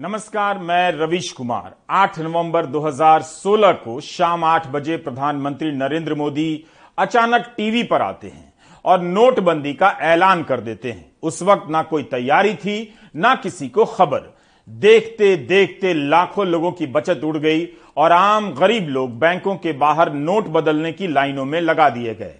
नमस्कार, 0.00 0.58
मैं 0.58 0.92
रविश 0.92 1.30
कुमार। 1.32 1.74
8 1.90 2.18
नवंबर 2.18 2.66
2016 2.66 3.72
को 3.74 3.98
शाम 4.00 4.44
8 4.44 4.66
बजे 4.66 4.96
प्रधानमंत्री 4.96 5.70
नरेंद्र 5.72 6.14
मोदी 6.14 6.64
अचानक 6.98 7.46
टीवी 7.56 7.82
पर 7.82 8.02
आते 8.02 8.28
हैं 8.28 8.52
और 8.84 9.00
नोटबंदी 9.00 9.72
का 9.72 9.88
ऐलान 10.02 10.42
कर 10.42 10.60
देते 10.60 10.92
हैं। 10.92 11.10
उस 11.22 11.42
वक्त 11.42 11.70
ना 11.70 11.82
कोई 11.82 12.02
तैयारी 12.02 12.54
थी, 12.54 12.94
ना 13.16 13.34
किसी 13.34 13.68
को 13.68 13.84
खबर। 13.84 14.32
देखते 14.68 15.34
देखते 15.36 15.94
लाखों 15.94 16.46
लोगों 16.46 16.72
की 16.72 16.86
बचत 16.86 17.24
उड़ 17.24 17.36
गई 17.36 17.68
और 17.96 18.12
आम 18.12 18.50
गरीब 18.52 18.88
लोग 18.88 19.18
बैंकों 19.18 19.56
के 19.56 19.72
बाहर 19.72 20.12
नोट 20.12 20.48
बदलने 20.48 20.92
की 20.92 21.06
लाइनों 21.06 21.44
में 21.44 21.60
लगा 21.60 21.88
दिए 21.90 22.14
गए। 22.14 22.34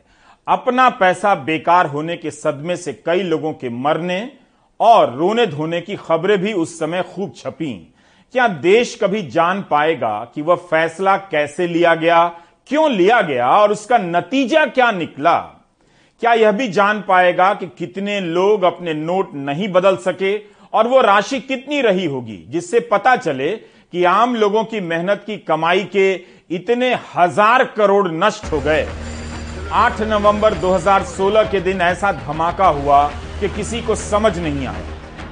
अपना 0.47 0.91
पैसा 0.91 1.35
बेकार 1.35 1.87
होने 1.87 2.17
के 2.17 2.31
सदमे 2.31 2.77
से 2.77 2.93
कई 3.07 3.23
लोगों 3.23 3.53
के 3.53 3.69
मरने 3.69 4.21
और 4.81 5.15
रोने 5.17 5.47
धोने 5.47 5.81
की 5.81 5.97
खबरें 5.97 6.37
भी 6.39 6.53
उस 6.53 6.79
समय 6.79 7.03
खूब 7.15 7.33
छपी। 7.37 7.73
क्या 8.35 8.49
देश 8.49 8.99
कभी 9.03 9.23
जान 9.29 9.63
पाएगा 9.71 10.19
कि 10.35 10.43
वह 10.43 10.57
फैसला 10.71 11.17
कैसे 11.17 11.67
लिया 11.67 11.95
गया, 11.95 12.27
क्यों 12.69 12.91
लिया 12.91 13.21
गया 13.23 13.49
और 13.51 13.73
उसका 13.73 13.99
नतीजा 13.99 14.65
क्या 14.67 14.91
निकला? 14.91 15.39
क्या 16.23 16.33
यह 16.33 16.53
भी 16.53 16.69
जान 16.69 17.01
पाएगा 17.09 17.53
कि 17.55 17.67
कितने 17.69 18.21
लोग 18.21 18.63
अपने 18.63 18.95
नोट 18.95 19.35
नहीं 19.35 19.69
बदल 19.69 19.97
सके 19.97 20.37
और 20.73 20.89
वो 20.89 21.01
राशि 21.01 21.41
कितनी 21.41 21.81
रही 21.81 22.07
होगी, 22.07 22.37
जिससे 22.49 22.81
पता 22.83 23.17
चले 23.17 23.51
कि 23.93 24.05
आम 24.05 24.35
लोगों 24.37 24.65
की 24.65 24.81
मेहनत 24.81 25.23
की 25.27 25.37
कमाई 25.39 25.85
के 25.87 26.13
इतने 26.51 26.95
हज़ार 27.15 27.65
करोड़ 27.77 28.09
नष्ट 28.09 28.53
हो 28.53 28.61
गए? 28.61 28.87
8 29.75 30.01
नवंबर 30.03 30.55
2016 30.55 31.51
के 31.51 31.61
दिन 31.61 31.81
ऐसा 31.83 32.13
धमाका 32.15 32.69
हुआ 32.69 33.11
कि 33.41 33.49
किसी 33.49 33.81
को 33.83 33.95
समझ 33.95 34.39
नहीं 34.39 34.67
आया। 34.67 34.85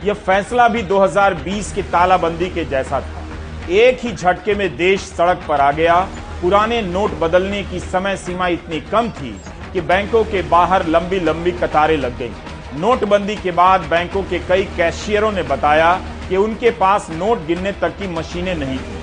यह 0.05 0.14
फैसला 0.27 0.69
भी 0.69 0.83
2020 0.83 1.73
की 1.73 1.83
तालाबंदी 1.83 2.48
के 2.51 2.64
जैसा 2.64 3.01
था। 3.01 3.24
एक 3.70 4.01
ही 4.01 4.12
झटके 4.12 4.55
में 4.55 4.77
देश 4.77 5.01
सड़क 5.01 5.45
पर 5.48 5.60
आ 5.60 5.70
गया। 5.73 5.97
पुराने 6.42 6.80
नोट 6.83 7.19
बदलने 7.19 7.62
की 7.62 7.80
समय 7.80 8.17
सीमा 8.17 8.48
इतनी 8.48 8.80
कम 8.80 9.08
थी 9.11 9.30
कि 9.72 9.80
बैंकों 9.80 10.25
के 10.25 10.42
बाहर 10.42 10.86
लंबी 10.86 11.20
लंबी 11.20 11.53
कतारें 11.53 11.97
लग 11.97 12.19
गई। 12.19 12.30
नोटबंदी 12.78 13.36
के 13.36 13.50
बाद 13.53 13.80
बैंकों 13.80 14.23
के 14.23 14.39
कई 14.39 14.64
कैशियरों 14.77 15.33
ने 15.33 15.42
बताया 15.42 15.92
कि 16.28 16.36
उनके 16.36 16.70
पास 16.70 17.08
नोट 17.11 17.47
गिनने 17.47 17.73
तक 17.73 17.97
की 17.98 18.08
मशीनें 18.08 18.55
नहीं 18.55 18.78
थी। 18.78 18.95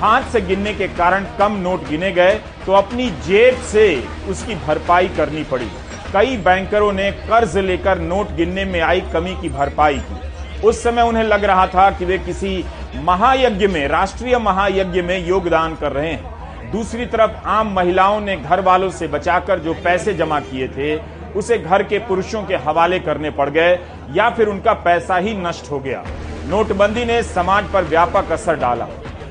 हाथ 0.00 0.30
से 0.32 0.40
गिनने 0.40 0.72
के 0.74 0.88
कारण 0.88 1.26
कम 1.38 1.56
नोट 1.62 1.88
गिने 1.88 2.10
गए 2.12 2.34
तो 2.66 2.72
अपनी 2.72 3.08
जेब 3.26 3.62
से 3.62 3.84
उसकी 4.28 4.54
भरपाई 4.66 5.08
करनी 5.08 5.44
पड़ी। 5.44 5.70
कई 6.14 6.36
बैंकरों 6.36 6.92
ने 6.92 7.10
कर्ज 7.10 7.58
लेकर 7.58 7.98
नोट 7.98 8.30
गिनने 8.30 8.64
में 8.64 8.80
आई 8.80 9.00
कमी 9.00 9.34
की 9.40 9.48
भरपाई 9.48 9.98
की। 9.98 10.60
उस 10.60 10.82
समय 10.82 11.02
उन्हें 11.02 11.24
लग 11.24 11.44
रहा 11.44 11.66
था 11.66 11.90
कि 11.90 12.04
वे 12.04 12.18
किसी 12.18 12.64
महायज्ञ 12.96 13.66
में, 13.66 13.88
राष्ट्रीय 13.88 14.38
महायज्ञ 14.38 15.02
में 15.02 15.26
योगदान 15.26 15.74
कर 15.74 15.92
रहे 15.92 16.12
हैं। 16.12 16.70
दूसरी 16.72 17.06
तरफ़, 17.06 17.30
आम 17.46 17.72
महिलाओं 17.72 18.20
ने 18.20 18.36
घर 18.36 18.60
वालों 18.60 18.90
से 18.90 19.08
बचाकर 19.08 19.58
जो 19.58 19.74
पैसे 19.74 20.14
जमा 20.14 20.40
किए 20.40 20.68
थे, 20.68 20.96
उसे 21.36 21.58
घर 21.58 21.82
के 21.82 21.98
पुरुषों 21.98 22.42
के 22.42 22.56
हवाले 22.56 22.98
करने 22.98 23.30
पड़ 23.30 23.50
गए, 23.50 23.78
या 24.12 24.30
फिर 24.30 24.48
उनका 24.48 24.72
पैसा 24.72 25.16
ही 25.16 25.34
नष्ट 25.34 25.70
हो 25.70 25.78
गया। 25.78 26.04
नोटबंदी 26.46 27.04
ने 27.04 27.22
समाज 27.22 27.64
पर 27.64 27.84
व्यापक 27.84 28.32
असर 28.32 28.56
डाला। 28.56 28.88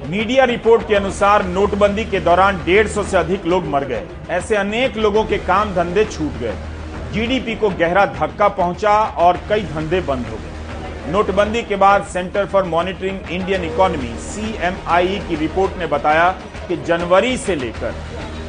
मीडिया 0.08 0.44
रिपोर्ट 0.44 0.88
के 0.88 0.96
अनुसार, 0.96 1.46
नोटबंदी 1.46 2.06
के 2.06 2.20
दौरान 2.20 2.62
डेढ़ 2.66 2.88
सौ 2.88 3.04
से 3.04 3.18
अधिक 3.18 3.46
लोग 3.46 3.66
मर 3.66 3.84
गए। 3.84 4.04
ऐसे 4.30 4.56
अनेक 4.56 4.98
लोगों 4.98 5.24
के 5.24 5.38
काम 5.38 5.74
धंधे 5.74 6.06
छूट 6.06 6.40
गए। 6.40 6.54
जीडीपी 7.14 7.56
को 7.56 7.70
गहरा 7.70 8.06
धक्का 8.06 8.48
पहुँचा 8.48 8.92
और 9.18 9.40
कई 9.50 9.62
धंधे 9.64 10.02
बंद 10.02 10.26
हो 10.28 10.38
गए 10.38 11.12
नोटबंदी 11.12 11.62
के 11.64 11.76
बाद 11.76 12.04
centre 12.06 12.46
for 12.46 12.64
monitoring 12.64 13.32
Indian 13.32 13.64
economy 13.64 14.14
सी 14.20 14.54
की 15.28 15.36
रिपोर्ट 15.36 15.78
ने 15.78 15.88
बताया 15.88 16.30
कि 16.68 16.78
जनवरी 16.78 17.38
से 17.38 17.56
लेकर 17.56 17.96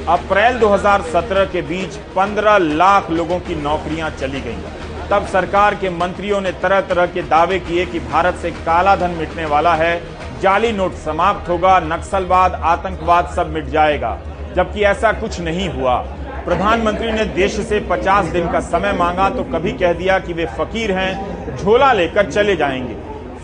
अप्रैल 0.09 0.59
2017 0.61 1.51
के 1.53 1.63
बीच 1.63 1.99
15 2.17 2.59
लाख 2.61 3.11
लोगों 3.11 3.39
की 3.41 3.55
नौकरियाँ 3.55 4.11
चली 4.11 4.41
गईं। 4.41 4.63
तब 5.11 5.27
सरकार 5.27 5.75
के 5.75 5.91
मंत्रियों 5.91 6.41
ने 6.41 6.53
तरह 6.53 6.81
तरह 6.81 7.07
के 7.07 7.23
दावे 7.23 7.59
किए 7.59 7.87
कि 7.87 8.01
भारत 8.01 8.35
से 8.35 8.51
काला 8.51 8.97
धन 8.97 9.11
मिटने 9.11 9.45
वाला 9.45 9.75
है, 9.75 10.01
जाली 10.41 10.73
नोट 10.73 10.95
समाप्त 10.95 11.49
होगा, 11.49 11.79
नक्सलवाद, 11.81 12.55
आतंकवाद 12.55 13.33
सब 13.37 13.53
मिट 13.53 13.67
जाएगा, 13.69 14.19
जबकि 14.57 14.83
ऐसा 14.85 15.13
कुछ 15.13 15.41
नहीं 15.41 15.69
हुआ 15.69 15.99
प्रधानमंत्री 16.45 17.13
ने 17.13 17.25
देश 17.25 17.61
से 17.61 17.81
50 17.91 18.31
दिन 18.33 18.51
का 18.53 18.61
समय 18.61 18.93
मांगा 18.93 19.29
तो 19.31 19.43
कभी 19.45 19.73
कह 19.73 19.93
दिया 19.93 20.19
कि 20.19 20.33
वे 20.33 20.47
फकीर 20.59 20.93
हैं, 20.93 21.57
झोला 21.57 21.93
लेकर 21.93 22.31
चले 22.31 22.57
जाएँगे। 22.57 22.95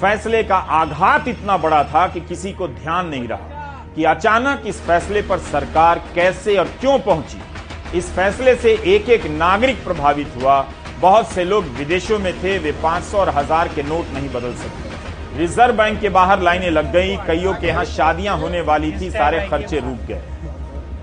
फैसले 0.01 0.43
का 0.43 0.57
आघात 0.57 1.29
इतना 1.29 1.57
बड़ा 1.57 1.83
था 1.85 2.07
कि 2.09 2.21
किसी 2.21 2.53
को 2.53 2.69
ध्यान 2.69 3.09
नहीं 3.09 3.29
रहा 3.29 3.93
कि 3.97 4.05
अचानक 4.05 4.63
इस 4.67 4.81
फैसले 4.81 5.23
पर 5.23 5.39
सरकार 5.39 6.03
कैसे 6.15 6.57
और 6.57 6.69
क्यों 6.81 6.99
पहुँची। 6.99 7.99
इस 7.99 8.11
फैसले 8.11 8.55
से 8.55 8.73
एक 8.87 9.09
एक 9.11 9.27
नागरिक 9.27 9.85
प्रभावित 9.85 10.33
हुआ। 10.37 10.65
बहुत 11.01 11.33
से 11.33 11.45
लोग 11.45 11.65
विदेशों 11.79 12.19
में 12.19 12.33
थे, 12.43 12.59
वे 12.59 12.73
500 12.83 13.19
और 13.19 13.29
हज़ार 13.29 13.69
के 13.69 13.83
नोट 13.83 14.15
नहीं 14.15 14.29
बदल 14.29 14.55
सकते 14.55 15.39
रिज़र्व 15.39 15.77
बैंक 15.77 16.01
के 16.01 16.09
बाहर 16.09 16.41
लाइनें 16.43 16.71
लग 16.71 16.93
गई, 16.93 17.17
कईयों 17.27 17.55
के 17.55 17.67
यहाँ 17.67 17.85
शादियाँ 17.87 18.37
होने 18.39 18.61
वाली 18.61 18.93
थी, 18.93 19.11
सारे 19.11 19.47
खर्चे 19.49 19.81
रुक 19.81 20.07
गए। 20.09 20.21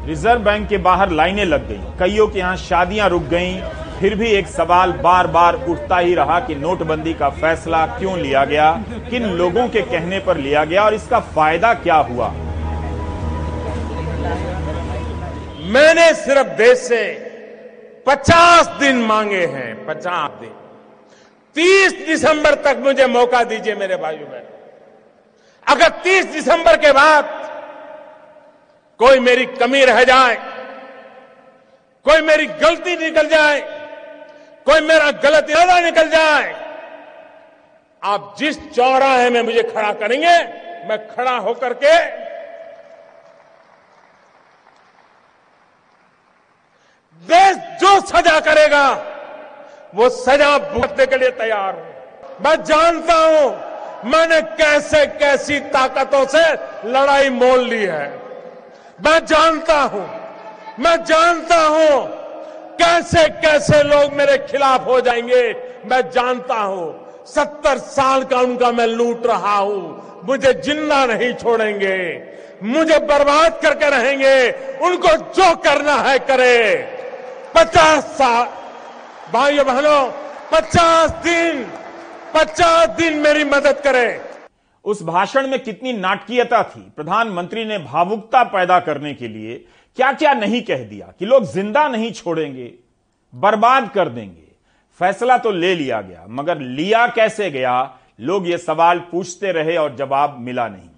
रिज़र्व 0.08 0.42
बैंक 0.42 0.68
के 0.70 0.78
बाहर 0.78 1.12
लाइनें 1.12 1.46
लग 1.46 1.68
गई। 1.68 1.82
कईयों 2.00 2.28
के 2.28 2.40
यहाँ 2.40 2.56
शादियाँ 2.58 3.10
रुक 3.10 3.24
गईं। 3.24 3.62
फिर 4.00 4.16
भी 4.16 4.30
एक 4.30 4.48
सवाल 4.48 4.92
बार 4.92 5.28
बार 5.28 5.56
उठता 5.70 5.98
ही 5.98 6.16
रहा 6.16 6.40
कि 6.40 6.56
नोटबंदी 6.56 7.14
का 7.14 7.30
फैसला 7.30 7.86
क्यों 7.88 8.18
लिया 8.20 8.46
गया? 8.46 8.72
किन 9.10 9.24
लोगों 9.32 9.68
के 9.68 9.82
कहने 9.82 10.20
पर 10.20 10.38
लिया 10.38 10.64
गया 10.66 10.84
और 10.84 10.94
इसका 10.94 11.20
फ़ायदा 11.20 11.74
क्या 11.74 11.96
हुआ? 11.96 12.28
मैंने 15.74 16.14
सिर्फ़ 16.14 16.48
देश 16.58 16.78
से 16.80 17.04
50 18.08 18.68
दिन 18.80 18.98
मांगे 19.04 19.46
हैं 19.46 19.86
50 19.86 20.32
दिन। 20.42 20.52
30 21.56 21.94
दिसंबर 22.08 22.56
तक 22.56 22.82
मुझे 22.84 23.08
मौका 23.08 23.44
दीजिए 23.44 23.76
मेरे 23.76 23.96
भाइयों 23.96 24.30
बहन। 24.30 24.52
अगर 25.68 25.90
30 26.04 26.26
दिसंबर 26.26 26.78
के 26.78 26.92
बाद 26.92 27.43
कोई 29.04 29.20
मेरी 29.20 29.46
कमी 29.54 29.84
रह 29.86 30.04
जाए, 30.06 30.36
कोई 32.06 32.22
मेरी 32.22 32.46
गलती 32.46 32.96
निकल 32.98 33.28
जाए, 33.30 33.60
कोई 34.68 34.82
मेरा 34.82 35.12
गलत 35.24 35.50
इरादा 35.50 35.80
निकल 35.82 36.10
जाए, 36.10 36.54
आप 38.02 38.36
जिस 38.40 38.58
चौराहे 38.72 39.30
में 39.30 39.42
मुझे 39.42 39.64
खड़ा 39.66 39.92
करेंगे, 39.94 40.38
मैं 40.88 40.98
खड़ा 41.08 41.36
होकर 41.40 41.74
के 41.76 41.98
देश 47.24 47.58
जो 47.82 48.00
सजा 48.08 48.40
करेगा, 48.42 48.88
वो 49.96 50.10
सजा 50.12 50.58
भुगतने 50.60 51.06
के 51.06 51.18
लिए 51.18 51.30
तैयार 51.38 51.76
हूँ। 51.76 52.42
मैं 52.42 52.56
जानता 52.64 53.14
हूँ 53.16 54.12
मैंने 54.12 54.42
कैसे 54.58 55.06
कैसी 55.20 55.60
ताकतों 55.72 56.26
से 56.28 56.44
लड़ाई 56.88 57.30
मोल 57.32 57.70
ली 57.70 57.84
है। 57.86 58.23
मैं 59.00 59.20
जानता 59.26 59.80
हूँ, 59.84 60.06
मैं 60.80 60.96
जानता 61.06 61.56
हूँ 61.68 62.06
कैसे 62.78 63.28
कैसे 63.42 63.82
लोग 63.84 64.14
मेरे 64.14 64.38
खिलाफ 64.48 64.86
हो 64.88 65.00
जाएँगे। 65.02 65.44
मैं 65.86 66.02
जानता 66.12 66.56
हूँ, 66.56 66.86
सत्तर 67.28 67.78
साल 67.78 68.24
का 68.24 68.40
उनका 68.40 68.72
मैं 68.72 68.88
लूट 68.88 69.26
रहा 69.26 69.56
हूँ। 69.56 70.22
मुझे 70.26 70.54
ज़िंदा 70.56 71.06
नहीं 71.06 71.34
छोड़ेंगे, 71.34 71.98
मुझे 72.64 72.98
बर्बाद 73.02 73.60
करके 73.62 73.90
रहेंगे। 73.90 74.52
उनको 74.86 75.16
जो 75.34 75.56
करना 75.64 75.96
है 76.02 76.18
करे। 76.22 76.76
पचास 77.56 78.04
साल, 78.18 78.46
भाइयों 79.34 79.66
बहनों, 79.66 80.04
पचास 80.52 81.10
दिन 81.24 81.66
पचास 82.36 82.90
दिन 82.90 83.18
मेरी 83.20 83.44
मदद 83.46 83.82
करें। 83.84 84.33
उस 84.86 85.04
भाषण 85.04 85.48
में 85.48 85.60
कितनी 85.60 85.94
नाटकीयता 85.94 86.64
थी? 86.64 86.82
प्रधानमंत्री 86.96 87.66
ने 87.66 87.78
भावुकता 87.78 88.44
पैदा 88.44 88.80
करने 88.80 89.14
के 89.14 89.28
लिए 89.28 89.56
क्या 89.98 90.12
क्या 90.14 90.34
नहीं 90.34 90.62
कह 90.62 90.84
दिया? 90.84 91.14
कि 91.20 91.26
लोग 91.26 91.44
ज़िंदा 91.44 91.88
नहीं 91.88 92.12
छोड़ेंगे, 92.12 92.74
बर्बाद 93.34 93.90
कर 93.92 94.10
देंगे। 94.10 94.42
फैसला 95.00 95.38
तो 95.38 95.52
ले 95.52 95.76
लिया 95.76 96.02
गया, 96.02 96.26
मगर 96.30 96.60
लिया 96.60 97.08
कैसे 97.08 97.50
गया? 97.52 98.00
लोग 98.20 98.48
ये 98.48 98.58
सवाल 98.58 99.00
पूछते 99.12 99.52
रहे 99.52 99.76
और 99.78 99.96
जवाब 99.96 100.38
मिला 100.40 100.68
नहीं। 100.68 100.90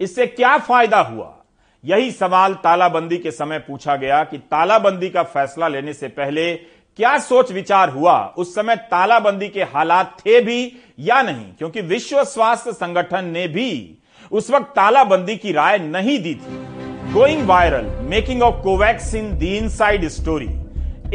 इससे 0.00 0.26
क्या 0.26 0.56
फ़ायदा 0.58 1.00
हुआ? 1.00 1.34
यही 1.84 2.10
सवाल 2.10 2.54
तालाबंदी 2.54 3.18
के 3.18 3.30
समय 3.30 3.58
पूछा 3.58 3.96
गया 3.96 4.22
कि 4.24 4.38
तालाबंदी 4.38 5.08
का 5.10 5.22
फैसला 5.22 5.68
लेने 5.68 5.92
से 5.92 6.08
पहले 6.08 6.52
क्या 6.98 7.18
सोच 7.18 7.52
विचार 7.52 7.88
हुआ? 7.88 8.34
उस 8.36 8.54
समय 8.54 8.76
तालाबंदी 8.76 9.48
के 9.48 9.62
हालात 9.64 10.16
थे 10.20 10.40
भी 10.40 10.72
या 10.98 11.20
नहीं? 11.22 11.44
क्योंकि 11.58 11.80
विश्व 11.80 12.22
स्वास्थ्य 12.24 12.72
संगठन 12.72 13.24
ने 13.24 13.46
भी 13.48 13.98
उस 14.32 14.50
वक्त 14.50 14.72
तालाबंदी 14.76 15.36
की 15.36 15.52
राय 15.52 15.78
नहीं 15.78 16.18
दी 16.18 16.34
थी। 16.34 17.12
Going 17.12 17.46
viral 17.48 17.86
making 18.02 18.42
of 18.42 18.62
Covaxin 18.62 19.36
the 19.38 19.56
inside 19.56 20.08
story 20.08 20.48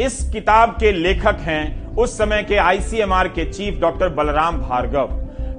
इस 0.04 0.18
किताब 0.32 0.70
के 0.70 0.92
लेखक 0.92 1.38
हैं 1.40 1.96
उस 1.96 2.18
समय 2.18 2.42
के 2.42 2.56
आईसीएमआर 2.56 3.28
के 3.28 3.44
chief 3.52 3.80
doctor 3.80 4.08
Balram 4.08 4.60
Bhargava. 4.60 5.16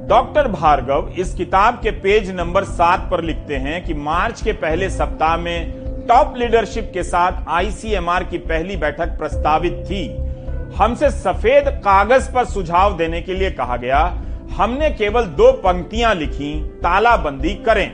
Doctor 0.07 0.47
Bhargava 0.47 1.13
इस 1.17 1.33
किताब 1.33 1.75
के 1.75 1.91
पेज 1.91 2.29
नंबर 2.31 2.63
सात 2.63 3.07
पर 3.11 3.23
लिखते 3.23 3.55
हैं 3.55 3.83
कि 3.85 3.93
मार्च 3.93 4.41
के 4.41 4.53
पहले 4.53 4.89
सप्ताह 4.89 5.37
में 5.37 5.78
टॉप 6.09 6.37
लीडरशिप 6.37 6.91
के 6.93 7.03
साथ 7.03 7.31
आईसीएमआर 7.47 8.23
की 8.23 8.37
पहली 8.37 8.77
बैठक 8.77 9.07
प्रस्तावित 9.07 9.73
थी। 9.73 10.07
हमसे 10.75 11.09
सफ़ेद 11.09 11.67
कागज़ 11.67 12.31
पर 12.31 12.45
सुझाव 12.45 12.97
देने 12.97 13.21
के 13.21 13.33
लिए 13.33 13.51
कहा 13.51 13.77
गया, 13.77 13.99
हमने 14.51 14.89
केवल 14.89 15.23
दो 15.23 15.51
पंक्तियाँ 15.51 16.15
लिखी, 16.15 16.63
तालाबंदी 16.63 17.53
करें। 17.55 17.91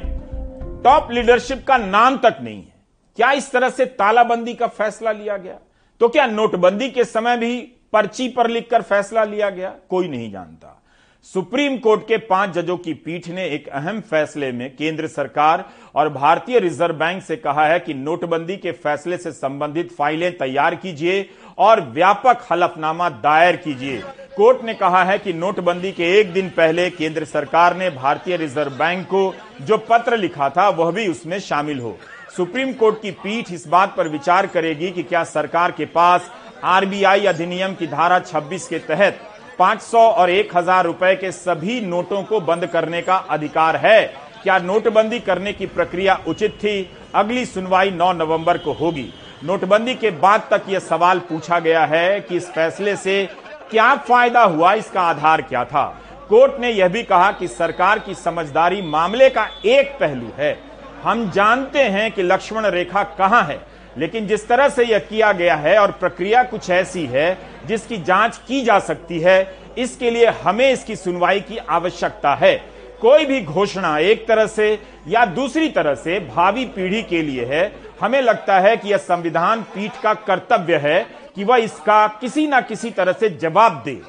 टॉप 0.83 1.11
लीडरशिप 1.11 1.65
का 1.67 1.77
नाम 1.77 2.17
तक 2.17 2.37
नहीं 2.41 2.57
है। 2.57 2.73
क्या 3.15 3.31
इस 3.31 3.51
तरह 3.51 3.69
से 3.69 3.85
तालाबंदी 3.85 4.53
का 4.53 4.67
फैसला 4.67 5.11
लिया 5.11 5.37
गया? 5.37 5.57
तो 5.99 6.09
क्या 6.09 6.25
नोटबंदी 6.25 6.89
के 6.89 7.03
समय 7.03 7.37
भी 7.37 7.59
पर्ची 7.93 8.29
पर 8.29 8.49
लिखकर 8.49 8.81
फैसला 8.81 9.23
लिया 9.23 9.49
गया? 9.49 9.73
कोई 9.89 10.07
नहीं 10.07 10.31
जानता। 10.31 10.84
सुप्रीम 11.25 11.77
कोर्ट 11.77 12.01
के 12.01 12.17
पाँच 12.17 12.49
जजों 12.49 12.75
की 12.77 12.93
पीठ 12.93 13.27
ने 13.27 13.45
एक 13.45 13.67
अहम 13.67 13.99
फैसले 14.01 14.51
में 14.51 14.69
केंद्र 14.75 15.07
सरकार 15.07 15.63
और 15.95 16.09
भारतीय 16.09 16.59
रिज़र्व 16.59 16.95
बैंक 16.95 17.23
से 17.23 17.35
कहा 17.35 17.65
है 17.67 17.79
कि 17.79 17.93
नोटबंदी 17.93 18.57
के 18.57 18.71
फैसले 18.71 19.17
से 19.17 19.31
संबंधित 19.31 19.91
फाइलें 19.91 20.37
तैयार 20.37 20.75
कीजिए 20.75 21.29
और 21.57 21.81
व्यापक 21.89 22.45
हलफनामा 22.51 23.09
दायर 23.09 23.55
कीजिए। 23.55 23.97
कोर्ट 24.37 24.63
ने 24.65 24.73
कहा 24.73 25.03
है 25.03 25.17
कि 25.19 25.33
नोटबंदी 25.33 25.91
के 25.91 26.13
एक 26.19 26.33
दिन 26.33 26.49
पहले 26.49 26.89
केंद्र 26.89 27.25
सरकार 27.25 27.77
ने 27.77 27.89
भारतीय 27.89 28.37
रिज़र्व 28.37 28.71
बैंक 28.71 29.05
को 29.05 29.33
जो 29.61 29.77
पत्र 29.89 30.17
लिखा 30.17 30.49
था, 30.49 30.69
वह 30.69 30.91
भी 30.91 31.07
उसमें 31.07 31.39
शामिल 31.39 31.79
हो। 31.79 31.97
सुप्रीम 32.37 32.73
कोर्ट 32.73 33.01
की 33.01 33.11
पीठ 33.13 33.51
इस 33.51 33.67
बात 33.67 33.95
पर 33.97 34.07
विचार 34.09 34.47
करेगी 34.47 34.91
कि 34.91 35.03
क्या 35.03 35.23
सरकार 35.23 35.71
के 35.71 35.85
पास 35.85 36.31
आरबीआई 36.63 37.25
अधिनियम 37.25 37.73
की 37.73 37.87
धारा 37.87 38.19
26 38.21 38.67
के 38.67 38.79
तहत 38.79 39.19
500 39.59 39.97
और 39.97 40.29
1000 40.29 40.85
रुपए 40.85 41.15
के 41.15 41.31
सभी 41.31 41.81
नोटों 41.81 42.23
को 42.23 42.39
बंद 42.39 42.65
करने 42.65 43.01
का 43.01 43.15
अधिकार 43.15 43.75
है। 43.75 44.05
क्या 44.43 44.57
नोटबंदी 44.59 45.19
करने 45.19 45.53
की 45.53 45.65
प्रक्रिया 45.65 46.19
उचित 46.27 46.51
थी? 46.51 46.91
अगली 47.15 47.45
सुनवाई 47.45 47.91
9 47.91 48.13
नवंबर 48.13 48.57
को 48.57 48.73
होगी। 48.73 49.13
नोटबंदी 49.43 49.95
के 49.95 50.11
बाद 50.11 50.47
तक 50.51 50.61
यह 50.69 50.79
सवाल 50.79 51.19
पूछा 51.19 51.59
गया 51.59 51.85
है 51.85 52.19
कि 52.21 52.37
इस 52.37 52.49
फैसले 52.49 52.95
से 52.95 53.29
क्या 53.71 53.95
फ़ायदा 53.95 54.43
हुआ? 54.43 54.73
इसका 54.73 55.01
आधार 55.01 55.41
क्या 55.41 55.65
था? 55.65 56.01
कोर्ट 56.29 56.59
ने 56.59 56.71
यह 56.71 56.87
भी 56.87 57.03
कहा 57.03 57.31
कि 57.31 57.47
सरकार 57.47 57.99
की 57.99 58.15
समझदारी 58.15 58.81
मामले 58.81 59.29
का 59.29 59.47
एक 59.65 59.97
पहलू 59.99 60.29
है। 60.37 60.59
हम 61.03 61.31
जानते 61.31 61.79
हैं 61.79 62.11
कि 62.11 62.23
लक्ष्मण 62.23 62.65
रेखा 62.65 63.03
कहाँ 63.03 63.43
है। 63.43 63.74
लेकिन 63.97 64.27
जिस 64.27 64.47
तरह 64.47 64.69
से 64.69 64.83
यह 64.83 64.99
किया 64.99 65.31
गया 65.31 65.55
है 65.55 65.77
और 65.79 65.91
प्रक्रिया 65.91 66.43
कुछ 66.43 66.69
ऐसी 66.69 67.05
है 67.05 67.37
जिसकी 67.67 67.97
जाँच 67.97 68.37
की 68.47 68.61
जा 68.61 68.79
सकती 68.79 69.19
है, 69.19 69.55
इसके 69.77 70.11
लिए 70.11 70.25
हमें 70.43 70.71
इसकी 70.71 70.95
सुनवाई 70.95 71.39
की 71.39 71.57
आवश्यकता 71.57 72.33
है। 72.35 72.55
कोई 73.01 73.25
भी 73.25 73.41
घोषणा 73.41 73.97
एक 73.99 74.27
तरह 74.27 74.45
से 74.47 74.67
या 75.07 75.25
दूसरी 75.25 75.69
तरह 75.69 75.95
से 75.95 76.19
भावी 76.27 76.65
पीढ़ी 76.65 77.01
के 77.03 77.21
लिए 77.21 77.45
है, 77.45 77.71
हमें 78.01 78.21
लगता 78.21 78.59
है 78.59 78.75
कि 78.77 78.89
यह 78.89 78.97
संविधान 78.97 79.61
पीठ 79.73 80.01
का 80.03 80.13
कर्तव्य 80.13 80.77
है 80.77 81.05
कि 81.35 81.43
वह 81.43 81.57
इसका 81.57 82.05
किसी 82.21 82.47
ना 82.47 82.61
किसी 82.61 82.89
तरह 82.91 83.11
से 83.11 83.29
जवाब 83.31 83.81
दे। 83.85 83.99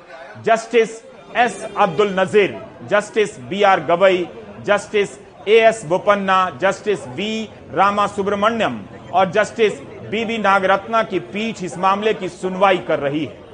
Justice 0.47 0.91
S 1.37 1.67
Abdul 1.77 2.15
Nazeer, 2.19 2.59
justice 2.91 3.39
B 3.41 3.63
R 3.63 3.81
Gavai, 3.81 4.27
justice 4.67 5.19
A 5.49 5.59
S 5.61 5.85
Bopanna, 5.85 6.39
justice 6.63 7.07
V 7.09 7.49
Rama 7.75 8.07
Subramanian 8.07 8.79
और 9.17 9.31
जस्टिस 9.31 9.81
बीबी 10.11 10.39
नागरत्ना 10.39 11.03
की 11.03 11.19
पीठ 11.19 11.63
इस 11.63 11.79
मामले 11.79 12.15
की 12.15 12.29
सुनवाई 12.29 12.79
कर 12.79 12.99
रही 12.99 13.25
है। 13.25 13.45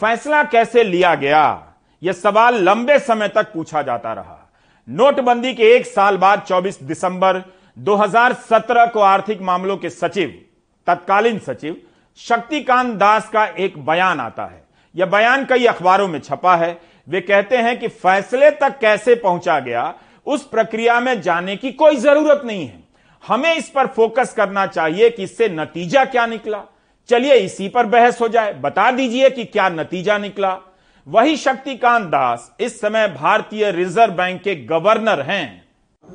फैसला 0.00 0.42
कैसे 0.44 0.84
लिया 0.84 1.14
गया? 1.14 1.72
यह 2.02 2.12
सवाल 2.12 2.54
लंबे 2.54 2.98
समय 2.98 3.28
तक 3.28 3.52
पूछा 3.52 3.82
जाता 3.82 4.12
रहा। 4.12 4.50
नोटबंदी 4.88 5.54
के 5.54 5.62
एक 5.62 5.86
साल 5.86 6.16
बाद 6.16 6.42
24 6.48 6.82
दिसंबर 6.82 7.42
2017 7.78 8.86
को 8.86 9.00
आर्थिक 9.00 9.42
मामलों 9.42 9.76
के 9.76 9.90
सचिव, 9.90 10.44
तत्कालीन 10.86 11.38
सचिव 11.38 11.76
शक्तिकांत 12.16 12.94
दास 12.94 13.28
का 13.28 13.44
एक 13.46 13.78
बयान 13.86 14.20
आता 14.20 14.44
है। 14.44 14.64
यह 14.96 15.06
बयान 15.06 15.44
कई 15.44 15.66
अखबारों 15.66 16.08
में 16.08 16.18
छपा 16.20 16.56
है। 16.56 16.80
वे 17.08 17.20
कहते 17.20 17.56
हैं 17.56 17.78
कि 17.80 17.88
फैसले 17.88 18.50
तक 18.50 18.78
कैसे 18.78 19.14
पहुँचा 19.14 19.60
गया, 19.60 19.94
उस 20.26 20.46
प्रक्रिया 20.46 21.00
में 21.00 21.20
जाने 21.22 21.56
की 21.56 21.72
कोई 21.72 21.96
ज़रूरत 21.96 22.42
नहीं 22.44 22.66
है। 22.66 22.81
हमें 23.24 23.54
इस 23.54 23.68
पर 23.70 23.86
फोकस 23.86 24.32
करना 24.36 24.66
चाहिए 24.66 25.10
कि 25.10 25.22
इससे 25.22 25.48
नतीजा 25.48 26.04
क्या 26.04 26.26
निकला। 26.26 26.62
चलिए 27.08 27.34
इसी 27.36 27.68
पर 27.68 27.86
बहस 27.86 28.20
हो 28.20 28.28
जाए। 28.28 28.52
बता 28.60 28.90
दीजिए 28.90 29.30
कि 29.30 29.44
क्या 29.46 29.68
नतीजा 29.70 30.18
निकला। 30.18 30.58
वही 31.06 31.36
शक्तिकांत 31.36 32.04
दास 32.06 32.50
इस 32.60 32.80
समय 32.80 33.06
भारतीय 33.10 33.70
रिज़र्व 33.72 34.12
बैंक 34.14 34.40
के 34.42 34.54
गवर्नर 34.66 35.20
हैं। 35.22 35.64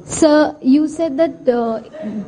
Sir 0.09 0.59
you 0.65 0.86
that 0.88 1.50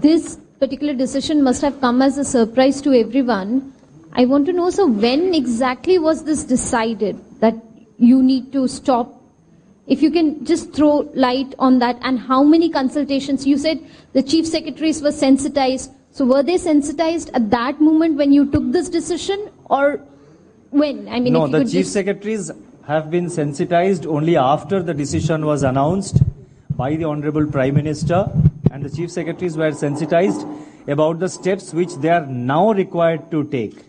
this 0.02 0.36
particular 0.62 0.94
decision 0.94 1.42
must 1.42 1.64
have 1.64 1.74
come 1.82 2.04
as 2.04 2.20
a 2.20 2.24
surprise 2.24 2.84
to 2.84 2.94
every 2.94 3.22
one 3.22 3.62
I 4.18 4.26
want 4.26 4.48
to 4.48 4.54
know 4.54 4.70
sir 4.72 4.84
when 5.04 5.34
exactly 5.36 5.98
was 5.98 6.24
this 6.26 6.48
decided 6.50 7.16
that 7.42 7.62
you 8.02 8.22
need 8.22 8.52
to 8.54 8.68
stop 8.68 9.19
If 9.90 10.04
you 10.04 10.12
can 10.12 10.46
just 10.46 10.72
throw 10.74 11.10
light 11.16 11.56
on 11.58 11.80
that 11.80 11.98
and 12.02 12.20
how 12.20 12.44
many 12.44 12.70
consultations? 12.70 13.46
You 13.48 13.58
said 13.58 13.80
the 14.14 14.22
chief 14.22 14.48
secretaries 14.48 15.02
were 15.02 15.12
sensitized. 15.12 15.92
So 16.12 16.26
were 16.26 16.44
they 16.44 16.58
sensitized 16.58 17.32
at 17.34 17.50
that 17.50 17.82
moment 17.82 18.18
when 18.18 18.32
you 18.32 18.46
took 18.52 18.72
this 18.72 18.88
decision 18.90 19.50
or 19.66 20.00
when? 20.70 21.08
I 21.08 21.20
mean, 21.20 21.34
no, 21.34 21.46
if 21.46 21.52
you 21.52 21.52
the 21.52 21.64
could 21.64 21.72
chief 21.72 21.82
just- 21.86 21.94
secretaries 21.94 22.52
have 22.86 23.10
been 23.12 23.30
sensitized 23.30 24.06
only 24.06 24.38
after 24.38 24.82
the 24.84 24.94
decision 24.94 25.46
was 25.46 25.64
announced 25.64 26.22
by 26.76 26.96
the 26.96 27.04
Honorable 27.06 27.46
Prime 27.46 27.76
Minister, 27.76 28.32
and 28.72 28.84
the 28.84 28.90
chief 28.90 29.12
secretaries 29.12 29.58
were 29.58 29.72
sensitized 29.72 30.46
about 30.88 31.20
the 31.20 31.28
steps 31.30 31.74
which 31.74 31.96
they 31.96 32.10
are 32.10 32.26
now 32.26 32.72
required 32.74 33.30
to 33.32 33.44
take. 33.46 33.84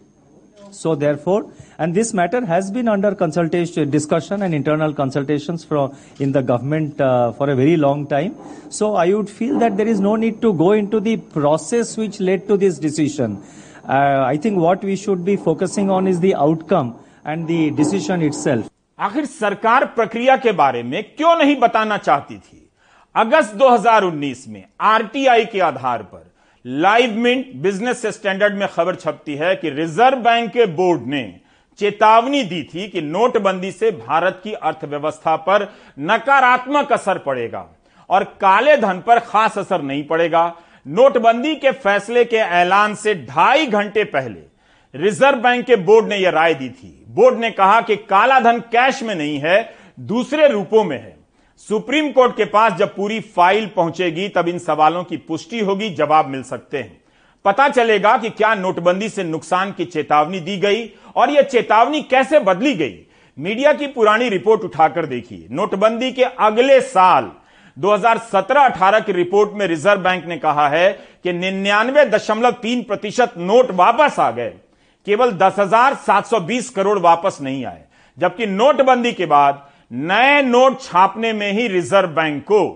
So, 0.71 0.93
therefore, 0.93 1.51
and 1.77 1.95
this 1.95 2.13
matter 2.13 2.45
has 2.45 2.69
been 2.69 2.87
under 2.87 3.15
consultation, 3.15 3.89
discussion, 3.89 4.41
and 4.41 4.53
internal 4.53 4.93
consultations 4.93 5.63
from 5.63 5.95
in 6.19 6.31
the 6.31 6.41
government 6.41 6.99
uh, 6.99 7.31
for 7.31 7.49
a 7.49 7.55
very 7.55 7.77
long 7.77 8.07
time. 8.07 8.35
So, 8.69 8.95
I 8.95 9.13
would 9.13 9.29
feel 9.29 9.57
that 9.59 9.77
there 9.77 9.87
is 9.87 9.99
no 9.99 10.15
need 10.15 10.41
to 10.41 10.53
go 10.53 10.73
into 10.73 10.99
the 10.99 11.17
process 11.17 11.95
which 11.95 12.19
led 12.19 12.47
to 12.49 12.57
this 12.57 12.77
decision. 12.77 13.41
Uh, 13.87 14.23
I 14.25 14.37
think 14.37 14.57
what 14.57 14.83
we 14.83 14.95
should 14.95 15.23
be 15.23 15.35
focusing 15.35 15.89
on 15.89 16.07
is 16.07 16.19
the 16.19 16.35
outcome 16.35 16.95
and 17.23 17.47
the 17.47 17.71
decision 17.71 18.21
itself. 18.21 18.69
आखिर 18.99 19.25
सरकार 19.25 19.85
प्रक्रिया 19.95 20.35
के 20.37 20.51
बारे 20.51 20.83
में 20.83 21.03
क्यों 21.17 21.35
नहीं 21.37 21.55
बताना 21.59 21.97
चाहती 21.97 22.37
थी 22.37 22.61
अगस्त 23.15 23.55
2019 23.57 24.47
में 24.47 24.63
आरटीआई 24.81 25.45
के 25.51 25.59
आधार 25.59 26.03
पर 26.03 26.23
लाइव 26.64 27.14
मिंट 27.16 27.54
बिज़नेस 27.56 28.04
स्टैंडर्ड 28.06 28.54
में 28.54 28.66
खबर 28.68 28.94
छपती 28.94 29.34
है 29.34 29.54
कि 29.56 29.70
रिज़र्व 29.70 30.18
बैंक 30.18 30.50
के 30.52 30.64
बोर्ड 30.66 31.06
ने 31.06 31.22
चेतावनी 31.78 32.42
दी 32.42 32.62
थी 32.64 32.88
कि 32.88 33.00
नोटबंदी 33.00 33.70
से 33.72 33.90
भारत 33.90 34.40
की 34.44 34.52
अर्थव्यवस्था 34.52 35.36
पर 35.36 35.66
नकारात्मक 36.00 36.92
असर 36.92 37.18
पड़ेगा 37.18 37.66
और 38.10 38.24
काले 38.40 38.76
धन 38.76 39.00
पर 39.00 39.18
खास 39.18 39.56
असर 39.58 39.82
नहीं 39.82 40.04
पड़ेगा। 40.04 40.44
नोटबंदी 40.86 41.54
के 41.54 41.70
फैसले 41.70 42.24
के 42.24 42.36
ऐलान 42.36 42.94
से 42.94 43.14
ढाई 43.26 43.66
घंटे 43.66 44.04
पहले 44.04 44.40
रिज़र्व 44.94 45.38
बैंक 45.38 45.64
के 45.66 45.76
बोर्ड 45.76 46.08
ने 46.08 46.16
यह 46.16 46.30
राय 46.30 46.54
दी 46.54 46.68
थी। 46.68 47.04
बोर्ड 47.08 47.38
ने 47.38 47.50
कहा 47.50 47.80
कि 47.80 47.96
काला 47.96 48.40
धन 48.40 48.58
कैश 48.72 49.02
में 49.02 49.14
नहीं 49.14 49.38
है, 49.38 49.74
दूसरे 50.00 50.48
रूपों 50.48 50.84
में 50.84 50.98
है। 50.98 51.19
सुप्रीम 51.68 52.10
कोर्ट 52.12 52.36
के 52.36 52.44
पास 52.44 52.72
जब 52.72 52.94
पूरी 52.96 53.20
फ़ाइल 53.20 53.66
पहुंचेगी 53.66 54.28
तब 54.28 54.48
इन 54.48 54.58
सवालों 54.58 55.04
की 55.04 55.16
पुष्टि 55.16 55.58
होगी 55.60 55.90
जवाब 55.90 56.26
मिल 56.26 56.42
सकते 56.42 56.78
हैं। 56.78 57.00
पता 57.44 57.68
चलेगा 57.68 58.16
कि 58.18 58.30
क्या 58.30 58.54
नोटबंदी 58.54 59.08
से 59.08 59.24
नुकसान 59.24 59.72
की 59.72 59.84
चेतावनी 59.84 60.40
दी 60.40 60.56
गई 60.56 60.88
और 61.16 61.30
यह 61.30 61.42
चेतावनी 61.42 62.02
कैसे 62.02 62.38
बदली 62.38 62.74
गई। 62.74 62.98
मीडिया 63.38 63.72
की 63.72 63.86
पुरानी 63.86 64.28
रिपोर्ट 64.28 64.60
उठाकर 64.60 65.06
देखिए। 65.06 65.46
नोटबंदी 65.50 66.10
के 66.12 66.22
अगले 66.22 66.80
साल 66.80 67.30
2017-18 67.76 69.00
की 69.00 69.12
रिपोर्ट 69.12 69.52
में 69.52 69.66
रिज़र्व 69.66 70.00
बैंक 70.00 70.24
ने 70.24 70.36
कहा 70.36 70.68
है 70.68 70.92
कि 71.24 71.32
निन्यानवे 71.32 72.04
दशमलव 72.04 72.50
तीन 72.52 72.82
प्रतिशत 72.82 73.34
नोट 73.38 73.70
वापस 73.70 74.20
आ 74.20 74.30
गए। 74.30 74.52
केवल 75.06 75.32
10,720 75.32 76.70
करोड़ 76.70 76.98
वापस 76.98 77.38
नहीं 77.42 77.64
आए। 77.64 77.84
जबकि 78.18 78.46
नोटबंदी 78.46 79.12
के 79.12 79.26
बाद 79.26 79.69
नए 79.90 80.42
नोट 80.42 80.80
छापने 80.80 81.32
में 81.32 81.50
ही 81.52 81.66
रिज़र्व 81.68 82.08
बैंक 82.10 82.42
को 82.44 82.66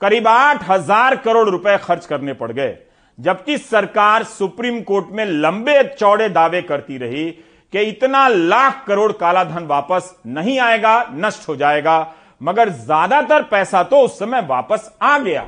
करीब 0.00 0.26
आठ 0.28 0.62
हज़ार 0.68 1.14
करोड़ 1.16 1.48
रुपए 1.48 1.76
खर्च 1.78 2.06
करने 2.06 2.32
पड़ 2.32 2.50
गए, 2.52 2.76
जबकि 3.18 3.58
सरकार 3.58 4.24
सुप्रीम 4.24 4.80
कोर्ट 4.82 5.12
में 5.12 5.24
लंबे 5.24 5.82
चौड़े 5.90 6.28
दावे 6.28 6.62
करती 6.62 6.96
रही 6.98 7.24
कि 7.72 7.80
इतना 7.80 8.26
लाख 8.28 8.82
करोड़ 8.86 9.10
काला 9.12 9.44
धन 9.44 9.66
वापस 9.66 10.14
नहीं 10.26 10.58
आएगा, 10.60 10.96
नष्ट 11.16 11.48
हो 11.48 11.56
जाएगा, 11.56 12.14
मगर 12.40 12.68
ज़्यादातर 12.70 13.42
पैसा 13.44 13.82
तो 13.84 14.00
उस 14.00 14.18
समय 14.18 14.40
वापस 14.48 14.90
आ 15.02 15.16
गया। 15.18 15.44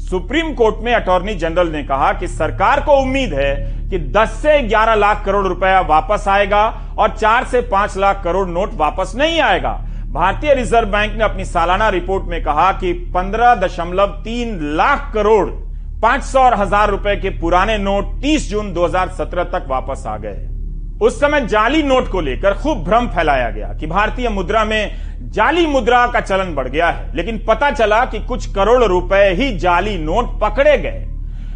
सुप्रीम 0.00 0.54
कोर्ट 0.54 0.82
में 0.84 0.92
अटॉर्नी 0.94 1.34
जनरल 1.34 1.72
ने 1.72 1.84
कहा 1.84 2.12
कि 2.12 2.28
सरकार 2.28 2.80
को 2.80 3.00
उम्मीद 3.02 3.34
है 3.34 3.54
कि 3.90 3.98
10 4.12 4.40
से 4.42 4.58
11 4.68 4.94
लाख 4.96 5.24
करोड़ 5.26 5.46
रुपया 5.46 5.80
वापस 5.88 6.24
आएगा 6.28 6.64
और 6.98 7.16
4 7.18 7.44
से 7.44 7.62
5 7.68 7.96
लाख 7.98 8.24
करोड़ 8.24 8.46
नोट 8.48 8.74
वापस 8.76 9.12
नहीं 9.16 9.40
आएगा। 9.42 9.78
भारतीय 10.10 10.54
रिज़र्व 10.54 10.88
बैंक 10.90 11.12
ने 11.14 11.24
अपनी 11.24 11.44
सालाना 11.44 11.88
रिपोर्ट 11.88 12.24
में 12.28 12.42
कहा 12.42 12.70
कि 12.78 12.92
15.3 13.16 14.60
लाख 14.76 15.10
करोड़ 15.14 15.48
500 16.02 16.36
और 16.36 16.54
हज़ार 16.54 16.90
रुपए 16.90 17.14
के 17.16 17.30
पुराने 17.40 17.76
नोट 17.78 18.08
30 18.22 18.48
जून 18.50 18.72
2017 18.74 19.44
तक 19.52 19.66
वापस 19.68 20.02
आ 20.06 20.16
गए 20.16 20.48
उस 21.06 21.20
समय 21.20 21.46
जाली 21.46 21.82
नोट 21.82 22.08
को 22.10 22.20
लेकर 22.20 22.54
खूब 22.54 22.82
भ्रम 22.84 23.06
फैलाया 23.08 23.50
गया 23.50 23.68
कि 23.72 23.86
भारतीय 23.86 24.28
मुद्रा 24.28 24.64
में 24.64 25.30
जाली 25.32 25.66
मुद्रा 25.66 26.06
का 26.06 26.20
चलन 26.20 26.54
बढ़ 26.54 26.68
गया 26.68 26.88
है, 26.88 27.10
लेकिन 27.16 27.38
पता 27.48 27.70
चला 27.70 28.04
कि 28.04 28.20
कुछ 28.22 28.46
करोड़ 28.54 28.82
रुपए 28.84 29.22
ही 29.32 29.50
जाली 29.58 29.96
नोट 29.98 30.38
पकड़े 30.40 30.76
गए 30.78 31.04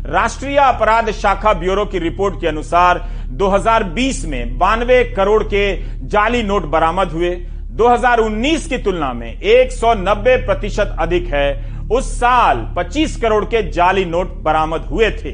राष्ट्रीय 0.08 0.58
अपराध 0.58 1.10
शाखा 1.12 1.52
ब्यूरो 1.54 1.84
की 1.86 1.98
रिपोर्ट 1.98 2.40
के 2.40 2.46
अनुसार 2.48 3.02
2020 3.38 4.24
में 4.26 4.56
बानवे 4.58 5.02
करोड़ 5.16 5.42
के 5.44 5.64
जाली 6.08 6.42
नोट 6.42 6.66
बरामद 6.70 7.12
हुए 7.12 7.34
2019 7.74 8.66
की 8.66 8.78
तुलना 8.78 9.12
में 9.12 9.40
190 9.42 10.36
प्रतिशत 10.46 10.94
अधिक 10.98 11.26
है। 11.26 11.72
उस 11.92 12.12
साल 12.12 12.58
25 12.76 13.16
करोड़ 13.16 13.44
के 13.44 13.62
जाली 13.70 14.04
नोट 14.04 14.34
बरामद 14.42 14.80
हुए 14.80 15.10
थे। 15.10 15.30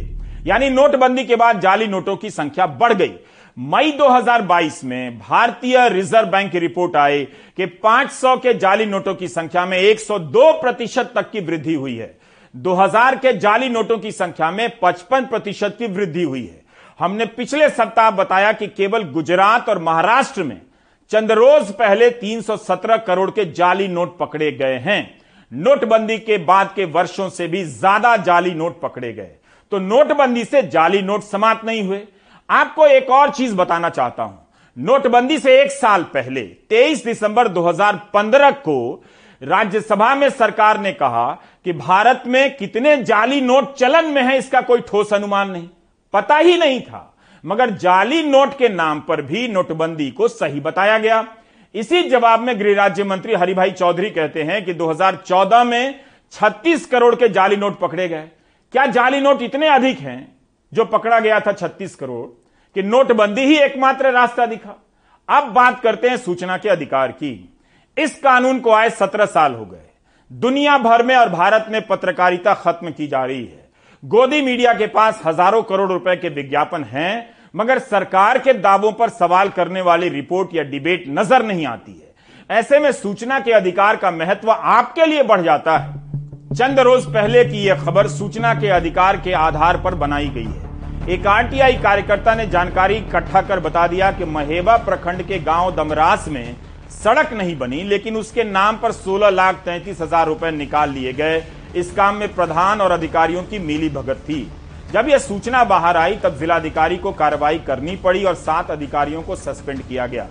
यानी 0.47 0.70
नोटबंदी 0.70 1.25
के 1.25 1.37
बाद 1.37 1.61
जाली 1.61 1.87
नोटों 1.87 2.16
की 2.16 2.30
संख्या 2.30 2.66
बढ़ 2.66 2.92
गई। 2.92 3.12
मई 3.59 3.90
2022 3.92 4.85
में 4.85 5.18
भारतीय 5.18 5.88
रिज़र्व 5.88 6.28
बैंक 6.28 6.50
की 6.52 6.59
रिपोर्ट 6.59 6.97
आई 6.97 7.25
कि 7.56 7.66
500 7.66 8.37
के 8.37 8.54
जाली 8.54 8.87
नोटों 8.87 9.14
की 9.14 9.28
संख्या 9.28 9.66
में 9.66 9.78
102 9.78 10.50
प्रतिशत 10.52 11.12
तक 11.14 11.30
की 11.30 11.40
वृद्धि 11.40 11.75
हुई 11.75 11.97
है। 11.97 12.14
2000 12.54 13.16
के 13.16 13.32
जाली 13.32 13.68
नोटों 13.68 13.99
की 13.99 14.12
संख्या 14.12 14.50
में 14.50 14.68
55 14.78 15.28
प्रतिशत 15.28 15.76
की 15.78 15.87
वृद्धि 15.87 16.23
हुई 16.23 16.44
है। 16.44 16.61
हमने 17.00 17.25
पिछले 17.26 17.68
सप्ताह 17.68 18.11
बताया 18.11 18.52
कि 18.52 18.66
केवल 18.66 19.04
गुजरात 19.11 19.68
और 19.68 19.78
महाराष्ट्र 19.78 20.42
में 20.42 20.61
चंद 21.10 21.32
रोज 21.32 21.70
पहले 21.72 22.08
317 22.10 22.96
करोड़ 22.96 23.30
के 23.30 23.44
जाली 23.52 23.86
नोट 23.88 24.16
पकड़े 24.18 24.50
गए 24.52 24.76
हैं। 24.78 25.00
नोटबंदी 25.52 26.18
के 26.18 26.36
बाद 26.40 26.72
के 26.76 26.84
वर्षों 26.86 27.28
से 27.28 27.48
भी 27.48 27.62
ज़्यादा 27.64 28.16
जाली 28.18 28.50
नोट 28.54 28.80
पकड़े 28.80 29.12
गए। 29.12 29.30
तो 29.72 29.78
नोटबंदी 29.78 30.44
से 30.44 30.62
जाली 30.64 31.00
नोट 31.02 31.22
समाप्त 31.22 31.64
नहीं 31.64 31.82
हुए। 31.82 32.00
आपको 32.48 32.86
एक 32.86 33.10
और 33.10 33.30
चीज़ 33.30 33.54
बताना 33.56 33.88
चाहता 33.88 34.22
हूँ। 34.22 34.38
नोटबंदी 34.76 35.38
से 35.38 35.60
एक 35.62 35.70
साल 35.72 36.02
पहले 36.14 36.42
23 36.70 37.04
दिसंबर 37.04 37.48
2015 37.48 38.50
को 38.60 39.04
राज्यसभा 39.42 40.14
में 40.14 40.28
सरकार 40.30 40.80
ने 40.80 40.92
कहा 40.92 41.30
कि 41.64 41.72
भारत 41.74 42.22
में 42.26 42.56
कितने 42.56 42.96
जाली 43.02 43.40
नोट 43.40 43.74
चलन 43.74 44.10
में 44.10 44.22
है 44.22 44.38
इसका 44.38 44.60
कोई 44.60 44.80
ठोस 44.80 45.12
अनुमान 45.12 45.50
नहीं। 45.50 45.68
पता 46.14 46.36
ही 46.36 46.56
नहीं 46.58 46.80
था। 46.80 47.06
मगर 47.47 47.70
जाली 47.70 48.23
नोट 48.23 48.59
के 48.59 48.68
नाम 48.68 49.00
पर 49.00 49.23
भी 49.23 49.49
नोटबंदी 49.49 50.11
को 50.11 50.28
सही 50.28 50.61
बताया 50.61 50.99
गया। 50.99 51.26
इसी 51.75 52.02
जवाब 52.02 52.40
में 52.40 52.61
गृह 52.61 52.75
राज्य 52.75 53.04
मंत्री 53.04 53.35
हरिभाई 53.35 53.70
चौधरी 53.70 54.11
कहते 54.11 54.42
हैं 54.42 54.64
कि 54.64 54.75
2014 54.75 55.64
में 55.64 56.00
36 56.32 56.87
करोड़ 56.87 57.14
के 57.14 57.28
जाली 57.28 57.56
नोट 57.56 57.80
पकड़े 57.80 58.09
गए। 58.09 58.28
क्या 58.73 58.87
जाली 58.87 59.20
नोट 59.20 59.42
इतने 59.42 59.68
अधिक 59.68 59.99
हैं 59.99 60.37
जो 60.75 60.85
पकड़ा 60.85 61.20
गया 61.20 61.40
था 61.40 61.52
36 61.52 61.94
करोड़? 61.94 62.26
कि 62.75 62.82
नोटबंदी 62.82 63.40
ही 63.40 63.56
एकमात्र 63.56 64.11
रास्ता 64.11 64.47
दिखा। 64.47 64.87
अब 65.28 65.44
बात 65.44 65.80
करते 65.80 66.09
हैं 66.09 66.16
सूचना 66.16 66.56
के 66.56 66.68
अधिकार 66.68 67.12
की। 67.12 67.59
इस 67.99 68.18
कानून 68.18 68.61
को 68.61 68.70
आए 68.70 68.90
सत्रह 68.90 69.25
साल 69.25 69.54
हो 69.54 69.64
गए। 69.64 69.87
दुनिया 70.32 70.78
भर 70.78 71.02
में 71.02 71.16
और 71.16 71.28
भारत 71.28 71.66
में 71.68 71.87
पत्रकारिता 71.87 72.54
खत्म 72.54 72.90
की 72.90 73.06
जा 73.06 73.25
रही 73.25 73.44
है। 73.44 73.59
गोदी 74.02 74.40
मीडिया 74.42 74.73
के 74.75 74.87
पास 74.87 75.21
हज़ारों 75.25 75.62
करोड़ 75.62 75.90
रुपए 75.90 76.14
के 76.16 76.28
विज्ञापन 76.28 76.85
हैं, 76.85 77.35
मगर 77.57 77.78
सरकार 77.78 78.38
के 78.38 78.52
दावों 78.54 78.92
पर 78.92 79.09
सवाल 79.11 79.49
करने 79.49 79.80
वाली 79.80 80.09
रिपोर्ट 80.09 80.54
या 80.54 80.62
डिबेट 80.64 81.04
नज़र 81.09 81.42
नहीं 81.42 81.66
आती 81.66 81.92
है। 81.92 82.59
ऐसे 82.59 82.78
में 82.78 82.90
सूचना 82.92 83.40
के 83.40 83.52
अधिकार 83.52 83.97
का 83.97 84.11
महत्व 84.11 84.50
आपके 84.50 85.07
लिए 85.07 85.23
बढ़ 85.23 85.42
जाता 85.42 85.76
है। 85.78 86.54
चंद 86.54 86.80
रोज 86.80 87.07
पहले 87.07 87.45
की 87.45 87.62
यह 87.64 87.85
खबर 87.85 88.09
सूचना 88.09 88.54
के 88.54 88.69
अधिकार 88.71 89.16
के 89.16 89.33
आधार 89.33 89.80
पर 89.83 89.95
बनाई 89.97 90.28
गई 90.28 90.45
है। 90.45 91.09
एक 91.11 91.26
आरटीआई 91.28 91.76
कार्यकर्ता 91.78 92.35
ने 92.35 92.47
जानकारी 92.49 92.97
इकट्ठा 92.97 93.42
कर 93.42 93.61
बता 93.61 93.87
दिया 93.88 94.11
कि 94.12 94.25
महेबा 94.26 94.76
प्रखंड 94.80 95.23
के 95.23 95.38
गाँव 95.40 95.75
दमरास 95.76 96.28
में 96.28 96.57
सड़क 96.95 97.33
नहीं 97.33 97.57
बनी, 97.59 97.83
लेकिन 97.85 98.16
उसके 98.16 98.45
नाम 98.47 98.76
पर 98.76 98.92
सोलह 98.95 99.30
लाख 99.30 99.62
तैंतीस 99.64 100.00
हज़ार 100.00 100.26
रुपए 100.26 100.50
निकाल 100.52 100.90
लिए 100.90 101.12
गए। 101.12 101.42
इस 101.76 101.90
काम 101.90 102.14
में 102.14 102.34
प्रधान 102.34 102.80
और 102.80 102.90
अधिकारियों 102.90 103.42
की 103.42 103.58
मिली 103.58 103.88
भगत 103.88 104.16
थी। 104.28 104.50
जब 104.92 105.08
यह 105.08 105.18
सूचना 105.18 105.64
बाहर 105.64 105.96
आई, 105.96 106.16
तब 106.16 106.38
जिलाधिकारी 106.38 106.96
को 106.96 107.12
कार्रवाई 107.12 107.58
करनी 107.58 107.96
पड़ी 107.96 108.24
और 108.24 108.34
सात 108.34 108.70
अधिकारियों 108.70 109.22
को 109.22 109.36
सस्पेंड 109.36 109.82
किया 109.82 110.06
गया। 110.06 110.26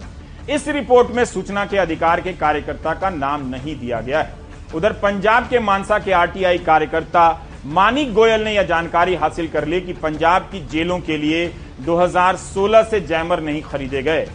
इस 0.50 0.68
रिपोर्ट 0.68 1.12
में 1.12 1.26
सूचना 1.26 1.66
के 1.66 1.78
अधिकार 1.78 2.22
के 2.22 2.34
कार्यकर्ता 2.34 2.94
का 2.94 3.10
नाम 3.10 3.50
नहीं 3.50 3.80
दिया 3.80 4.02
गया 4.02 4.22
है। 4.22 4.34
उधर 4.76 4.94
पंजाब 4.94 5.48
के 5.50 5.60
मानसा 5.60 6.00
के 6.00 6.12
आरटीआई 6.12 6.58
कार्यकर्ता 6.58 7.46
मानिक 7.66 8.14
गोयल 8.14 8.42
ने 8.42 8.56
यह 8.56 8.64
जानकारी 8.64 9.16
हासिल 9.16 9.48
कर 9.48 9.66
ली 9.66 9.82
कि 9.82 9.94
पंजाब 9.94 10.42
की 10.42 10.60
जेलों 10.66 11.00
के 11.00 11.18
लिए 11.18 11.48
2016 11.80 12.84
से 12.84 13.02
जैमर 13.02 13.40
नहीं 13.40 13.62
खरीदे 13.62 14.02
गए। 14.02 14.26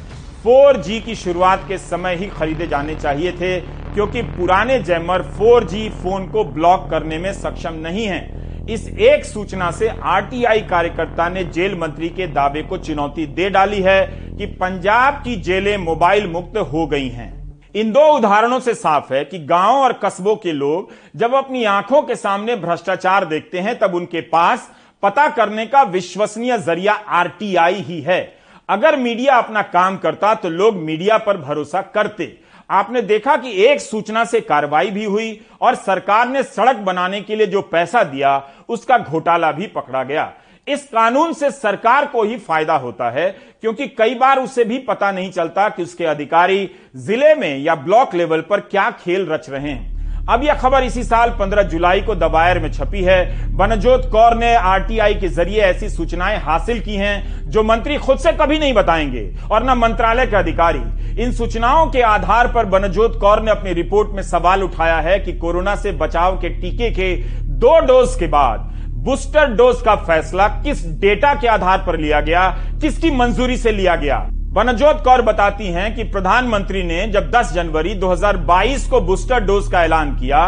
4G 0.45 1.01
की 1.01 1.15
शुरुआत 1.15 1.65
के 1.69 1.79
समय 1.79 2.17
ही 2.17 2.27
खरीदे 2.27 2.67
जाने 2.67 2.95
चाहिए 2.95 3.33
थे। 3.33 3.59
क्योंकि 3.95 4.23
पुराने 4.23 4.79
जैमर 4.79 5.23
4G 5.37 5.89
फ़ोन 5.93 6.27
को 6.29 6.45
ब्लॉक 6.45 6.89
करने 6.91 7.19
में 7.19 7.33
सक्षम 7.33 7.75
नहीं 7.79 8.07
है। 8.07 8.23
इस 8.71 8.89
एक 8.89 9.25
सूचना 9.25 9.71
से 9.71 9.89
आरटीआई 9.89 10.61
कार्यकर्ता 10.61 11.29
ने 11.29 11.45
जेल 11.45 11.75
मंत्री 11.79 12.09
के 12.09 12.27
दावे 12.27 12.63
को 12.63 12.79
चुनौती 12.79 13.27
दे 13.29 13.49
डाली 13.51 13.81
है 13.81 14.05
कि 14.39 14.47
पंजाब 14.57 15.23
की 15.25 15.37
जेलें 15.39 15.77
मोबाइल 15.79 16.27
मुक्त 16.27 16.57
हो 16.73 16.87
गई 16.87 17.09
हैं। 17.09 17.33
इन 17.75 17.91
दो 17.93 18.07
उदाहरणों 18.09 18.61
से 18.61 18.75
साफ़ 18.75 19.13
है 19.15 19.25
कि 19.25 19.39
गाँव 19.39 19.77
और 19.77 19.93
कस्बों 20.05 20.37
के 20.37 20.53
लोग 20.53 20.91
जब 21.17 21.35
अपनी 21.35 21.65
आँखों 21.65 22.03
के 22.03 22.15
सामने 22.17 22.57
भ्रष्टाचार 22.57 23.25
देखते 23.25 23.59
हैं, 23.59 23.79
तब 23.79 23.95
उनके 23.95 24.21
पास 24.21 24.71
पता 25.03 25.29
करने 25.29 25.67
का 25.67 25.83
विश्वसनीय 25.83 26.59
ज़रिया 26.59 26.93
आरटीआई 26.93 27.81
ही 27.81 28.01
है। 28.01 28.23
अगर 28.69 28.97
मीडिया 28.97 29.37
अपना 29.37 29.63
काम 29.63 29.97
करता 29.97 30.35
तो 30.35 30.49
लोग 30.49 30.77
मीडिया 30.77 31.19
पर 31.19 31.37
भरोसा 31.37 31.81
करते। 31.95 32.25
आपने 32.71 33.03
देखा 33.03 33.37
कि 33.37 33.51
एक 33.65 33.81
सूचना 33.81 34.25
से 34.25 34.41
कार्रवाई 34.41 34.91
भी 34.91 35.05
हुई 35.05 35.41
और 35.61 35.75
सरकार 35.75 36.29
ने 36.29 36.43
सड़क 36.43 36.77
बनाने 36.77 37.21
के 37.21 37.37
लिए 37.37 37.47
जो 37.47 37.63
पैसा 37.63 38.03
दिया, 38.05 38.43
उसका 38.69 38.99
घोटाला 38.99 39.53
भी 39.53 39.67
पकड़ा 39.67 40.03
गया। 40.03 40.33
इस 40.67 40.85
कानून 40.85 41.33
से 41.33 41.51
सरकार 41.51 42.07
को 42.07 42.23
ही 42.23 42.37
फ़ायदा 42.39 42.77
होता 42.77 43.11
है, 43.11 43.31
क्योंकि 43.61 43.87
कई 43.89 44.15
बार 44.15 44.39
उसे 44.39 44.65
भी 44.65 44.79
पता 44.81 45.11
नहीं 45.13 45.31
चलता 45.31 45.69
कि 45.69 45.83
उसके 45.83 46.05
अधिकारी 46.07 46.71
ज़िले 46.97 47.35
में 47.35 47.59
या 47.59 47.75
ब्लॉक 47.75 48.15
लेवल 48.15 48.41
पर 48.41 48.61
क्या 48.61 48.91
खेल 49.05 49.27
रच 49.27 49.51
रहे 49.51 49.71
हैं। 49.71 49.94
अब 50.29 50.45
यह 50.45 50.55
खबर 50.55 50.83
इसी 50.83 51.03
साल 51.05 51.31
15 51.31 51.63
जुलाई 51.63 52.01
को 52.01 52.15
दबायर 52.15 52.59
में 52.59 52.71
छपी 52.73 53.03
है। 53.05 53.57
बनजोत 53.57 54.09
कौर 54.13 54.35
ने 54.35 54.55
आरटीआई 54.55 55.15
के 55.15 55.29
ज़रिए 55.29 55.61
ऐसी 55.63 55.89
सूचनाएँ 55.89 56.39
हासिल 56.39 56.81
की 56.81 56.95
हैं 56.97 57.51
जो 57.51 57.63
मंत्री 57.63 57.97
खुद 57.97 58.19
से 58.19 58.33
कभी 58.33 58.59
नहीं 58.59 58.73
बताएँगे 58.75 59.29
और 59.51 59.65
न 59.65 59.79
मंत्रालय 59.79 60.27
के 60.27 60.37
अधिकारी। 60.37 61.23
इन 61.23 61.33
सूचनाओं 61.33 61.87
के 61.87 62.03
आधार 62.03 62.53
पर 62.53 62.67
बनजोत 62.67 63.19
कौर 63.21 63.43
ने 63.43 63.51
अपनी 63.51 63.73
रिपोर्ट 63.73 64.15
में 64.17 64.23
सवाल 64.23 64.63
उठाया 64.63 64.97
है 64.99 65.19
कि 65.21 65.33
कोरोना 65.33 65.75
से 65.77 65.93
बचाव 65.93 66.37
के 66.37 66.49
टीके 66.51 66.91
के 66.91 67.15
दो 67.59 67.79
डोज 67.87 68.15
के 68.19 68.27
बाद 68.27 68.71
बूस्टर 69.05 69.53
डोज 69.55 69.83
का 69.83 69.95
फैसला 69.97 70.47
किस 70.63 70.87
डेटा 71.01 71.35
के 71.35 71.49
आधार 71.49 71.85
पर 71.87 71.99
लिया 71.99 72.21
गया, 72.21 72.49
किसकी 72.81 73.11
मंजूरी 73.11 73.57
से 73.57 73.73
लिया 73.73 73.97
गया? 73.97 74.19
बनजोत 74.55 75.01
कौर 75.05 75.23
बताती 75.23 75.67
हैं 75.67 75.95
कि 75.95 76.03
प्रधानमंत्री 76.05 76.83
ने 76.83 77.07
जब 77.13 77.31
10 77.31 77.53
जनवरी 77.55 77.95
2022 78.01 78.85
को 78.91 79.01
बूस्टर 79.01 79.41
डोज 79.45 79.69
का 79.69 79.83
ऐलान 79.85 80.15
किया, 80.17 80.43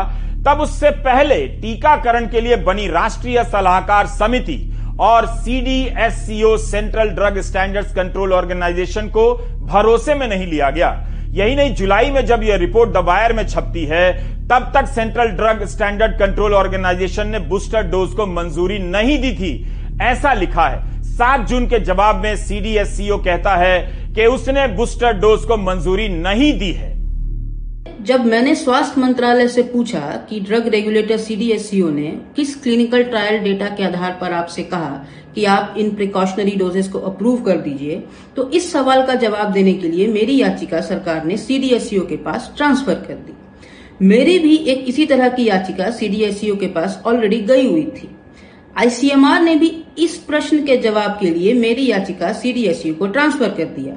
तब 0.46 0.60
उससे 0.60 0.90
पहले 1.00 1.36
टीकाकरण 1.62 2.28
के 2.30 2.40
लिए 2.40 2.56
बनी 2.62 2.86
राष्ट्रीय 2.88 3.42
सलाहकार 3.44 4.06
समिति 4.08 4.58
और 5.00 5.26
CDSCO 5.26 6.56
central 6.58 7.08
drug 7.10 7.40
standards 7.40 7.94
control 7.94 8.32
organisation 8.32 9.08
को 9.08 9.32
भरोसे 9.66 10.14
में 10.14 10.26
नहीं 10.28 10.46
लिया 10.46 10.70
गया। 10.70 10.90
यही 11.30 11.56
नहीं, 11.56 11.75
जुलाई 11.75 12.10
में 12.10 12.25
जब 12.26 12.42
यह 12.42 12.56
रिपोर्ट 12.56 12.90
दबायर 12.92 13.32
में 13.32 13.46
छपती 13.46 13.84
है, 13.84 14.12
तब 14.48 14.72
तक 14.75 14.86
central 14.86 15.28
drug 15.32 15.66
standard 15.68 16.18
control 16.18 16.54
organisation 16.54 17.28
ने 17.28 17.38
बूस्टर 17.48 17.90
डोज 17.90 18.12
को 18.12 18.26
मंजूरी 18.28 18.78
नहीं 18.80 19.18
दी 19.18 19.32
थी, 19.32 19.52
ऐसा 20.02 20.32
लिखा 20.34 20.68
है। 20.68 20.95
सात 21.18 21.46
जून 21.49 21.66
के 21.66 21.78
जवाब 21.80 22.16
में 22.16 22.35
सीडीएससीओ 22.37 23.16
कहता 23.18 23.54
है 23.56 23.78
कि 24.14 24.25
उसने 24.26 24.66
बूस्टर 24.68 25.12
डोज 25.12 25.44
को 25.44 25.56
मंजूरी 25.56 26.08
नहीं 26.08 26.52
दी 26.58 26.70
है। 26.73 26.94
जब 28.04 28.25
मैंने 28.25 28.54
स्वास्थ्य 28.54 29.00
मंत्रालय 29.00 29.49
से 29.49 29.62
पूछा 29.62 30.00
कि 30.28 30.40
ड्रग 30.40 30.66
रेगुलेटर 30.68 31.16
सीडीएससीओ 31.18 31.88
ने 31.90 32.08
किस 32.37 32.54
क्लिनिकल 32.62 33.02
ट्रायल 33.04 33.38
डेटा 33.44 33.68
के 33.68 33.85
आधार 33.85 34.18
पर 34.20 34.32
आपसे 34.32 34.62
कहा 34.64 35.06
कि 35.35 35.44
आप 35.44 35.75
इन 35.78 35.90
प्रिकॉशनरी 35.94 36.56
डोजेस 36.56 36.88
को 36.88 36.99
अप्रूव 37.04 37.40
कर 37.42 37.56
दीजिए 37.61 38.02
तो 38.37 38.49
इस 38.50 38.70
सवाल 38.73 39.06
का 39.06 39.14
जवाब 39.14 39.52
देने 39.52 39.75
के 39.75 39.88
लिए 39.88 40.08
मेरी 40.08 40.40
याचिका 40.40 40.80
सरकार 40.82 41.25
ने 41.25 41.37
सीडीएससीओ 41.37 42.06
के 42.06 42.16
पास 42.18 42.52
ट्रांसफ़र 42.56 42.94
कर 43.08 43.14
दी। 43.16 44.06
मेरी 44.06 44.38
भी 44.38 44.56
एक 44.66 44.85
इसी 44.88 45.06
तरह 45.06 45.28
की 45.28 45.49
याचिका 45.49 45.90
सीडीएससीओ 45.92 46.56
के 46.56 46.66
पास 46.68 47.02
ऑलरेडी 47.06 47.40
गई 47.44 47.66
हुई 47.66 47.85
थी। 47.94 48.14
आईसीएमआर 48.78 49.42
ने 49.42 49.54
भी 49.54 49.75
इस 49.98 50.16
प्रश्न 50.16 50.64
के 50.64 50.76
जवाब 50.76 51.16
के 51.20 51.30
लिए 51.30 51.54
मेरी 51.54 51.86
याचिका 51.86 52.32
सीडीएसयू 52.32 52.94
को 52.94 53.06
ट्रांसफ़र 53.06 53.48
कर 53.48 53.64
दिया। 53.64 53.94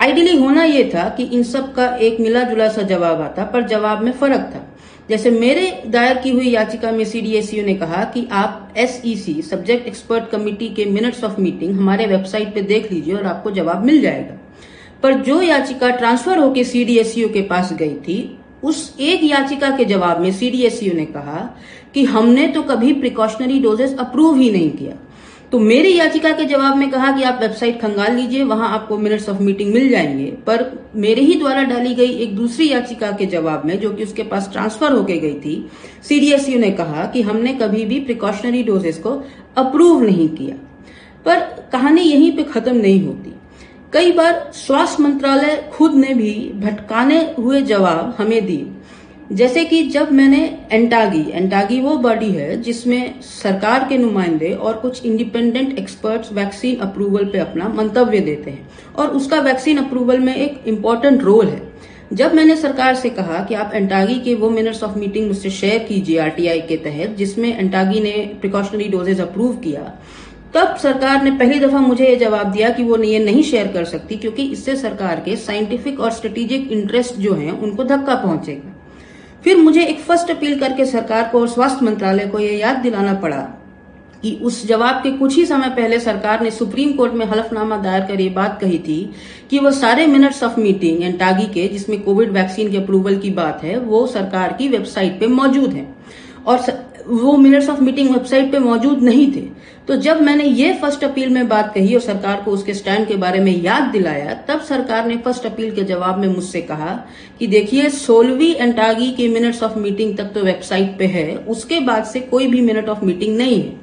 आइडियली 0.00 0.36
होना 0.36 0.64
यह 0.64 0.90
था 0.94 1.08
कि 1.08 1.22
इन 1.22 1.42
सब 1.42 1.74
का 1.74 1.86
एक 1.96 2.20
मिला 2.20 2.42
जुला 2.42 2.68
सा 2.68 2.82
जवाब 2.82 3.20
आता, 3.20 3.44
पर 3.44 3.62
जवाब 3.62 4.02
में 4.02 4.12
फ़र्क 4.12 4.40
था। 4.40 4.74
जैसे 5.10 5.30
मेरे 5.30 5.82
दायर 5.86 6.18
की 6.18 6.30
हुई 6.30 6.48
याचिका 6.48 6.90
में 6.92 7.04
सीडीएसयू 7.04 7.64
ने 7.64 7.74
कहा 7.74 8.04
कि 8.04 8.28
आप 8.32 8.74
एसईसी, 8.76 9.42
सब्जेक्ट 9.42 9.86
एक्सपर्ट 9.86 10.30
कमेटी 10.30 10.68
के 10.68 10.84
मिनट्स 10.84 11.24
ऑफ़ 11.24 11.40
मीटिंग 11.40 11.78
हमारे 11.78 12.06
वेबसाइट 12.06 12.54
पे 12.54 12.62
देख 12.62 12.92
लीजिए 12.92 13.14
और 13.14 13.26
आपको 13.26 13.50
जवाब 13.50 13.84
मिल 13.84 14.00
जाएगा। 14.00 14.38
पर 15.02 15.14
जो 15.14 15.42
याचिका 15.42 15.90
ट्रांसफ़र 15.90 16.38
होकर 16.38 16.62
सीडीएसयू 16.62 17.28
के 17.28 17.42
पास 17.42 17.72
गई 17.72 17.94
थी, 17.94 18.38
उस 18.62 18.96
एक 19.00 19.20
याचिका 19.24 19.70
के 19.70 19.84
जवाब 19.84 20.20
में 20.20 20.32
सीडीएसयू 20.32 20.94
ने 20.94 21.04
कहा 21.04 21.58
कि 21.94 22.04
हमने 22.04 22.46
तो 22.46 22.62
कभी 22.62 22.92
प्रिकॉशनरी 22.92 23.58
डोजेस 23.60 23.96
अप्रूव 23.98 24.36
ही 24.36 24.50
नहीं 24.50 24.70
किया। 24.70 24.94
तो 25.52 25.58
मेरी 25.58 25.96
याचिका 25.96 26.30
के 26.30 26.44
जवाब 26.44 26.76
में 26.76 26.90
कहा 26.90 27.12
कि 27.12 27.22
आप 27.22 27.38
वेबसाइट 27.42 27.80
खंगाल 27.80 28.16
लीजिए, 28.16 28.42
वहाँ 28.42 28.68
आपको 28.68 28.98
मिनट्स 28.98 29.28
ऑफ़ 29.28 29.42
मीटिंग 29.42 29.74
मिल 29.74 29.88
जाएँगे। 29.88 30.24
पर 30.24 30.88
मेरे 30.96 31.22
ही 31.22 31.34
द्वारा 31.34 31.62
डाली 31.62 31.94
गई 31.94 32.10
एक 32.10 32.36
दूसरी 32.36 32.72
याचिका 32.72 33.10
के 33.10 33.26
जवाब 33.26 33.62
में, 33.66 33.80
जो 33.80 33.90
कि 33.90 34.02
उसके 34.02 34.22
पास 34.22 34.48
ट्रांसफ़र 34.52 34.92
होके 34.92 35.16
गई 35.16 35.34
थी 35.34 35.68
सीडीएसयू 36.08 36.58
ने 36.58 36.70
कहा 36.70 37.06
कि 37.06 37.22
हमने 37.22 37.52
कभी 37.52 37.84
भी 37.84 38.00
प्रिकॉशनरी 38.00 38.62
डोजेस 38.62 38.98
को 38.98 39.22
अप्रूव 39.56 40.02
नहीं 40.02 40.28
किया। 40.28 40.56
पर 41.24 41.40
कहानी 41.72 42.00
यहीं 42.00 42.36
पे 42.36 42.42
खत्म 42.42 42.76
नहीं 42.76 43.02
होती। 43.02 43.34
कई 43.92 44.12
बार 44.12 44.50
स्वास्थ्य 44.54 45.02
मंत्रालय 45.02 45.70
खुद 45.72 45.94
ने 45.94 46.14
भी 46.14 46.52
भटकाने 46.54 47.34
हुए 47.38 47.62
जवाब 47.62 48.14
हमें 48.18 48.46
दिए। 48.46 48.66
जैसे 49.30 49.64
कि 49.64 49.82
जब 49.82 50.12
मैंने 50.12 50.38
एंटागी 50.72 51.24
एंटागी 51.30 51.80
वो 51.80 51.96
बॉडी 51.96 52.30
है 52.30 52.60
जिसमें 52.62 53.20
सरकार 53.20 53.86
के 53.88 53.98
नुमाइंदे 53.98 54.50
और 54.50 54.76
कुछ 54.76 55.04
इंडिपेंडेंट 55.06 55.78
एक्सपर्ट्स 55.78 56.32
वैक्सीन 56.32 56.76
अप्रूवल 56.76 57.24
पे 57.24 57.38
अपना 57.38 57.68
मंतव्य 57.68 58.20
देते 58.20 58.50
हैं। 58.50 58.68
और 58.96 59.08
उसका 59.08 59.40
वैक्सीन 59.40 59.78
अप्रूवल 59.78 60.18
में 60.18 60.34
एक 60.36 60.62
इम्पोर्टेंट 60.66 61.22
रोल 61.22 61.46
है। 61.46 61.60
जब 62.12 62.34
मैंने 62.34 62.56
सरकार 62.56 62.94
से 62.94 63.10
कहा 63.10 63.44
कि 63.44 63.54
आप 63.54 63.74
एंटागी 63.74 64.18
के 64.20 64.34
वो 64.34 64.50
मिनट्स 64.50 64.82
ऑफ़ 64.82 64.98
मीटिंग 64.98 65.26
मुझसे 65.26 65.50
शेयर 65.50 65.78
कीजिए 65.78 66.18
आरटीआई 66.18 66.60
के 66.60 66.76
तहत, 66.76 67.16
जिसमें 67.16 67.58
एंटागी 67.58 68.00
ने 68.00 68.12
प्रिकॉशनरी 68.40 68.88
डोजेज 68.88 69.20
अप्रूव 69.20 69.56
किया, 69.56 69.92
तब 70.54 70.76
सरकार 70.76 71.22
ने 71.24 71.30
पहली 71.30 71.60
दफ़ा 71.60 71.80
मुझे 71.80 72.08
ये 72.08 72.16
जवाब 72.16 72.52
दिया 72.52 72.70
कि 72.70 72.82
वो 72.82 73.02
ये 73.02 73.18
नहीं 73.18 73.42
शेयर 73.42 73.66
कर 73.66 73.84
सकती 73.84 74.16
क्योंकि 74.16 74.50
इससे 74.52 74.76
सरकार 74.76 75.22
के 75.24 75.36
साइंटिफिक 75.36 76.00
और 76.00 76.10
स्ट्रेटेजिक 76.10 76.72
इंटरेस्ट 76.72 77.14
जो 77.14 77.34
हैं, 77.34 77.52
उनको 77.52 77.84
धक्का 77.84 78.14
पहुंचेगा। 78.14 78.74
फिर 79.48 79.56
मुझे 79.56 79.82
एक 79.82 80.00
फ़र्स्ट 80.00 80.30
अपील 80.30 80.58
करके 80.60 80.84
सरकार 80.84 81.28
को 81.28 81.40
और 81.40 81.48
स्वास्थ्य 81.48 81.84
मंत्रालय 81.86 82.26
को 82.26 82.38
यह 82.38 82.58
याद 82.58 82.76
दिलाना 82.76 83.14
पड़ा 83.14 83.36
कि 84.22 84.32
उस 84.42 84.66
जवाब 84.66 84.94
के 84.94 85.10
कुछ 85.10 85.36
ही 85.36 85.46
समय 85.46 85.68
पहले 85.68 86.00
सरकार 86.00 86.40
ने 86.40 86.50
सुप्रीम 86.50 86.92
कोर्ट 86.92 87.12
में 87.12 87.24
हलफनामा 87.26 87.76
दायर 87.76 88.00
कर 88.00 88.20
ये 88.20 88.28
बात 88.28 88.60
कही 88.60 88.78
थी 88.78 89.10
कि 89.50 89.58
वो 89.58 89.70
सारे 89.70 90.06
मिनट्स 90.06 90.42
ऑफ़ 90.42 90.60
मीटिंग 90.60 91.02
एंटागी 91.02 91.46
के, 91.46 91.68
जिसमें 91.68 92.02
कोविड 92.02 92.30
वैक्सीन 92.30 92.70
के 92.70 92.76
अप्रूवल 92.76 93.16
की 93.18 93.30
बात 93.30 93.64
है, 93.64 93.78
वो 93.78 94.06
सरकार 94.06 94.52
की 94.52 94.68
वेबसाइट 94.68 95.20
पे 95.20 95.26
मौजूद 95.26 95.72
है। 95.72 95.94
और 96.46 96.58
वो 97.08 97.36
मिनट्स 97.36 97.68
ऑफ़ 97.68 97.80
मीटिंग 97.80 98.10
वेबसाइट 98.10 98.50
पे 98.52 98.58
मौजूद 98.58 99.02
नहीं 99.02 99.30
थे। 99.32 99.40
तो 99.88 99.96
जब 99.96 100.20
मैंने 100.22 100.44
ये 100.44 100.72
फ़र्स्ट 100.72 101.04
अपील 101.04 101.28
में 101.28 101.48
बात 101.48 101.72
कही 101.74 101.94
और 101.94 102.00
सरकार 102.00 102.42
को 102.44 102.50
उसके 102.50 102.74
स्टैंड 102.74 103.06
के 103.08 103.16
बारे 103.16 103.40
में 103.40 103.52
याद 103.62 103.82
दिलाया, 103.82 104.34
तब 104.48 104.60
सरकार 104.60 105.06
ने 105.06 105.16
फ़र्स्ट 105.16 105.46
अपील 105.46 105.70
के 105.74 105.84
जवाब 105.84 106.18
में 106.18 106.28
मुझसे 106.28 106.60
कहा 106.60 106.94
कि 107.38 107.46
देखिए, 107.46 107.88
सोलहवीं 107.88 108.54
एंटागी 108.54 109.10
की 109.12 109.28
मिनट्स 109.28 109.62
ऑफ़ 109.62 109.78
मीटिंग 109.78 110.16
तक 110.18 110.24
तो 110.24 110.40
वेबसाइट 110.40 110.98
पे 110.98 111.06
है, 111.06 111.36
उसके 111.36 111.80
बाद 111.80 112.04
से 112.04 112.20
कोई 112.20 112.46
भी 112.46 112.60
मिनट 112.60 112.88
ऑफ़ 112.88 113.04
मीटिंग 113.04 113.36
नहीं 113.36 113.62
है। 113.62 113.80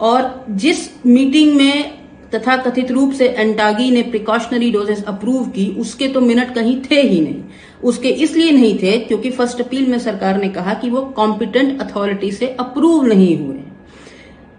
और 0.00 0.44
जिस 0.50 0.88
मीटिंग 1.06 1.54
में 1.56 2.00
तथा 2.34 2.56
कथित 2.56 2.90
रूप 2.90 3.12
से 3.12 3.28
एंटागी 3.28 3.90
ने 3.90 4.02
प्रिकॉशनरी 4.02 4.70
डोजेस 4.70 5.02
अप्रूव 5.04 5.46
की, 5.46 5.66
उसके 5.78 6.08
तो 6.08 6.20
मिनट 6.20 6.54
कहीं 6.54 6.80
थे 6.90 7.00
ही 7.02 7.20
नहीं। 7.20 7.42
उसके 7.82 8.08
इसलिए 8.18 8.52
नहीं 8.52 8.78
थे 8.78 8.96
क्योंकि 8.98 9.30
फ़र्स्ट 9.30 9.60
अपील 9.60 9.86
में 9.86 9.98
सरकार 9.98 10.40
ने 10.42 10.48
कहा 10.48 10.74
कि 10.74 10.90
वो 10.90 11.00
कॉम्पिटेंट 11.16 11.80
अथॉरिटी 11.82 12.30
से 12.32 12.46
अप्रूव 12.60 13.06
नहीं 13.06 13.36
हुए। 13.38 13.58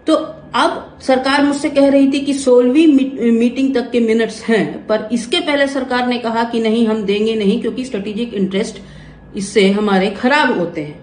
तो 0.06 0.14
अब 0.54 0.98
सरकार 1.02 1.42
मुझसे 1.44 1.70
कह 1.70 1.88
रही 1.88 2.10
थी 2.12 2.20
कि 2.20 2.34
सोलहवीं 2.34 3.30
मीटिंग 3.32 3.74
तक 3.74 3.90
के 3.90 4.00
मिनट्स 4.00 4.42
हैं, 4.42 4.86
पर 4.86 5.08
इसके 5.12 5.40
पहले 5.40 5.66
सरकार 5.66 6.06
ने 6.06 6.18
कहा 6.18 6.44
कि 6.44 6.60
नहीं, 6.60 6.86
हम 6.86 7.02
देंगे 7.02 7.34
नहीं, 7.34 7.60
क्योंकि 7.60 7.84
स्ट्रेटेजिक 7.84 8.34
इंटरेस्ट 8.34 8.82
इससे 9.36 9.68
हमारे 9.70 10.10
खराब 10.10 10.58
होते 10.58 10.80
हैं। 10.80 11.01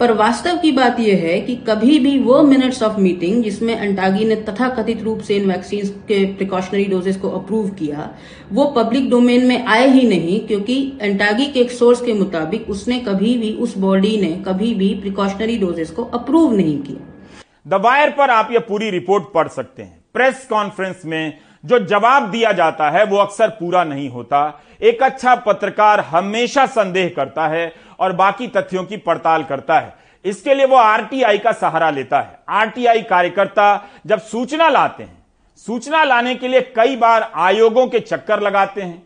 पर 0.00 0.12
वास्तव 0.12 0.56
की 0.58 0.70
बात 0.72 1.00
यह 1.00 1.16
है 1.18 1.40
कि 1.40 1.54
कभी 1.66 1.98
भी 1.98 2.18
वो 2.18 2.42
मिनट्स 2.42 2.82
ऑफ़ 2.82 2.98
मीटिंग 3.00 3.42
जिसमें 3.44 3.74
अंटागी 3.74 4.24
ने 4.24 4.36
तथा 4.36 4.68
कथित 4.68 5.02
रूप 5.02 5.18
से 5.20 5.36
इन 5.36 5.50
वैक्सीन 5.50 5.88
के 6.08 6.24
प्रिकॉशनरी 6.34 6.84
डोजेस 6.84 7.16
को 7.16 7.30
अप्रूव 7.30 7.68
किया, 7.70 8.08
वो 8.52 8.64
पब्लिक 8.76 9.10
डोमेन 9.10 9.46
में 9.46 9.66
आए 9.66 9.88
ही 9.88 10.06
नहीं 10.08 10.38
क्योंकि 10.46 10.78
अंटागी 11.02 11.46
के 11.46 11.60
एक 11.60 11.70
सोर्स 11.70 12.00
के 12.00 12.12
मुताबिक 12.12 12.70
उसने 12.70 12.98
कभी 13.00 13.36
भी, 13.38 13.52
उस 13.52 13.76
बॉडी 13.78 14.16
ने 14.20 14.32
कभी 14.46 14.74
भी 14.74 14.88
प्रिकॉशनरी 14.94 15.58
डोजेस 15.58 15.90
को 15.90 16.04
अप्रूव 16.04 16.52
नहीं 16.52 16.78
किया। 16.78 17.06
द 17.68 17.82
वायर 17.84 18.10
पर 18.10 18.30
आप 18.30 18.48
यह 18.52 18.60
पूरी 18.68 18.90
रिपोर्ट 18.90 19.32
पढ़ 19.34 19.48
सकते 19.48 19.82
हैं। 19.82 20.04
प्रेस 20.14 20.46
कॉन्फ्रेंस 20.50 21.02
में 21.04 21.38
जो 21.64 21.78
जवाब 21.78 22.30
दिया 22.30 22.52
जाता 22.52 22.90
है 22.90 23.04
वो 23.04 23.16
अक्सर 23.16 23.48
पूरा 23.50 23.84
नहीं 23.84 24.08
होता। 24.08 24.60
एक 24.80 25.02
अच्छा 25.02 25.34
पत्रकार 25.36 26.00
हमेशा 26.00 26.66
संदेह 26.66 27.12
करता 27.16 27.46
है 27.48 27.72
और 28.00 28.12
बाकी 28.12 28.46
तथ्यों 28.48 28.84
की 28.84 28.96
पड़ताल 28.96 29.44
करता 29.44 29.78
है। 29.78 29.94
इसके 30.24 30.54
लिए 30.54 30.66
वो 30.66 30.76
आरटीआई 30.76 31.38
का 31.38 31.52
सहारा 31.52 31.90
लेता 31.90 32.20
है। 32.20 32.38
आरटीआई 32.50 33.02
कार्यकर्ता 33.02 33.84
जब 34.06 34.20
सूचना 34.20 34.68
लाते 34.68 35.02
हैं, 35.02 35.18
सूचना 35.58 36.02
लाने 36.04 36.34
के 36.34 36.48
लिए 36.48 36.60
कई 36.76 36.96
बार 36.96 37.30
आयोगों 37.34 37.86
के 37.86 38.00
चक्कर 38.00 38.40
लगाते 38.40 38.82
हैं, 38.82 39.02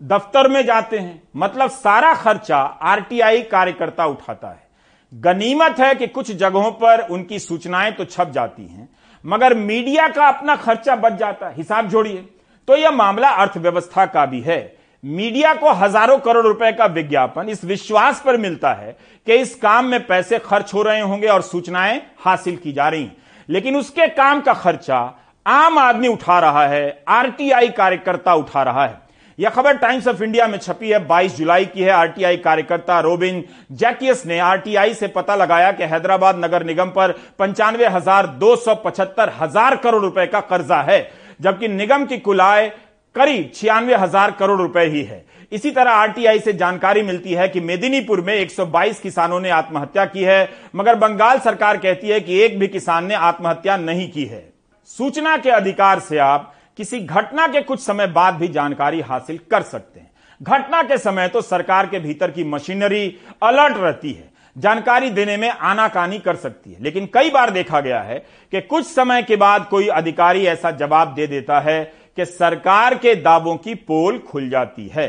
दफ्तर 0.00 0.48
में 0.48 0.64
जाते 0.66 0.98
हैं 0.98 1.22
मतलब 1.36 1.70
सारा 1.70 2.14
खर्चा 2.14 2.56
आरटीआई 2.56 3.42
कार्यकर्ता 3.42 4.06
उठाता 4.06 4.48
है। 4.48 4.68
गनीमत 5.12 5.78
है 5.78 5.94
कि 5.94 6.06
कुछ 6.06 6.30
जगहों 6.32 6.70
पर 6.72 7.00
उनकी 7.08 7.38
सूचनाएँ 7.38 7.92
तो 7.92 8.04
छप 8.04 8.30
जाती 8.30 8.66
हैं 8.66 8.88
मगर 9.24 9.54
मीडिया 9.54 10.08
का 10.08 10.28
अपना 10.28 10.56
खर्चा 10.56 10.96
बच 10.96 11.12
जाता 11.12 11.46
है। 11.46 11.54
हिसाब 11.56 11.88
जोड़िए। 11.88 12.24
तो 12.68 12.76
यह 12.76 12.90
मामला 12.90 13.28
अर्थव्यवस्था 13.28 14.06
का 14.06 14.24
भी 14.26 14.40
है। 14.40 14.60
मीडिया 15.04 15.52
को 15.54 15.72
हज़ारों 15.72 16.18
करोड़ 16.18 16.46
रुपए 16.46 16.70
का 16.72 16.86
विज्ञापन 16.86 17.48
इस 17.48 17.64
विश्वास 17.64 18.22
पर 18.26 18.36
मिलता 18.36 18.72
है 18.72 18.96
कि 19.26 19.34
इस 19.34 19.54
काम 19.54 19.84
में 19.84 20.06
पैसे 20.06 20.38
खर्च 20.38 20.74
हो 20.74 20.82
रहे 20.82 21.00
होंगे 21.00 21.28
और 21.28 21.42
सूचनाएँ 21.42 22.00
हासिल 22.18 22.56
की 22.56 22.72
जा 22.72 22.88
रही 22.88 23.10
लेकिन 23.48 23.76
उसके 23.76 24.06
काम 24.08 24.40
का 24.40 24.54
खर्चा 24.54 24.98
आम 25.46 25.78
आदमी 25.78 26.08
उठा 26.08 26.38
रहा 26.38 26.66
है, 26.66 27.02
आरटीआई 27.08 27.68
कार्यकर्ता 27.68 28.34
उठा 28.34 28.62
रहा 28.62 28.84
है। 28.86 28.98
यह 29.40 29.50
खबर 29.50 29.76
टाइम्स 29.78 30.06
ऑफ़ 30.08 30.22
इंडिया 30.22 30.46
में 30.46 30.56
छपी 30.58 30.90
है 30.90 30.98
22 31.08 31.36
जुलाई 31.36 31.64
की 31.66 31.82
है, 31.82 31.90
आरटीआई 31.90 32.36
कार्यकर्ता 32.38 32.98
रोबिन 33.00 33.42
जैकियस 33.72 34.24
ने 34.26 34.38
आरटीआई 34.40 34.94
से 34.94 35.08
पता 35.08 35.36
लगाया 35.36 35.70
कि 35.72 35.84
हैदराबाद 35.84 36.44
नगर 36.44 36.64
निगम 36.64 36.90
पर 36.90 37.12
पंचानवे 37.38 37.86
हज़ार 37.86 38.26
दो 38.36 38.54
सौ 38.56 38.74
पचहत्तर 38.76 39.32
हज़ार 39.40 39.76
करोड़ 39.76 40.02
रुपए 40.02 40.26
का 40.26 40.40
कर्जा 40.42 40.80
है, 40.82 41.00
जबकि 41.40 41.68
निगम 41.70 42.04
की 42.06 42.18
कुल 42.18 42.40
आय 42.40 42.68
करीब 43.16 43.50
छियानवे 43.54 43.94
हज़ार 43.96 44.30
करोड़ 44.32 44.60
रुपए 44.60 44.84
ही 44.86 45.02
है। 45.04 45.24
इसी 45.52 45.70
तरह 45.70 45.90
आरटीआई 45.92 46.38
से 46.40 46.52
जानकारी 46.54 47.02
मिलती 47.02 47.32
है 47.32 47.48
कि 47.48 47.60
मेदिनीपुर 47.62 48.20
में 48.20 48.34
122 48.36 49.00
किसानों 49.00 49.40
ने 49.40 49.50
आत्महत्या 49.52 50.04
की 50.06 50.22
है, 50.24 50.48
मगर 50.76 50.94
बंगाल 50.98 51.38
सरकार 51.40 51.76
कहती 51.78 52.08
है 52.08 52.20
कि 52.20 52.40
एक 52.40 52.58
भी 52.58 52.68
किसान 52.68 53.06
ने 53.06 53.14
आत्महत्या 53.14 53.76
नहीं 53.78 54.10
की 54.12 54.24
है। 54.26 54.48
सूचना 54.90 55.36
के 55.36 55.50
अधिकार 55.52 55.98
से 56.00 56.18
आप 56.18 56.54
किसी 56.80 56.98
घटना 57.00 57.46
के 57.46 57.60
कुछ 57.60 57.80
समय 57.80 58.06
बाद 58.06 58.34
भी 58.34 58.48
जानकारी 58.48 59.00
हासिल 59.00 59.38
कर 59.50 59.62
सकते 59.62 60.00
हैं। 60.00 60.10
घटना 60.42 60.82
के 60.82 60.96
समय 60.98 61.28
तो 61.28 61.40
सरकार 61.40 61.86
के 61.86 61.98
भीतर 61.98 62.30
की 62.30 62.44
मशीनरी 62.44 63.18
अलर्ट 63.42 63.76
रहती 63.76 64.12
है। 64.12 64.28
जानकारी 64.58 65.10
देने 65.10 65.36
में 65.36 65.48
आनाकानी 65.48 66.18
कर 66.18 66.36
सकती 66.36 66.72
है। 66.72 66.82
लेकिन 66.82 67.08
कई 67.14 67.30
बार 67.30 67.50
देखा 67.50 67.80
गया 67.80 68.00
है 68.00 68.18
कि 68.52 68.60
कुछ 68.60 68.86
समय 68.86 69.22
के 69.22 69.36
बाद 69.36 69.66
कोई 69.70 69.88
अधिकारी 69.88 70.46
ऐसा 70.46 70.70
जवाब 70.70 71.14
दे 71.14 71.26
देता 71.26 71.60
है 71.60 71.82
कि 72.16 72.24
सरकार 72.24 72.94
के 72.94 73.14
दावों 73.14 73.56
की 73.56 73.74
पोल 73.74 74.18
खुल 74.18 74.48
जाती 74.50 74.90
है। 74.94 75.08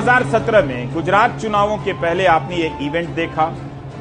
2017 0.00 0.62
में 0.64 0.92
गुजरात 0.94 1.36
चुनावों 1.40 1.76
के 1.78 1.92
पहले 1.92 2.26
आपने 2.26 2.56
एक 2.56 2.78
इवेंट 2.82 3.08
देखा। 3.08 3.44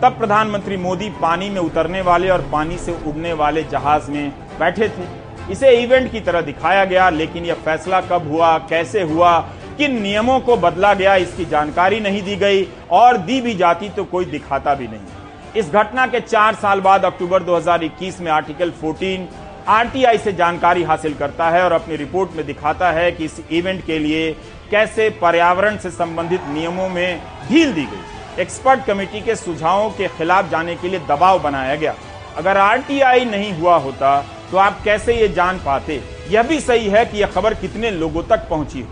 तब 0.02 0.18
प्रधानमंत्री 0.18 0.78
मोदी 0.78 1.10
पानी 1.22 1.50
में 1.50 1.60
उतरने 1.62 2.02
वाले 2.02 2.30
और 2.30 2.42
पानी 2.52 2.78
से 2.78 2.92
उड़ने 3.08 3.34
वाले 3.34 3.64
जहाज़ 3.64 4.10
में 4.12 4.30
बैठे 4.60 4.88
थे। 4.90 5.08
इसे 5.52 5.72
इवेंट 5.74 6.12
की 6.12 6.20
तरह 6.20 6.42
दिखाया 6.42 6.86
गया, 6.86 7.10
लेकिन 7.10 7.46
यह 7.46 7.54
फैसला 7.56 8.00
कब 8.02 8.28
हुआ, 8.32 8.58
कैसे 8.70 9.02
हुआ, 9.04 9.38
किन 9.78 10.02
नियमों 10.02 10.40
को 10.40 10.56
बदला 10.58 10.94
गया, 10.94 11.16
इसकी 11.16 11.46
जानकारी 11.46 12.00
नहीं 12.00 12.22
दी 12.24 12.36
गई 12.36 12.64
और 12.92 13.18
दी 13.20 13.40
भी 13.42 13.56
जाती 13.56 13.90
तो 13.90 14.04
कोई 14.06 14.26
दिखाता 14.28 14.76
भी 14.76 14.88
नहीं। 14.88 15.58
इस 15.58 15.72
घटना 15.72 16.06
के 16.08 16.20
चार 16.20 16.56
साल 16.56 16.82
बाद 16.82 17.06
अक्टूबर 17.06 17.44
2021 17.44 18.22
में 18.22 18.32
आर्टिकल 18.32 18.72
14 18.82 19.28
आरटीआई 19.70 20.18
से 20.18 20.34
जानकारी 20.34 20.84
हासिल 20.84 21.14
करता 21.14 21.50
है 21.50 21.64
और 21.64 21.72
अपनी 21.72 21.96
रिपोर्ट 21.96 22.36
में 22.36 22.46
दिखाता 22.46 22.92
है 22.92 23.12
कि 23.12 23.26
इस 23.26 23.40
इवेंट 23.52 23.86
के 23.86 24.00
लिए 24.00 24.32
कैसे 24.72 25.10
पर्यावरण 25.22 25.78
से 25.78 25.90
संबंधित 25.92 26.42
नियमों 26.48 26.88
में 26.90 27.22
ढील 27.50 27.74
दी 27.74 27.86
गई। 27.86 28.42
एक्सपर्ट 28.42 28.86
कमेटी 28.86 29.22
के 29.22 29.36
सुझावों 29.36 29.90
के 29.90 30.08
खिलाफ 30.08 30.50
जाने 30.52 30.76
के 30.76 30.90
लिए 30.90 31.00
दबाव 31.10 31.40
बनाया 31.40 31.76
गया। 31.76 31.96
अगर 32.38 32.58
आरटीआई 32.58 33.26
नहीं 33.26 33.54
हुआ 33.54 33.78
होता 33.78 34.20
तो 34.52 34.58
आप 34.58 34.82
कैसे 34.84 35.16
ये 35.16 35.28
जान 35.28 35.58
पाते? 35.58 36.02
यह 36.30 36.44
भी 36.44 36.60
सही 36.60 36.88
है 36.88 37.06
कि 37.06 37.18
यह 37.18 37.28
खबर 37.28 37.54
कितने 37.54 37.92
लोगों 37.92 38.24
तक 38.24 38.48
पहुँची 38.50 38.82
हो 38.82 38.88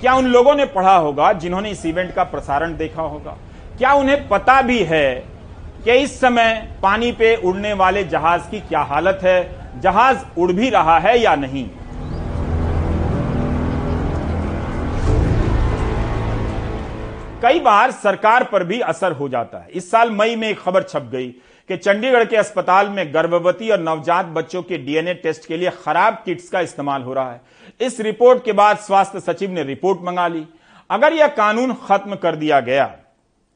क्या 0.00 0.14
उन 0.14 0.26
लोगों 0.26 0.54
ने 0.54 0.64
पढ़ा 0.66 0.96
होगा 0.96 1.32
जिन्होंने 1.34 1.70
इस 1.70 1.84
इवेंट 1.86 2.14
का 2.14 2.24
प्रसारण 2.24 2.76
देखा 2.76 3.02
होगा? 3.02 3.36
क्या 3.78 3.92
उन्हें 3.92 4.28
पता 4.28 4.60
भी 4.62 4.78
है 4.84 5.14
कि 5.84 5.92
इस 5.94 6.18
समय 6.20 6.54
पानी 6.82 7.10
पे 7.12 7.34
उड़ने 7.38 7.72
वाले 7.72 8.04
जहाज़ 8.04 8.42
की 8.50 8.60
क्या 8.60 8.80
हालत 8.82 9.20
है? 9.22 9.80
जहाज़ 9.80 10.18
उड़ 10.38 10.50
भी 10.52 10.70
रहा 10.70 10.98
है 10.98 11.18
या 11.20 11.34
नहीं? 11.36 11.66
कई 17.42 17.58
बार 17.60 17.90
सरकार 17.90 18.44
पर 18.44 18.62
भी 18.64 18.78
असर 18.80 19.12
हो 19.12 19.28
जाता 19.28 19.58
है। 19.58 19.68
इस 19.70 19.90
साल 19.90 20.10
मई 20.10 20.36
में 20.36 20.48
एक 20.48 20.58
खबर 20.58 20.82
छप 20.82 21.08
गई 21.12 21.28
कि 21.70 21.76
चंडीगढ़ 21.76 22.24
के 22.24 22.36
अस्पताल 22.36 22.88
में 22.88 23.12
गर्भवती 23.14 23.70
और 23.70 23.80
नवजात 23.80 24.26
बच्चों 24.26 24.62
के 24.62 24.78
डीएनए 24.78 25.14
टेस्ट 25.14 25.46
के 25.46 25.56
लिए 25.56 25.70
खराब 25.84 26.22
किट्स 26.24 26.48
का 26.48 26.60
इस्तेमाल 26.60 27.02
हो 27.02 27.12
रहा 27.12 27.32
है। 27.32 27.40
इस 27.80 28.00
रिपोर्ट 28.00 28.44
के 28.44 28.52
बाद 28.52 28.78
स्वास्थ्य 28.78 29.20
सचिव 29.20 29.50
ने 29.50 29.62
रिपोर्ट 29.64 30.00
मंगा 30.02 30.26
ली। 30.28 30.44
अगर 30.90 31.12
यह 31.12 31.26
कानून 31.28 31.74
खत्म 31.86 32.16
कर 32.16 32.36
दिया 32.36 32.60
गया, 32.60 32.90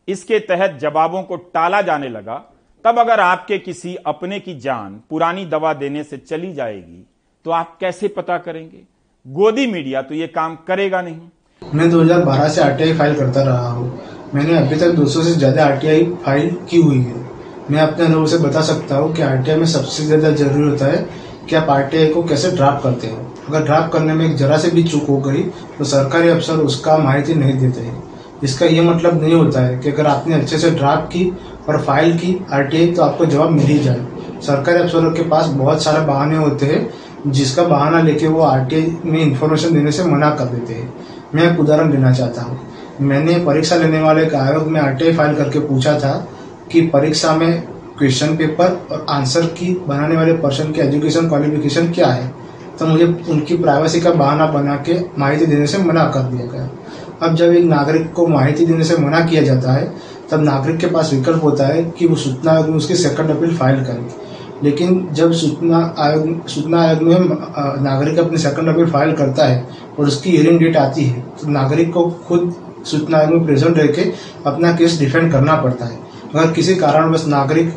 इसके 0.09 0.39
तहत 0.41 0.79
जवाबों 0.81 1.23
को 1.23 1.37
टाला 1.37 1.83
जाने 1.83 2.09
लगा, 2.09 2.37
तब 2.85 2.99
अगर 2.99 3.21
आपके 3.21 3.59
किसी 3.59 3.97
अपने 3.97 4.41
की 4.41 4.59
जान 4.61 5.01
पुरानी 5.11 5.47
दवा 5.47 5.75
देने 5.75 6.05
से 6.05 6.17
चली 6.19 6.53
जाएगी 6.53 7.05
तो 7.45 7.51
आप 7.51 7.77
कैसे 7.81 8.09
पता 8.11 8.39
करेंगे? 8.39 8.83
गोदी 9.27 9.67
मीडिया 9.67 10.03
तो 10.03 10.15
यह 10.15 10.31
काम 10.35 10.57
करेगा 10.67 11.03
नहीं। 11.03 11.21
मैं 11.63 11.89
2012 11.91 12.49
से 12.49 12.61
आरटीआई 12.61 12.93
फ़ाइल 12.93 13.15
करता 13.15 13.43
रहा 13.43 13.69
हूँ। 13.69 14.01
मैंने 14.35 14.57
अभी 14.59 14.77
तक 14.77 14.93
200 14.95 15.23
से 15.23 15.33
ज़्यादा 15.33 15.65
आरटीआई 15.65 16.05
फ़ाइल 16.25 16.57
की 16.71 16.77
हुई 16.77 16.99
है। 16.99 17.15
मैं 17.71 17.81
अपने 17.81 18.05
अनुभव 18.07 18.27
से 18.27 18.39
बता 18.39 18.61
सकता 18.63 18.97
हूँ 18.97 19.13
कि 19.15 19.23
आरटीआई 19.23 19.57
में 19.57 19.67
सबसे 19.67 20.05
ज़्यादा 20.05 20.31
ज़रूरी 20.33 20.69
होता 20.69 20.87
है 20.87 21.07
कि 21.49 21.57
आप 21.57 21.71
आरटीआई 21.71 22.07
को 22.07 22.23
कैसे 22.23 22.51
ड्राफ्ट 22.51 22.83
करते 22.83 23.07
हो। 23.07 23.17
अगर 23.49 23.65
ड्राफ्ट 23.65 23.93
करने 23.93 24.15
में 24.15 24.25
एक 24.27 24.35
जरा 24.37 24.57
से 24.57 24.71
भी 24.71 24.83
चूक 24.83 25.07
हो 25.07 25.19
गई 25.21 25.43
तो 25.79 25.85
सरकारी 25.85 26.29
अफसर 26.29 26.57
उसका 26.63 26.97
माहिती 26.99 27.35
नहीं 27.35 27.59
देते 27.59 27.81
हैं। 27.81 28.03
इसका 28.45 28.67
ये 28.67 28.81
मतलब 28.81 29.23
नहीं 29.23 29.35
होता 29.35 29.61
है 29.61 29.79
कि 29.79 29.91
अगर 29.91 30.07
आपने 30.07 30.35
अच्छे 30.35 30.59
से 30.59 30.71
ड्राफ्ट 30.71 31.13
की 31.13 31.25
और 31.69 31.81
फ़ाइल 31.83 32.17
की 32.19 32.37
आरटीआई 32.53 32.91
तो 32.93 33.03
आपको 33.03 33.27
जवाब 33.27 33.51
मिल 33.51 33.67
ही 33.67 33.79
जाए। 33.79 34.07
सरकारी 34.43 34.79
अफसरों 34.79 35.13
के 35.13 35.23
पास 35.23 35.47
बहुत 35.47 35.83
सारे 35.83 36.05
बहाने 36.07 36.37
होते 36.37 36.67
हैं, 36.67 36.89
जिसका 37.27 37.65
बहाना 37.65 38.01
लेके 38.03 38.29
वो 38.29 38.43
आरटीआई 38.43 38.97
में 39.05 39.21
इंफॉर्मेशन 39.21 39.75
देने 39.75 39.93
से 39.93 40.05
मना 40.05 40.31
कर 40.31 40.45
देते 40.47 40.75
हैं। 40.75 40.93
मैं 41.35 41.53
एक 41.53 41.61
उदाहरण 41.61 41.91
देना 41.91 42.13
चाहता 42.13 42.43
हूँ। 42.43 42.59
मैंने 43.01 43.35
परीक्षा 43.45 43.77
लेने 43.77 44.01
वाले 44.01 44.23
एक 44.23 44.35
आयोग 44.35 44.69
में 44.69 44.81
आरटीआई 44.81 45.13
फ़ाइल 45.13 45.37
करके 45.37 45.59
पूछा 45.59 45.99
था 45.99 46.29
कि 46.73 46.81
परीक्षा 46.81 47.37
में 47.37 47.61
क्वेश्चन 47.99 48.37
पेपर 48.37 48.87
और 48.93 49.07
आंसर 49.11 49.41
की 49.41 49.85
बनाने 49.89 50.17
वाले 50.17 50.33
पर्सन 50.33 50.73
की 50.73 50.81
एजुकेशन 50.81 51.29
क्वालिफिकेशन 51.29 51.93
क्या 51.93 52.07
है? 52.07 52.35
तो 52.79 52.87
मुझे 52.87 53.05
उनकी 53.05 53.57
प्राइवेसी 53.57 54.01
का 54.01 54.11
बहाना 54.11 54.47
बना 54.47 54.77
के 54.77 54.99
माहिती 55.19 55.47
देने 55.47 55.67
से 55.67 55.79
मना 55.79 56.05
कर 56.05 56.21
दिया 56.21 56.47
गया। 56.47 56.69
अब 57.23 57.35
जब 57.35 57.53
एक 57.53 57.65
नागरिक 57.65 58.13
को 58.13 58.27
माहिती 58.27 58.67
देने 58.67 58.85
से 58.85 58.97
मना 58.97 59.21
किया 59.21 59.43
जाता 59.43 59.73
है, 59.73 59.95
तब 60.31 60.41
नागरिक 60.41 60.77
के 60.77 60.87
पास 60.87 61.13
विकल्प 61.13 61.45
होता 61.45 61.67
है 61.67 61.83
कि 61.83 62.07
वो 62.07 62.17
सूचना 62.17 62.59
उसकी 62.59 62.95
सेकंड 62.95 63.31
अपील 63.31 63.57
फ़ाइल 63.57 63.85
करे 63.85 64.20
लेकिन 64.65 65.07
जब 65.13 65.33
सूचना 65.33 65.79
आयोग 65.99 66.47
सूचना 66.49 66.81
आयोग 66.83 67.03
में 67.03 67.19
नागरिक 67.83 68.19
अपनी 68.19 68.39
सेकंड 68.39 68.69
अपील 68.69 68.87
फ़ाइल 68.87 69.13
करता 69.17 69.47
है 69.47 69.67
और 69.99 70.07
उसकी 70.07 70.31
हियरिंग 70.31 70.59
डेट 70.61 70.77
आती 70.77 71.05
है 71.05 71.21
तो 71.41 71.49
नागरिक 71.51 71.93
को 71.93 72.05
खुद 72.29 72.53
सूचना 72.87 73.19
आयोग 73.19 73.33
में 73.33 73.45
प्रेजेंट 73.47 73.79
रह 73.79 73.87
के 73.89 74.03
अपना 74.47 74.73
केस 74.77 74.99
डिफेंड 74.99 75.31
करना 75.33 75.57
पड़ता 75.63 75.85
है। 75.85 75.99
अगर 76.35 76.53
किसी 76.53 76.75
कारणवश 76.77 77.27
नागरिक 77.29 77.75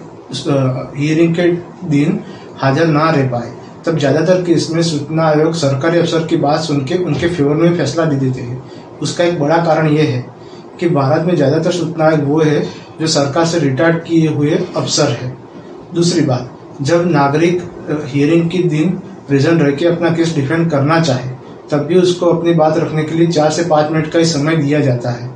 हियरिंग 0.98 1.36
के 1.36 1.48
दिन 1.90 2.20
हाजिर 2.58 2.88
ना 2.88 3.10
रह 3.12 3.30
पाए, 3.30 3.52
तब 3.86 3.98
ज़्यादातर 3.98 4.42
केस 4.44 4.70
में 4.72 4.82
सूचना 4.84 5.24
आयोग 5.24 5.54
सरकारी 5.56 6.00
अफसर 6.00 6.26
की 6.28 6.38
बात 6.38 6.62
सुन 6.62 6.84
के 6.86 6.96
उनके 6.96 7.28
फेवर 7.30 7.56
में 7.56 7.76
फैसला 7.78 8.06
दे 8.06 8.16
देते 8.18 8.42
हैं। 8.42 8.62
उसका 9.02 9.24
एक 9.24 9.40
बड़ा 9.40 9.58
कारण 9.66 9.88
यह 9.90 10.10
है 10.10 10.26
कि 10.80 10.90
भारत 10.92 11.26
में 11.26 11.36
ज़्यादातर 11.36 11.72
सूचना 11.72 12.06
आयोग 12.06 12.24
वो 12.24 12.42
है 12.42 12.62
जो 13.00 13.08
सरकार 13.10 13.46
से 13.46 13.60
रिटायर्ड 13.60 14.04
किए 14.04 14.28
हुए 14.30 14.52
अफसर 14.78 15.10
है। 15.14 15.36
दूसरी 15.94 16.22
बात 16.24 16.53
जब 16.82 17.10
नागरिक 17.12 17.62
हियरिंग 18.06 18.50
के 18.50 18.58
दिन 18.60 18.90
प्रेजेंट 19.28 19.62
रह 19.62 19.72
के 19.72 19.86
अपना 19.86 20.10
केस 20.10 20.36
डिफेंड 20.36 20.70
करना 20.72 21.00
चाहे, 21.00 21.30
तब 21.72 21.86
भी 21.86 21.96
उसको 21.96 22.26
अपनी 22.26 22.54
बात 22.54 22.78
रखने 22.78 23.04
के 23.04 23.16
लिए 23.16 23.28
चार 23.28 23.52
से 23.52 23.64
पाँच 23.64 23.92
मिनट 23.92 24.08
का 24.08 24.20
ही 24.20 24.26
समय 24.26 24.56
दिया 24.56 24.80
जाता 24.80 25.10
है। 25.10 25.30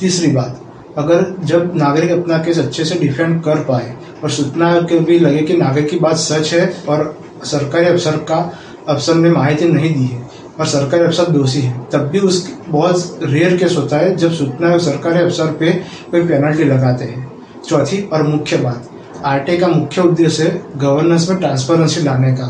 तीसरी 0.00 0.30
बात, 0.32 0.60
अगर 0.98 1.24
जब 1.44 1.72
नागरिक 1.76 2.10
अपना 2.10 2.38
केस 2.38 2.58
अच्छे 2.58 2.84
से 2.84 2.98
डिफेंड 2.98 3.42
कर 3.42 3.64
पाए 3.64 3.94
और 4.24 4.30
सूचना 4.30 4.72
के 4.80 4.98
भी 4.98 5.18
लगे 5.18 5.42
कि 5.42 5.56
नागरिक 5.56 5.88
की 5.88 5.98
बात 5.98 6.16
सच 6.16 6.52
है 6.54 6.66
और 6.88 7.18
सरकारी 7.44 7.86
अफसर 7.86 8.16
का, 8.28 8.52
अफसर 8.88 9.14
ने 9.14 9.30
माहिती 9.30 9.68
नहीं 9.68 9.94
दी 9.94 10.04
है 10.04 10.28
और 10.60 10.66
सरकारी 10.66 11.04
अफसर 11.04 11.30
दोषी 11.30 11.60
है, 11.60 11.86
तब 11.92 12.08
भी 12.08 12.18
उस 12.18 12.48
बहुत 12.68 13.20
रेयर 13.22 13.56
केस 13.56 13.76
होता 13.76 13.96
है 13.96 14.14
जब 14.16 14.32
सूचना 14.32 14.76
सरकारी 14.78 15.24
अफसर 15.24 15.52
पे 15.52 15.72
कोई 16.10 16.22
पेनल्टी 16.22 16.64
लगाते 16.64 17.04
हैं। 17.04 17.30
चौथी 17.68 18.02
और 18.12 18.22
मुख्य 18.22 18.56
बात 18.56 18.89
आरटीआई 19.24 19.58
का 19.58 19.66
मुख्य 19.68 20.00
उद्देश्य 20.00 20.44
गवर्नेंस 20.76 21.28
में 21.30 21.38
ट्रांसपेरेंसी 21.38 22.02
लाने 22.02 22.32
का। 22.32 22.46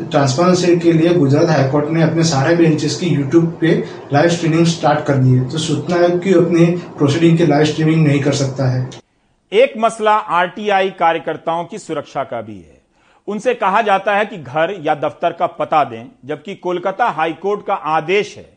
ट्रांसपेरेंसी 0.00 0.76
के 0.78 0.92
लिए 0.92 1.14
गुजरात 1.14 1.50
हाईकोर्ट 1.50 1.90
ने 1.90 2.02
अपने 2.02 2.24
सारे 2.24 2.54
बेंचेस 2.56 2.96
की 2.96 3.06
यूट्यूब 3.06 3.46
पे 3.60 3.74
लाइव 4.12 4.28
स्ट्रीमिंग 4.28 4.66
स्टार्ट 4.66 5.04
कर 5.06 5.14
दी 5.14 5.32
है। 5.32 5.48
तो 5.48 5.58
सूचना 5.58 5.96
आयोग 5.96 6.22
की 6.22 6.34
अपनी 6.34 6.66
प्रोसीडिंग 6.98 7.38
की 7.38 7.46
लाइव 7.46 7.64
स्ट्रीमिंग 7.64 8.06
नहीं 8.06 8.20
कर 8.20 8.32
सकता 8.32 8.70
है। 8.70 8.88
एक 9.52 9.74
मसला 9.78 10.16
आरटीआई 10.16 10.90
कार्यकर्ताओं 10.90 11.64
की 11.64 11.78
सुरक्षा 11.78 12.24
का 12.24 12.40
भी 12.40 12.58
है। 12.58 12.80
उनसे 13.28 13.54
कहा 13.54 13.82
जाता 13.82 14.16
है 14.16 14.26
कि 14.26 14.36
घर 14.36 14.76
या 14.80 14.94
दफ्तर 14.94 15.32
का 15.32 15.46
पता 15.46 15.84
दें, 15.84 16.04
जबकि 16.24 16.54
कोलकाता 16.54 17.08
हाईकोर्ट 17.08 17.66
का 17.66 17.74
आदेश 17.74 18.34
है 18.36 18.48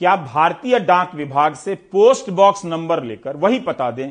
कि 0.00 0.06
आप 0.06 0.30
भारतीय 0.34 0.78
डाक 0.78 1.14
विभाग 1.14 1.54
से 1.54 1.74
पोस्ट 1.74 2.30
बॉक्स 2.30 2.64
नंबर 2.64 3.02
लेकर 3.02 3.36
वही 3.36 3.58
पता 3.58 3.90
दें 3.90 4.10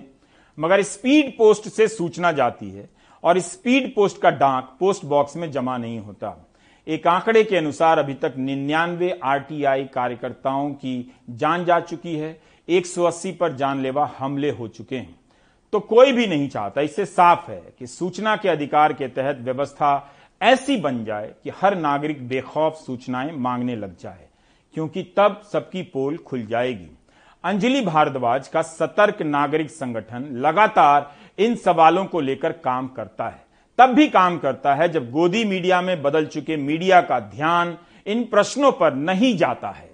मगर 0.58 0.82
स्पीड 0.82 1.38
पोस्ट 1.38 1.68
से 1.68 1.88
सूचना 1.88 2.32
जाती 2.32 2.70
है 2.70 2.89
और 3.24 3.39
स्पीड 3.39 3.94
पोस्ट 3.96 4.22
का 4.22 4.30
डाक 4.30 4.76
पोस्ट 4.80 5.06
बॉक्स 5.06 5.36
में 5.36 5.52
जमा 5.52 5.78
नहीं 5.78 6.00
होता। 6.00 6.36
एक 6.88 7.08
आंकड़े 7.08 7.44
के 7.44 7.58
अनुसार 7.58 8.00
अभी 8.00 8.13
तक 8.13 8.34
निन्यानवे 8.38 9.10
आरटीआई 9.24 9.84
कार्यकर्ताओं 9.86 10.70
की 10.74 11.12
जान 11.30 11.65
जा 11.65 11.80
चुकी 11.80 12.15
है। 12.15 12.39
180 12.68 13.32
पर 13.32 13.54
जानलेवा 13.54 14.06
हमले 14.18 14.50
हो 14.50 14.68
चुके 14.68 14.96
हैं। 14.96 15.15
तो 15.74 15.80
कोई 15.80 16.12
भी 16.12 16.28
नहीं 16.28 16.50
चाहता, 16.50 16.82
इससे 16.82 17.06
साफ़ 17.06 17.52
है 17.52 17.62
कि 17.80 17.88
सूचना 17.88 18.36
के 18.36 18.50
अधिकार 18.50 18.94
के 18.94 19.08
तहत 19.08 19.38
व्यवस्था 19.38 20.12
ऐसी 20.41 20.78
बन 20.78 21.04
जाए 21.06 21.34
कि 21.44 21.50
हर 21.62 21.76
नागरिक 21.76 22.28
बेखौफ 22.28 22.76
सूचनाएँ 22.76 23.32
मांगने 23.32 23.76
लग 23.76 23.98
जाए, 23.98 24.28
क्योंकि 24.74 25.04
तब 25.18 25.41
सबकी 25.54 25.82
पोल 25.84 26.18
खुल 26.18 26.46
जाएगी। 26.46 26.89
अंजलि 27.46 27.82
भारद्वाज 27.82 28.48
का 28.48 28.62
सतर्क 28.62 29.22
नागरिक 29.22 29.70
संगठन 29.70 30.24
लगातार 30.36 31.12
इन 31.38 31.56
सवालों 31.56 32.06
को 32.06 32.20
लेकर 32.20 32.52
काम 32.52 32.88
करता 32.88 33.28
है। 33.28 33.44
तब 33.80 33.94
भी 33.96 34.08
काम 34.08 34.38
करता 34.38 34.74
है 34.76 34.88
जब 34.90 35.12
गोदी 35.12 35.44
मीडिया 35.46 35.82
में 35.82 36.02
बदल 36.02 36.26
चुके 36.26 36.58
मीडिया 36.58 37.02
का 37.02 37.20
ध्यान 37.20 37.78
इन 38.08 38.24
प्रश्नों 38.24 38.72
पर 38.72 38.94
नहीं 38.96 39.36
जाता 39.38 39.70
है। 39.70 39.90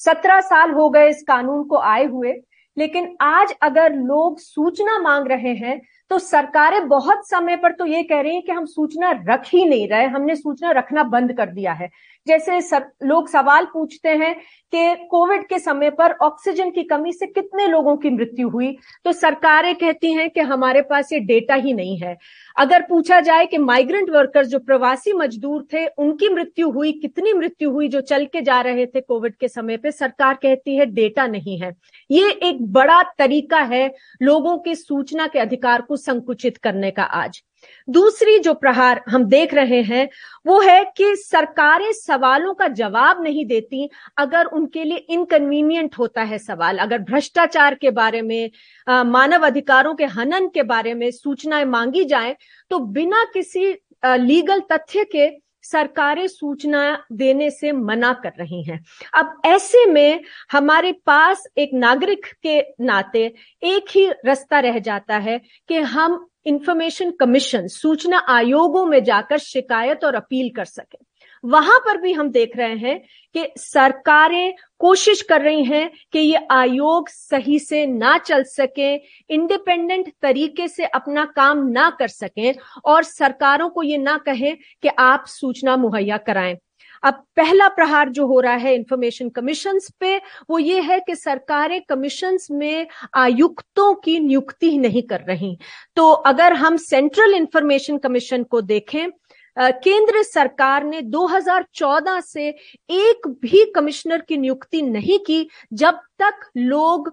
सत्रह 0.00 0.40
साल 0.42 0.70
हो 0.70 0.88
गए 0.90 1.08
इस 1.08 1.22
कानून 1.22 1.62
को 1.64 1.78
आए 1.78 2.04
हुए, 2.04 2.32
लेकिन 2.76 3.14
आज 3.22 3.54
अगर 3.62 3.92
लोग 3.94 4.38
सूचना 4.38 4.98
मांग 5.00 5.26
रहे 5.28 5.54
हैं 5.56 5.80
तो 6.10 6.18
सरकारें 6.20 6.86
बहुत 6.88 7.28
समय 7.28 7.56
पर 7.56 7.72
तो 7.72 7.86
ये 7.86 8.02
कह 8.02 8.20
रही 8.20 8.34
हैं 8.34 8.42
कि 8.42 8.52
हम 8.52 8.64
सूचना 8.66 9.10
रख 9.26 9.44
ही 9.48 9.64
नहीं 9.64 9.88
रहे, 9.88 10.06
हमने 10.06 10.34
सूचना 10.36 10.70
रखना 10.70 11.02
बंद 11.04 11.32
कर 11.32 11.50
दिया 11.50 11.72
है। 11.72 11.90
जैसे 12.26 12.60
सर, 12.60 12.84
लोग 13.02 13.28
सवाल 13.28 13.64
पूछते 13.72 14.08
हैं 14.10 14.34
कि 14.72 14.94
कोविड 15.10 15.46
के 15.48 15.58
समय 15.58 15.90
पर 15.90 16.12
ऑक्सीजन 16.22 16.70
की 16.70 16.82
कमी 16.82 17.12
से 17.12 17.26
कितने 17.26 17.66
लोगों 17.68 17.96
की 17.96 18.10
मृत्यु 18.10 18.48
हुई 18.48 18.70
तो 19.04 19.12
सरकारें 19.12 19.74
कहती 19.74 20.12
हैं 20.12 20.28
कि 20.30 20.40
हमारे 20.42 20.82
पास 20.82 21.12
ये 21.12 21.18
डेटा 21.20 21.54
ही 21.54 21.72
नहीं 21.74 21.98
है। 21.98 22.16
अगर 22.56 22.82
पूछा 22.82 23.20
जाए 23.20 23.46
कि 23.46 23.58
माइग्रेंट 23.58 24.10
वर्कर्स 24.10 24.48
जो 24.48 24.58
प्रवासी 24.60 25.12
मजदूर 25.12 25.66
थे 25.72 25.86
उनकी 25.86 26.28
मृत्यु 26.28 26.70
हुई 26.70 26.92
कितनी 26.94 27.32
मृत्यु 27.32 27.70
हुई 27.70 27.88
जो 27.88 28.00
चल 28.02 28.24
के 28.26 28.40
जा 28.40 28.60
रहे 28.60 28.86
थे 28.86 29.00
कोविड 29.00 29.36
के 29.36 29.48
समय 29.48 29.76
पे 29.76 29.90
सरकार 29.92 30.34
कहती 30.34 30.76
है 30.76 30.86
डेटा 30.86 31.26
नहीं 31.26 31.58
है। 31.60 31.74
ये 32.10 32.30
एक 32.42 32.66
बड़ा 32.72 33.02
तरीका 33.18 33.60
है 33.62 33.86
लोगों 34.22 34.58
के 34.58 34.74
सूचना 34.74 35.26
के 35.26 35.38
अधिकार 35.38 35.82
को 35.82 35.96
संकुचित 35.98 36.56
करने 36.58 36.90
का 36.90 37.02
आज। 37.02 37.42
दूसरी 37.88 38.38
जो 38.38 38.54
प्रहार 38.54 39.02
हम 39.08 39.24
देख 39.26 39.54
रहे 39.54 39.80
हैं, 39.82 40.08
वो 40.46 40.60
है 40.60 40.84
कि 40.96 41.14
सरकारें 41.16 41.92
सवालों 41.94 42.54
का 42.54 42.68
जवाब 42.70 43.22
नहीं 43.22 43.44
देती 43.46 43.88
अगर 44.18 44.46
उनके 44.46 44.84
लिए 44.84 44.98
इनकन्वीनियंट 44.98 45.98
होता 45.98 46.22
है 46.22 46.38
सवाल। 46.38 46.78
अगर 46.78 46.98
भ्रष्टाचार 47.00 47.74
के 47.74 47.90
बारे 47.92 48.22
में 48.22 48.50
मानव 48.86 49.46
अधिकारों 49.46 49.94
के 49.94 50.04
हनन 50.06 50.48
के 50.54 50.62
बारे 50.64 50.94
में 50.94 51.10
सूचनाएँ 51.12 51.64
मांगी 51.66 52.04
जाए 52.04 52.36
तो 52.70 52.78
बिना 52.78 53.24
किसी 53.34 53.72
लीगल 54.04 54.60
तथ्य 54.72 55.04
के 55.06 55.28
सरकारें 55.64 56.26
सूचना 56.26 57.04
देने 57.12 57.50
से 57.50 57.72
मना 57.72 58.12
कर 58.12 58.32
रही 58.40 58.62
हैं। 58.62 58.84
अब 59.14 59.40
ऐसे 59.44 59.86
में 59.86 60.20
हमारे 60.52 60.92
पास 60.92 61.46
एक 61.58 61.70
नागरिक 61.74 62.26
के 62.42 62.60
नाते 62.60 63.34
एक 63.62 63.84
ही 63.90 64.08
रास्ता 64.10 64.60
रह 64.60 64.78
जाता 64.78 65.16
है 65.18 65.40
कि 65.68 65.78
हम 65.78 66.26
इंफॉर्मेशन 66.46 67.10
कमीशन 67.10 67.66
सूचना 67.66 68.18
आयोगों 68.28 68.86
में 68.86 69.02
जाकर 69.04 69.38
शिकायत 69.38 70.04
और 70.04 70.14
अपील 70.14 70.50
कर 70.56 70.64
सके। 70.64 71.13
वहाँ 71.44 71.78
पर 71.78 71.96
भी 71.96 72.12
हम 72.12 72.30
देख 72.30 72.56
रहे 72.56 72.76
हैं 72.76 72.98
कि 73.34 73.46
सरकारें 73.56 74.54
कोशिश 74.78 75.22
कर 75.22 75.42
रही 75.42 75.64
हैं 75.64 75.90
कि 76.12 76.18
ये 76.18 76.46
आयोग 76.50 77.08
सही 77.08 77.58
से 77.58 77.86
ना 77.86 78.16
चल 78.18 78.42
सके 78.42 78.94
इंडिपेंडेंट 79.34 80.12
तरीके 80.22 80.68
से 80.68 80.84
अपना 80.84 81.24
काम 81.36 81.66
ना 81.68 81.88
कर 81.90 82.08
सकें 82.08 82.54
और 82.84 83.02
सरकारों 83.02 83.68
को 83.70 83.82
ये 83.82 83.98
ना 83.98 84.16
कहें 84.18 84.56
कि 84.82 84.88
आप 84.88 85.24
सूचना 85.26 85.76
मुहैया 85.76 86.16
कराएँ। 86.16 86.56
अब 87.02 87.14
पहला 87.36 87.68
प्रहार 87.68 88.08
जो 88.08 88.26
हो 88.26 88.38
रहा 88.40 88.54
है 88.54 88.74
इंफॉर्मेशन 88.74 89.28
कमीशन 89.28 89.78
पे, 90.00 90.16
वो 90.50 90.58
ये 90.58 90.80
है 90.80 90.98
कि 91.00 91.14
सरकारें 91.16 91.80
कमीशन 91.88 92.38
में 92.50 92.86
आयुक्तों 93.14 93.94
की 93.94 94.18
नियुक्ति 94.20 94.78
नहीं 94.78 95.02
कर 95.02 95.20
रही। 95.20 95.56
तो 95.96 96.10
अगर 96.10 96.52
हम 96.52 96.76
सेंट्रल 96.76 97.34
इंफॉर्मेशन 97.34 97.98
कमीशन 97.98 98.42
को 98.42 98.60
देखें 98.60 99.06
केंद्र 99.56 100.22
सरकार 100.22 100.84
ने 100.84 101.00
2014 101.02 102.20
से 102.22 102.48
एक 102.48 103.28
भी 103.42 103.64
कमिश्नर 103.76 104.20
की 104.20 104.36
नियुक्ति 104.36 104.82
नहीं 104.82 105.18
की, 105.18 105.48
जब 105.72 106.00
तक 106.22 106.50
लोग 106.56 107.12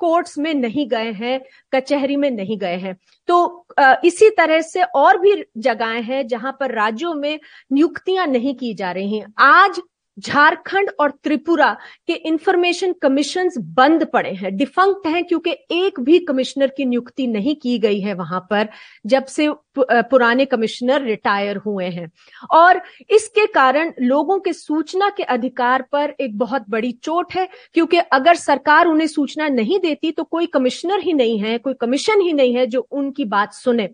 कोर्ट्स 0.00 0.38
में 0.38 0.52
नहीं 0.54 0.86
गए 0.88 1.10
हैं, 1.12 1.40
कचहरी 1.72 2.16
में 2.16 2.30
नहीं 2.30 2.58
गए 2.58 2.76
हैं। 2.76 2.96
तो 3.28 3.66
इसी 4.04 4.30
तरह 4.30 4.60
से 4.60 4.82
और 4.82 5.18
भी 5.18 5.34
जगहें 5.58 6.02
हैं 6.02 6.26
जहाँ 6.26 6.56
पर 6.60 6.74
राज्यों 6.74 7.14
में 7.14 7.38
नियुक्तियाँ 7.72 8.26
नहीं 8.26 8.54
की 8.54 8.72
जा 8.74 8.92
रही 8.92 9.18
हैं। 9.18 9.32
आज 9.40 9.80
झारखंड 10.18 10.90
और 11.00 11.10
त्रिपुरा 11.24 11.72
के 12.08 12.12
इंफॉर्मेशन 12.12 12.92
कमीशन 13.02 13.50
बंद 13.58 14.04
पड़े 14.04 14.30
हैं 14.32 14.56
डिफंक्ट 14.56 15.06
हैं, 15.06 15.24
क्योंकि 15.24 15.50
एक 15.72 16.00
भी 16.00 16.18
कमिश्नर 16.20 16.72
की 16.76 16.84
नियुक्ति 16.84 17.26
नहीं 17.26 17.54
की 17.56 17.78
गई 17.78 18.00
है 18.00 18.14
वहाँ 18.14 18.40
पर, 18.50 18.68
जब 19.06 19.24
से 19.26 19.48
पुराने 19.78 20.44
कमिश्नर 20.44 21.02
रिटायर 21.02 21.56
हुए 21.56 21.86
हैं। 21.86 22.10
और 22.52 22.80
इसके 23.10 23.46
कारण 23.46 23.92
लोगों 24.02 24.38
के 24.40 24.52
सूचना 24.52 25.08
के 25.16 25.22
अधिकार 25.24 25.82
पर 25.92 26.14
एक 26.20 26.38
बहुत 26.38 26.64
बड़ी 26.70 26.92
चोट 26.94 27.32
है, 27.32 27.48
क्योंकि 27.74 27.98
अगर 27.98 28.34
सरकार 28.36 28.86
उन्हें 28.86 29.06
सूचना 29.08 29.48
नहीं 29.48 29.78
देती 29.80 30.10
तो 30.10 30.24
कोई 30.24 30.46
कमिश्नर 30.48 31.00
ही 31.00 31.12
नहीं 31.12 31.38
है, 31.38 31.58
कोई 31.58 31.74
कमीशन 31.74 32.20
ही 32.20 32.32
नहीं 32.32 32.56
है 32.56 32.66
जो 32.66 32.86
उनकी 32.92 33.24
बात 33.26 33.52
सुने। 33.54 33.88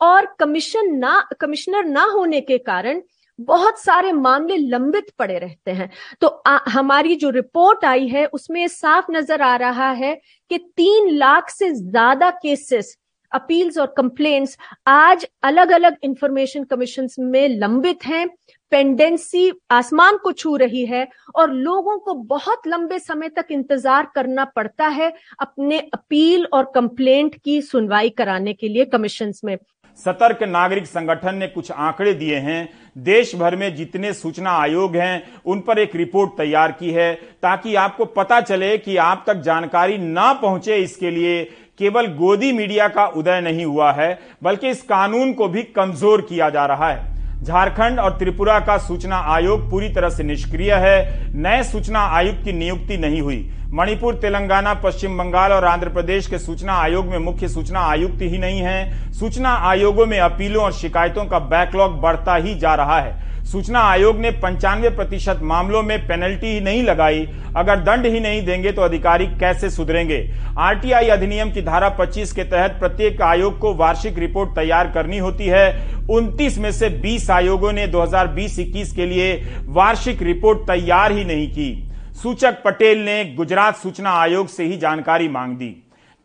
और 0.00 0.26
कमीशन 0.40 0.94
ना 0.98 1.20
कमिश्नर 1.40 1.84
ना 1.84 2.04
होने 2.04 2.40
के 2.40 2.58
कारण 2.60 3.00
बहुत 3.38 3.78
सारे 3.78 4.12
मामले 4.12 4.56
लंबित 4.56 5.10
पड़े 5.18 5.38
रहते 5.38 5.70
हैं। 5.70 5.90
तो 6.20 6.26
आ, 6.26 6.58
हमारी 6.68 7.14
जो 7.16 7.30
रिपोर्ट 7.32 7.84
आई 7.84 8.08
है 8.08 8.26
उसमें 8.28 8.66
साफ़ 8.70 9.10
नज़र 9.12 9.42
आ 9.42 9.54
रहा 9.58 9.90
है 9.92 10.14
कि 10.50 10.58
तीन 10.58 11.10
लाख 11.10 11.50
से 11.50 11.70
ज़्यादा 11.72 12.30
केसेस 12.32 12.96
अपील्स 13.32 13.78
और 13.78 13.86
कंप्लेंट्स 13.96 14.56
आज 14.86 15.26
अलग 15.42 15.70
अलग 15.72 15.96
इंफॉर्मेशन 16.04 16.64
कमीशन 16.64 17.08
में 17.20 17.48
लंबित 17.50 18.04
हैं। 18.06 18.28
पेंडेंसी 18.72 19.50
आसमान 19.70 20.16
को 20.16 20.32
छू 20.32 20.54
रही 20.56 20.84
है 20.86 21.06
और 21.34 21.52
लोगों 21.52 21.98
को 21.98 22.14
बहुत 22.28 22.66
लंबे 22.66 22.98
समय 22.98 23.28
तक 23.28 23.46
इंतज़ार 23.50 24.10
करना 24.14 24.44
पड़ता 24.46 24.86
है 24.88 25.12
अपने 25.40 25.78
अपील 25.94 26.46
और 26.46 26.70
कंप्लेंट 26.74 27.34
की 27.36 27.60
सुनवाई 27.62 28.10
कराने 28.10 28.52
के 28.54 28.68
लिए 28.68 28.84
कमीशन 28.86 29.32
में। 29.44 29.56
सतर्क 29.98 30.42
नागरिक 30.42 30.86
संगठन 30.86 31.34
ने 31.34 31.46
कुछ 31.46 31.70
आंकड़े 31.70 32.12
दिए 32.14 32.36
हैं। 32.36 32.68
देश 32.98 33.34
भर 33.36 33.56
में 33.56 33.74
जितने 33.76 34.12
सूचना 34.12 34.50
आयोग 34.52 34.96
हैं, 34.96 35.22
उन 35.44 35.60
पर 35.60 35.78
एक 35.78 35.94
रिपोर्ट 35.96 36.30
तैयार 36.38 36.72
की 36.72 36.90
है 36.90 37.12
ताकि 37.42 37.74
आपको 37.74 38.04
पता 38.06 38.40
चले 38.40 38.76
कि 38.78 38.96
आप 38.96 39.24
तक 39.26 39.40
जानकारी 39.42 39.98
ना 39.98 40.32
पहुँचे 40.32 40.76
इसके 40.76 41.10
लिए 41.10 41.42
केवल 41.78 42.06
गोदी 42.14 42.52
मीडिया 42.52 42.88
का 42.88 43.06
उदय 43.06 43.40
नहीं 43.40 43.64
हुआ 43.64 43.92
है, 43.92 44.18
बल्कि 44.42 44.68
इस 44.68 44.82
कानून 44.82 45.32
को 45.32 45.48
भी 45.48 45.62
कमज़ोर 45.76 46.20
किया 46.20 46.50
जा 46.50 46.66
रहा 46.66 46.90
है। 46.90 47.42
झारखंड 47.42 47.98
और 48.00 48.18
त्रिपुरा 48.18 48.58
का 48.60 48.76
सूचना 48.78 49.16
आयोग 49.28 49.70
पूरी 49.70 49.88
तरह 49.88 50.08
से 50.08 50.22
निष्क्रिय 50.22 50.72
है। 50.74 51.32
नए 51.34 51.62
सूचना 51.62 52.00
आयुक्त 52.08 52.44
की 52.44 52.52
नियुक्ति 52.52 52.96
नहीं 52.96 53.20
हुई। 53.20 53.38
मणिपुर, 53.74 54.14
तेलंगाना, 54.14 54.72
पश्चिम 54.74 55.16
बंगाल 55.18 55.52
और 55.52 55.64
आंध्र 55.64 55.88
प्रदेश 55.88 56.26
के 56.26 56.38
सूचना 56.38 56.72
आयोग 56.72 57.06
में 57.06 57.18
मुख्य 57.18 57.48
सूचना 57.48 57.80
आयुक्त 57.82 58.20
ही 58.22 58.38
नहीं 58.38 58.60
है। 58.60 59.12
सूचना 59.12 59.54
आयोगों 59.68 60.04
में 60.06 60.18
अपीलों 60.18 60.62
और 60.64 60.72
शिकायतों 60.72 61.24
का 61.24 61.38
बैकलॉग 61.38 62.00
बढ़ता 62.00 62.36
ही 62.36 62.54
जा 62.54 62.74
रहा 62.74 63.00
है। 63.00 63.42
सूचना 63.44 63.80
आयोग 63.80 64.18
ने 64.18 64.30
पंचानवे 64.32 64.90
प्रतिशत 64.90 65.40
मामलों 65.42 65.82
में 65.82 66.06
पेनल्टी 66.06 66.46
ही 66.46 66.60
नहीं 66.60 66.82
लगाई। 66.82 67.26
अगर 67.56 67.80
दंड 67.80 68.06
ही 68.06 68.20
नहीं 68.20 68.44
देंगे 68.46 68.72
तो 68.72 68.82
अधिकारी 68.82 69.26
कैसे 69.40 69.70
सुधरेंगे? 69.70 70.18
आरटीआई 70.58 71.08
अधिनियम 71.08 71.50
की 71.50 71.62
धारा 71.62 71.88
25 71.88 72.32
के 72.32 72.44
तहत 72.44 72.76
प्रत्येक 72.80 73.22
आयोग 73.22 73.58
को 73.58 73.74
वार्षिक 73.74 74.18
रिपोर्ट 74.18 74.50
तैयार 74.50 74.90
करनी 74.90 75.18
होती 75.18 75.46
है। 75.46 75.66
29 76.08 76.58
में 76.58 76.70
से 76.72 76.88
20 77.00 77.30
आयोगों 77.30 77.72
ने 77.72 77.86
2020-21 77.86 78.92
के 78.92 79.06
लिए 79.06 79.34
वार्षिक 79.66 80.22
रिपोर्ट 80.22 80.66
तैयार 80.68 81.12
ही 81.12 81.24
नहीं 81.24 81.48
की। 81.48 81.83
सूचक 82.14 82.62
पटेल 82.62 83.04
ने 83.04 83.24
गुजरात 83.34 83.76
सूचना 83.76 84.10
आयोग 84.10 84.48
से 84.48 84.64
ही 84.64 84.76
जानकारी 84.76 85.28
मांग 85.28 85.56
दी। 85.56 85.68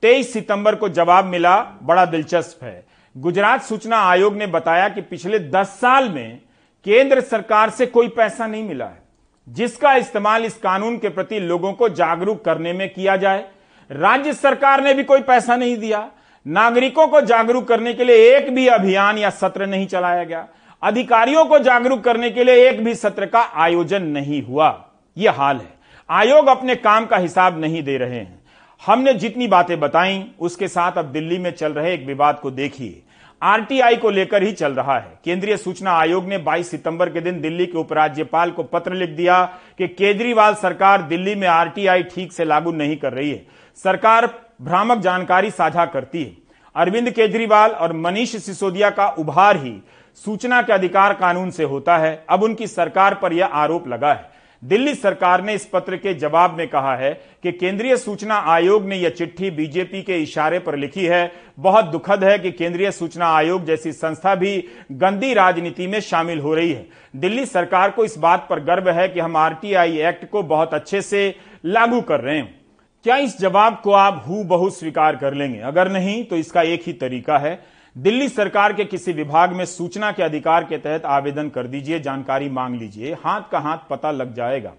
23 0.03 0.31
सितंबर 0.33 0.75
को 0.75 0.89
जवाब 0.89 1.25
मिला, 1.25 1.59
बड़ा 1.83 2.05
दिलचस्प 2.05 2.63
है। 2.63 2.85
गुजरात 3.15 3.63
सूचना 3.63 3.97
आयोग 3.99 4.35
ने 4.35 4.47
बताया 4.47 4.89
कि 4.89 5.01
पिछले 5.01 5.39
10 5.39 5.67
साल 5.81 6.09
में 6.09 6.39
केंद्र 6.85 7.21
सरकार 7.21 7.69
से 7.69 7.85
कोई 7.85 8.07
पैसा 8.07 8.47
नहीं 8.47 8.63
मिला 8.63 8.85
है, 8.85 9.01
जिसका 9.47 9.93
इस्तेमाल 9.93 10.45
इस 10.45 10.57
कानून 10.57 10.97
के 10.97 11.09
प्रति 11.09 11.39
लोगों 11.39 11.73
को 11.73 11.89
जागरूक 11.89 12.43
करने 12.45 12.73
में 12.73 12.87
किया 12.89 13.15
जाए। 13.17 13.43
राज्य 13.89 14.33
सरकार 14.33 14.83
ने 14.83 14.93
भी 14.93 15.03
कोई 15.03 15.21
पैसा 15.21 15.55
नहीं 15.55 15.77
दिया। 15.77 16.07
नागरिकों 16.45 17.07
को 17.07 17.21
जागरूक 17.21 17.67
करने 17.67 17.93
के 17.93 18.03
लिए 18.03 18.37
एक 18.37 18.53
भी 18.55 18.67
अभियान 18.67 19.17
या 19.17 19.29
सत्र 19.29 19.65
नहीं 19.65 19.87
चलाया 19.87 20.23
गया। 20.23 20.47
अधिकारियों 20.81 21.45
को 21.45 21.59
जागरूक 21.59 22.03
करने 22.03 22.29
के 22.29 22.43
लिए 22.43 22.69
एक 22.69 22.83
भी 22.83 22.95
सत्र 22.95 23.25
का 23.25 23.41
आयोजन 23.55 24.03
नहीं 24.03 24.41
हुआ। 24.43 24.69
यह 25.17 25.31
हाल 25.31 25.57
है। 25.57 25.77
आयोग 26.11 26.47
अपने 26.47 26.75
काम 26.75 27.05
का 27.05 27.17
हिसाब 27.17 27.59
नहीं 27.59 27.83
दे 27.83 27.97
रहे 27.97 28.15
हैं। 28.15 28.41
हमने 28.85 29.13
जितनी 29.13 29.47
बातें 29.47 29.79
बताई, 29.79 30.31
उसके 30.39 30.67
साथ 30.67 30.91
अब 30.91 31.05
दिल्ली 31.05 31.37
में 31.37 31.51
चल 31.51 31.73
रहे 31.73 31.93
एक 31.93 32.05
विवाद 32.05 32.39
को 32.39 32.51
देखिए। 32.51 33.01
आरटीआई 33.43 33.95
को 33.95 34.09
लेकर 34.09 34.43
ही 34.43 34.51
चल 34.51 34.73
रहा 34.73 34.99
है। 34.99 35.19
केंद्रीय 35.25 35.57
सूचना 35.57 35.91
आयोग 35.91 36.25
ने 36.25 36.37
22 36.37 36.71
सितंबर 36.71 37.09
के 37.09 37.21
दिन 37.21 37.41
दिल्ली 37.41 37.65
के 37.65 37.77
उपराज्यपाल 37.77 38.51
को 38.51 38.63
पत्र 38.63 38.93
लिख 38.93 39.09
दिया 39.09 39.43
कि 39.77 39.87
केजरीवाल 39.87 40.53
सरकार 40.53 41.01
दिल्ली 41.01 41.35
में 41.35 41.47
आरटीआई 41.47 42.03
ठीक 42.03 42.33
से 42.33 42.45
लागू 42.45 42.71
नहीं 42.71 42.97
कर 42.97 43.13
रही 43.13 43.31
है। 43.31 43.45
सरकार 43.83 44.29
भ्रामक 44.61 44.97
जानकारी 44.97 45.51
साझा 45.51 45.85
करती 45.85 46.23
है। 46.23 46.37
अरविंद 46.75 47.11
केजरीवाल 47.11 47.71
और 47.71 47.93
मनीष 47.93 48.35
सिसोदिया 48.35 48.89
का 48.89 49.07
उभार 49.09 49.57
ही 49.57 49.83
सूचना 50.15 50.61
के 50.61 50.73
अधिकार 50.73 51.13
कानून 51.13 51.51
से 51.51 51.63
होता 51.63 51.97
है। 51.97 52.25
अब 52.29 52.43
उनकी 52.43 52.67
सरकार 52.67 53.15
पर 53.15 53.33
यह 53.33 53.45
आरोप 53.45 53.87
लगा 53.87 54.13
है। 54.13 54.38
दिल्ली 54.63 54.93
सरकार 54.95 55.43
ने 55.43 55.53
इस 55.53 55.65
पत्र 55.65 55.97
के 55.97 56.13
जवाब 56.13 56.57
में 56.57 56.67
कहा 56.67 56.95
है 56.95 57.11
कि 57.43 57.51
केंद्रीय 57.51 57.97
सूचना 57.97 58.35
आयोग 58.47 58.85
ने 58.85 58.95
यह 58.95 59.09
चिट्ठी 59.09 59.51
बीजेपी 59.51 60.01
के 60.01 60.17
इशारे 60.17 60.59
पर 60.59 60.75
लिखी 60.75 61.05
है। 61.05 61.31
बहुत 61.59 61.85
दुखद 61.85 62.23
है 62.23 62.37
कि 62.39 62.51
केंद्रीय 62.51 62.91
सूचना 62.91 63.27
आयोग 63.27 63.65
जैसी 63.65 63.91
संस्था 63.91 64.35
भी 64.35 64.63
गंदी 64.91 65.33
राजनीति 65.33 65.87
में 65.87 65.99
शामिल 65.99 66.39
हो 66.39 66.53
रही 66.53 66.71
है। 66.73 66.85
दिल्ली 67.15 67.45
सरकार 67.45 67.91
को 67.91 68.05
इस 68.05 68.17
बात 68.17 68.47
पर 68.49 68.59
गर्व 68.59 68.89
है 68.89 69.07
कि 69.09 69.19
हम 69.19 69.37
आरटीआई 69.37 69.97
एक्ट 69.99 70.29
को 70.29 70.43
बहुत 70.43 70.73
अच्छे 70.73 71.01
से 71.01 71.35
लागू 71.65 72.01
कर 72.01 72.19
रहे 72.19 72.37
हैं। 72.37 72.59
क्या 73.03 73.17
इस 73.17 73.39
जवाब 73.39 73.81
को 73.83 73.91
आप 73.91 74.23
हु 74.27 74.69
स्वीकार 74.69 75.15
कर 75.15 75.33
लेंगे? 75.33 75.59
अगर 75.59 75.91
नहीं 75.91 76.23
तो 76.23 76.35
इसका 76.35 76.61
एक 76.61 76.83
ही 76.87 76.93
तरीका 76.93 77.37
है। 77.37 77.78
दिल्ली 77.99 78.29
सरकार 78.29 78.73
के 78.73 78.83
किसी 78.85 79.13
विभाग 79.13 79.53
में 79.53 79.65
सूचना 79.65 80.11
के 80.11 80.23
अधिकार 80.23 80.63
के 80.63 80.77
तहत 80.77 81.05
आवेदन 81.05 81.49
कर 81.49 81.67
दीजिए, 81.67 81.99
जानकारी 81.99 82.49
मांग 82.49 82.75
लीजिए, 82.75 83.13
हाथ 83.13 83.41
का 83.51 83.59
हाथ 83.59 83.77
पता 83.89 84.11
लग 84.11 84.33
जाएगा। 84.33 84.73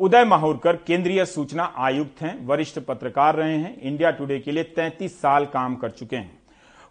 उदय 0.00 0.24
माहौरकर, 0.24 0.76
केंद्रीय 0.76 1.24
सूचना 1.24 1.72
आयुक्त 1.78 2.22
हैं, 2.22 2.46
वरिष्ठ 2.46 2.78
पत्रकार 2.78 3.34
रहे 3.34 3.56
हैं, 3.56 3.80
इंडिया 3.80 4.10
टुडे 4.10 4.38
के 4.38 4.52
लिए 4.52 4.64
33 4.64 5.20
साल 5.20 5.46
काम 5.46 5.74
कर 5.76 5.90
चुके 5.90 6.16
हैं। 6.16 6.38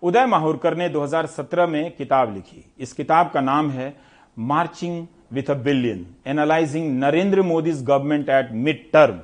उदय 0.04 0.26
माहौरकर 0.26 0.78
ने 0.78 0.90
2017 0.90 1.68
में 1.68 1.92
किताब 1.92 2.34
लिखी। 2.34 2.74
इस 2.80 2.94
किताब 2.94 3.32
का 3.32 3.42
नाम 3.42 3.72
है 3.72 3.94
marching 4.38 5.08
with 5.32 5.50
a 5.50 5.54
billion 5.54 6.06
analysing 6.28 7.00
Narendra 7.00 7.42
Modi 7.42 7.72
government 7.72 8.30
at 8.30 8.52
mid 8.52 8.92
term 8.92 9.20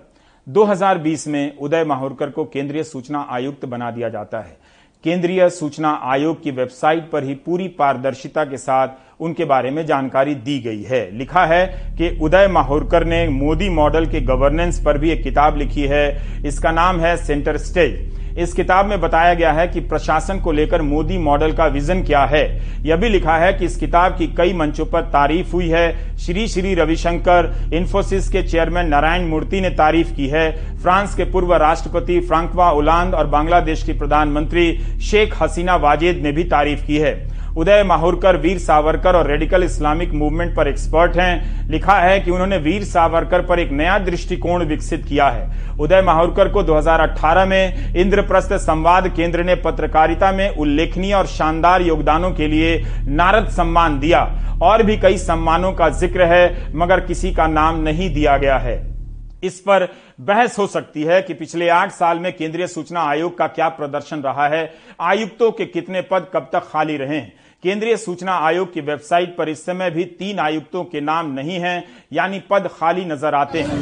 2020 0.47 1.27
में 1.27 1.57
उदय 1.57 1.83
माहौरकर 1.83 2.29
को 2.29 2.45
केंद्रीय 2.45 2.83
सूचना 2.83 3.27
आयुक्त 3.29 3.65
बना 3.65 3.91
दिया 3.91 4.09
जाता 4.09 4.39
है। 4.39 4.57
केंद्रीय 5.03 5.49
सूचना 5.49 5.89
आयोग 6.03 6.41
की 6.43 6.51
वेबसाइट 6.51 7.09
पर 7.11 7.23
ही 7.23 7.33
पूरी 7.35 7.67
पारदर्शिता 7.67 8.43
के 8.43 8.57
साथ 8.57 8.87
उनके 9.19 9.45
बारे 9.45 9.69
में 9.71 9.85
जानकारी 9.85 10.33
दी 10.35 10.59
गई 10.59 10.81
है। 10.83 10.99
लिखा 11.17 11.45
है 11.45 11.65
कि 11.97 12.09
उदय 12.21 12.47
माहौरकर 12.47 13.03
ने 13.03 13.27
मोदी 13.29 13.69
मॉडल 13.69 14.05
के 14.05 14.21
गवर्नेंस 14.21 14.81
पर 14.85 14.97
भी 14.97 15.11
एक 15.11 15.23
किताब 15.23 15.57
लिखी 15.57 15.85
है। 15.87 16.43
इसका 16.47 16.71
नाम 16.71 16.99
है 16.99 17.15
सेंटर 17.17 17.57
स्टेज। 17.57 18.18
इस 18.37 18.53
किताब 18.53 18.85
में 18.85 18.99
बताया 19.01 19.33
गया 19.33 19.51
है 19.51 19.67
कि 19.67 19.79
प्रशासन 19.79 20.39
को 20.39 20.51
लेकर 20.51 20.81
मोदी 20.81 21.17
मॉडल 21.17 21.51
का 21.51 21.65
विजन 21.65 22.03
क्या 22.03 22.23
है। 22.25 22.43
यह 22.85 22.95
भी 22.95 23.09
लिखा 23.09 23.37
है 23.37 23.53
कि 23.53 23.65
इस 23.65 23.75
किताब 23.77 24.17
की 24.17 24.27
कई 24.27 24.53
मंचों 24.53 24.85
पर 24.85 25.01
तारीफ़ 25.01 25.51
हुई 25.51 25.69
है। 25.69 26.17
श्री 26.17 26.47
श्री 26.47 26.73
रविशंकर, 26.73 27.53
इन्फोसिस 27.73 28.29
के 28.29 28.43
चेयरमैन 28.43 28.87
नारायण 28.87 29.27
मूर्ति 29.27 29.61
ने 29.61 29.69
तारीफ़ 29.69 30.13
की 30.13 30.27
है। 30.27 30.51
फ्रांस 30.77 31.15
के 31.15 31.23
पूर्व 31.23 31.53
राष्ट्रपति 31.55 32.19
फ्रांकवा 32.19 32.71
ओलांद 32.71 33.15
और 33.15 33.27
बांग्लादेश 33.27 33.83
की 33.83 33.93
प्रधानमंत्री 33.93 34.71
शेख 35.01 35.41
हसीना 35.41 35.75
वाजेद 35.75 36.23
ने 36.23 36.31
भी 36.31 36.43
तारीफ़ 36.43 36.85
की 36.85 36.97
है। 36.97 37.38
उदय 37.57 37.83
माहुरकर, 37.83 38.37
वीर 38.37 38.57
सावरकर 38.57 39.15
और 39.15 39.27
रेडिकल 39.27 39.63
इस्लामिक 39.63 40.13
मूवमेंट 40.13 40.55
पर 40.55 40.67
एक्सपर्ट 40.67 41.17
हैं। 41.17 41.67
लिखा 41.69 41.93
है 41.93 42.19
कि 42.19 42.31
उन्होंने 42.31 42.57
वीर 42.57 42.83
सावरकर 42.83 43.41
पर 43.41 43.59
एक 43.59 43.71
नया 43.71 43.97
दृष्टिकोण 43.99 44.63
विकसित 44.65 45.05
किया 45.05 45.29
है। 45.29 45.77
उदय 45.79 46.01
माहुरकर 46.01 46.49
को 46.49 46.63
2018 46.63 47.45
में 47.45 47.93
इंद्रप्रस्थ 47.95 48.53
संवाद 48.53 49.07
केंद्र 49.07 49.43
ने 49.43 49.55
पत्रकारिता 49.55 50.31
में 50.31 50.49
उल्लेखनीय 50.49 51.13
और 51.13 51.27
शानदार 51.27 51.81
योगदानों 51.81 52.31
के 52.31 52.47
लिए 52.47 52.77
नारद 53.07 53.49
सम्मान 53.49 53.99
दिया। 53.99 54.21
और 54.61 54.83
भी 54.83 54.97
कई 54.97 55.17
सम्मानों 55.17 55.71
का 55.73 55.89
ज़िक्र 55.89 56.23
है, 56.23 56.71
मगर 56.75 56.99
किसी 56.99 57.31
का 57.31 57.47
नाम 57.47 57.81
नहीं 57.81 58.13
दिया 58.13 58.37
गया 58.37 58.57
है। 58.57 58.98
इस 59.43 59.59
पर 59.59 59.87
बहस 60.19 60.57
हो 60.59 60.65
सकती 60.67 61.03
है 61.03 61.21
कि 61.21 61.33
पिछले 61.33 61.67
आठ 61.69 61.91
साल 61.91 62.19
में 62.19 62.31
केंद्रीय 62.37 62.67
सूचना 62.67 63.01
आयोग 63.01 63.37
का 63.37 63.47
क्या 63.49 63.67
प्रदर्शन 63.69 64.21
रहा 64.21 64.47
है, 64.47 64.73
आयुक्तों 65.01 65.51
के 65.51 65.65
कितने 65.65 66.01
पद 66.01 66.29
कब 66.33 66.49
तक 66.53 66.69
खाली 66.71 66.97
रहे। 66.97 67.17
हैं 67.17 67.33
केंद्रीय 67.63 67.95
सूचना 67.97 68.33
आयोग 68.37 68.73
की 68.73 68.81
वेबसाइट 68.81 69.35
पर 69.37 69.49
इस 69.49 69.65
समय 69.65 69.89
भी 69.91 70.03
तीन 70.19 70.39
आयुक्तों 70.39 70.83
के 70.83 71.01
नाम 71.01 71.31
नहीं 71.33 71.59
हैं, 71.59 71.83
यानी 72.13 72.39
पद 72.49 72.69
खाली 72.73 73.05
नज़र 73.05 73.35
आते 73.35 73.61
हैं। 73.61 73.77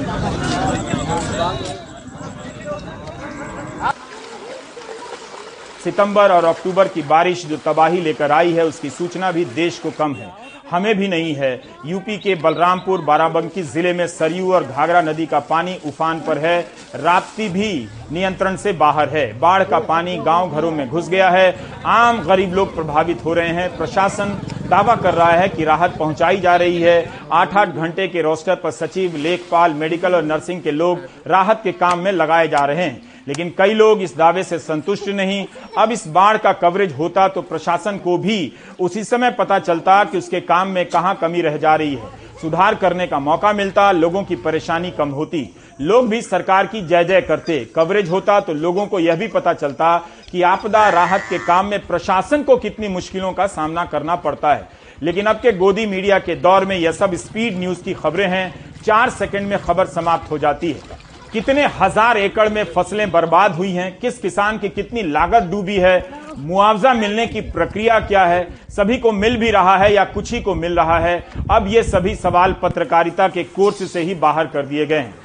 सितंबर 5.83 6.31
और 6.31 6.45
अक्टूबर 6.45 6.87
की 6.87 7.01
बारिश 7.03 7.45
जो 7.45 7.57
तबाही 7.57 8.01
लेकर 8.01 8.31
आई 8.31 8.53
है, 8.53 8.65
उसकी 8.65 8.89
सूचना 8.89 9.31
भी 9.31 9.45
देश 9.45 9.79
को 9.79 9.91
कम 9.91 10.15
है। 10.15 10.46
हमें 10.71 10.93
भी 10.97 11.07
नहीं 11.07 11.33
है। 11.35 11.51
यूपी 11.85 12.17
के 12.17 12.35
बलरामपुर, 12.35 13.01
बाराबंकी 13.01 13.61
ज़िले 13.63 13.93
में 13.93 14.05
सरयू 14.07 14.51
और 14.53 14.63
घाघरा 14.63 15.01
नदी 15.01 15.25
का 15.25 15.39
पानी 15.39 15.77
उफान 15.85 16.19
पर 16.19 16.37
है। 16.37 16.59
राप्ती 16.95 17.47
भी 17.49 17.87
नियंत्रण 18.11 18.55
से 18.55 18.73
बाहर 18.73 19.09
है। 19.09 19.39
बाढ़ 19.39 19.63
का 19.63 19.79
पानी 19.79 20.17
गाँव 20.17 20.51
घरों 20.51 20.71
में 20.71 20.87
घुस 20.89 21.09
गया 21.09 21.29
है। 21.29 21.55
आम 21.85 22.21
गरीब 22.21 22.53
लोग 22.53 22.75
प्रभावित 22.75 23.25
हो 23.25 23.33
रहे 23.33 23.49
हैं। 23.49 23.77
प्रशासन 23.77 24.37
दावा 24.69 24.95
कर 24.95 25.13
रहा 25.13 25.31
है 25.31 25.47
कि 25.49 25.63
राहत 25.63 25.97
पहुंचाई 25.97 26.37
जा 26.37 26.55
रही 26.55 26.81
है। 26.81 27.09
आठ 27.31 27.55
आठ 27.57 27.69
घंटे 27.69 28.07
के 28.07 28.21
रोस्टर 28.21 28.55
पर 28.55 28.71
सचिव, 28.71 29.15
लेखपाल, 29.17 29.73
मेडिकल 29.73 30.15
और 30.15 30.23
नर्सिंग 30.23 30.61
के 30.61 30.71
लोग 30.71 31.07
राहत 31.27 31.61
के 31.63 31.71
काम 31.71 31.99
में 31.99 32.11
लगाए 32.11 32.47
जा 32.47 32.65
रहे 32.65 32.83
हैं। 32.83 33.06
लेकिन 33.27 33.53
कई 33.57 33.73
लोग 33.73 34.01
इस 34.01 34.15
दावे 34.17 34.43
से 34.43 34.59
संतुष्ट 34.59 35.07
नहीं। 35.07 35.45
अब 35.77 35.91
इस 35.91 36.07
बाढ़ 36.07 36.37
का 36.37 36.53
कवरेज 36.53 36.93
होता 36.93 37.27
तो 37.27 37.41
प्रशासन 37.41 37.97
को 37.97 38.17
भी 38.17 38.53
उसी 38.79 39.03
समय 39.03 39.31
पता 39.31 39.59
चलता 39.59 40.03
कि 40.03 40.17
उसके 40.17 40.41
काम 40.41 40.67
में 40.67 40.85
कहाँ 40.85 41.15
कमी 41.15 41.41
रह 41.41 41.57
जा 41.57 41.75
रही 41.75 41.95
है। 41.95 42.25
सुधार 42.41 42.75
करने 42.75 43.07
का 43.07 43.19
मौका 43.19 43.51
मिलता, 43.53 43.91
लोगों 43.91 44.23
की 44.23 44.35
परेशानी 44.35 44.91
कम 44.91 45.09
होती। 45.09 45.49
लोग 45.81 46.07
भी 46.09 46.21
सरकार 46.21 46.67
की 46.67 46.81
जय 46.81 47.03
जय 47.03 47.21
करते। 47.21 47.59
कवरेज 47.75 48.09
होता 48.09 48.39
तो 48.39 48.53
लोगों 48.53 48.85
को 48.87 48.99
यह 48.99 49.15
भी 49.15 49.27
पता 49.27 49.53
चलता 49.53 49.97
कि 50.31 50.41
आपदा 50.41 50.87
राहत 50.89 51.21
के 51.29 51.37
काम 51.39 51.65
में 51.65 51.79
प्रशासन 51.87 52.43
को 52.43 52.57
कितनी 52.57 52.87
मुश्किलों 52.87 53.31
का 53.33 53.47
सामना 53.47 53.85
करना 53.85 54.15
पड़ता 54.15 54.53
है। 54.53 54.69
लेकिन 55.03 55.25
अब 55.25 55.35
के 55.35 55.51
गोदी 55.51 55.85
मीडिया 55.85 56.19
के 56.19 56.35
दौर 56.35 56.65
में 56.65 56.75
यह 56.77 56.91
सब 56.91 57.15
स्पीड 57.15 57.59
न्यूज़ 57.59 57.83
की 57.83 57.93
खबरें 57.93 58.27
हैं। 58.27 58.53
चार 58.85 59.09
सेकंड 59.09 59.47
में 59.47 59.59
खबर 59.59 59.87
समाप्त 59.87 60.31
हो 60.31 60.37
जाती 60.37 60.71
है। 60.71 61.05
कितने 61.33 61.65
हज़ार 61.79 62.17
एकड़ 62.17 62.47
में 62.49 62.63
फ़सलें 62.65 63.09
बर्बाद 63.11 63.51
हुई 63.51 63.71
हैं? 63.71 63.97
किस 63.99 64.17
किसान 64.17 64.57
की 64.57 64.69
कितनी 64.69 65.01
लागत 65.03 65.43
डूबी 65.43 65.75
है? 65.75 66.09
मुआवजा 66.37 66.93
मिलने 66.93 67.25
की 67.27 67.41
प्रक्रिया 67.41 67.99
क्या 67.99 68.25
है? 68.25 68.47
सभी 68.69 68.97
को 68.97 69.11
मिल 69.11 69.37
भी 69.37 69.51
रहा 69.51 69.77
है 69.77 69.93
या 69.93 70.05
कुछ 70.05 70.33
ही 70.33 70.41
को 70.41 70.55
मिल 70.55 70.75
रहा 70.75 70.99
है? 70.99 71.23
अब 71.51 71.67
ये 71.67 71.83
सभी 71.83 72.15
सवाल 72.15 72.55
पत्रकारिता 72.61 73.27
के 73.27 73.43
कोर्स 73.45 73.91
से 73.91 74.01
ही 74.01 74.15
बाहर 74.15 74.47
कर 74.47 74.65
दिए 74.65 74.85
गए 74.85 74.99
हैं। 74.99 75.15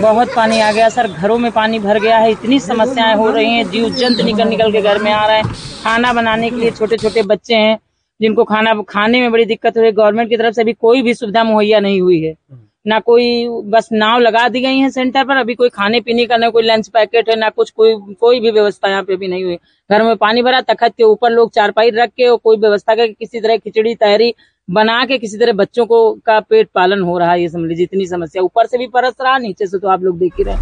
बहुत 0.00 0.34
पानी 0.36 0.60
आ 0.60 0.70
गया, 0.72 0.88
सर। 0.88 1.08
घरों 1.08 1.38
में 1.38 1.50
पानी 1.52 1.78
भर 1.78 1.98
गया 1.98 2.18
है। 2.18 2.30
इतनी 2.30 2.60
समस्याएँ 2.60 3.14
हो 3.16 3.30
रही 3.30 3.50
हैं। 3.50 3.68
जीव 3.70 3.88
जंत 3.90 4.20
निकल 4.20 4.48
निकल 4.48 4.72
के 4.72 4.80
घर 4.82 5.02
में 5.02 5.12
आ 5.12 5.26
रहे 5.26 5.36
हैं। 5.36 5.52
खाना 5.84 6.12
बनाने 6.12 6.50
के 6.50 6.56
लिए 6.56 6.70
छोटे 6.70 6.96
छोटे 6.96 7.22
बच्चे 7.22 7.54
हैं, 7.54 7.78
जिनको 8.20 8.44
खाना 8.44 8.74
खाने 8.88 9.20
में 9.20 9.30
बड़ी 9.32 9.44
दिक्कत 9.44 9.76
हो 9.76 9.80
रही 9.80 9.90
है। 9.90 9.96
गवर्नमेंट 9.96 10.28
की 10.30 10.36
तरफ़ 10.36 10.54
से 10.54 10.64
भी 10.64 10.72
कोई 10.72 11.02
भी 11.02 11.14
सुविधा 11.14 11.44
मुहैया 11.44 11.80
नहीं 11.80 12.00
हुई 12.00 12.20
है। 12.22 12.34
ना 12.86 12.98
कोई, 13.00 13.48
बस 13.70 13.88
नाव 13.92 14.18
लगा 14.20 14.48
दी 14.48 14.60
गई 14.60 14.78
है 14.78 14.88
सेंटर 14.90 15.24
पर, 15.24 15.36
अभी 15.36 15.54
कोई 15.54 15.68
खाने 15.68 16.00
पीने 16.00 16.24
का 16.26 16.36
ना 16.36 16.48
कोई 16.50 16.62
लंच 16.62 16.88
पैकेट 16.88 17.28
है, 17.28 17.36
ना 17.36 17.48
कुछ, 17.48 17.70
कोई 17.70 17.94
कोई 18.20 18.40
भी 18.40 18.50
व्यवस्था 18.50 18.88
यहाँ 18.88 19.02
पे 19.02 19.16
भी 19.16 19.28
नहीं 19.28 19.44
हुई। 19.44 19.56
घर 19.90 20.02
में 20.02 20.16
पानी 20.16 20.42
भरा, 20.42 20.60
तखत 20.62 20.94
के 20.96 21.04
ऊपर 21.04 21.30
लोग 21.30 21.50
चारपाई 21.52 21.90
रख 21.90 22.10
के 22.16 22.28
और 22.28 22.38
कोई 22.44 22.56
व्यवस्था 22.56 22.94
करके 22.94 23.12
किसी 23.12 23.40
तरह 23.40 23.56
खिचड़ी 23.56 23.94
तहरी 23.94 24.32
बना 24.68 25.04
के 25.04 25.18
किसी 25.18 25.38
तरह 25.38 25.52
बच्चों 25.52 25.86
को 25.86 26.12
का 26.26 26.38
पेट 26.40 26.68
पालन 26.74 27.00
हो 27.02 27.18
रहा 27.18 27.30
है, 27.32 27.40
ये 27.42 27.48
समझ 27.48 27.68
लीजिए, 27.68 27.84
इतनी 27.84 28.06
समस्या। 28.06 28.42
ऊपर 28.42 28.66
से 28.66 28.78
भी 28.78 28.86
परस 28.86 29.14
रहा, 29.20 29.38
नीचे 29.38 29.66
से 29.66 29.78
तो 29.78 29.88
आप 29.88 30.02
लोग 30.02 30.18
देख 30.18 30.34
ही 30.38 30.44
रहे 30.44 30.56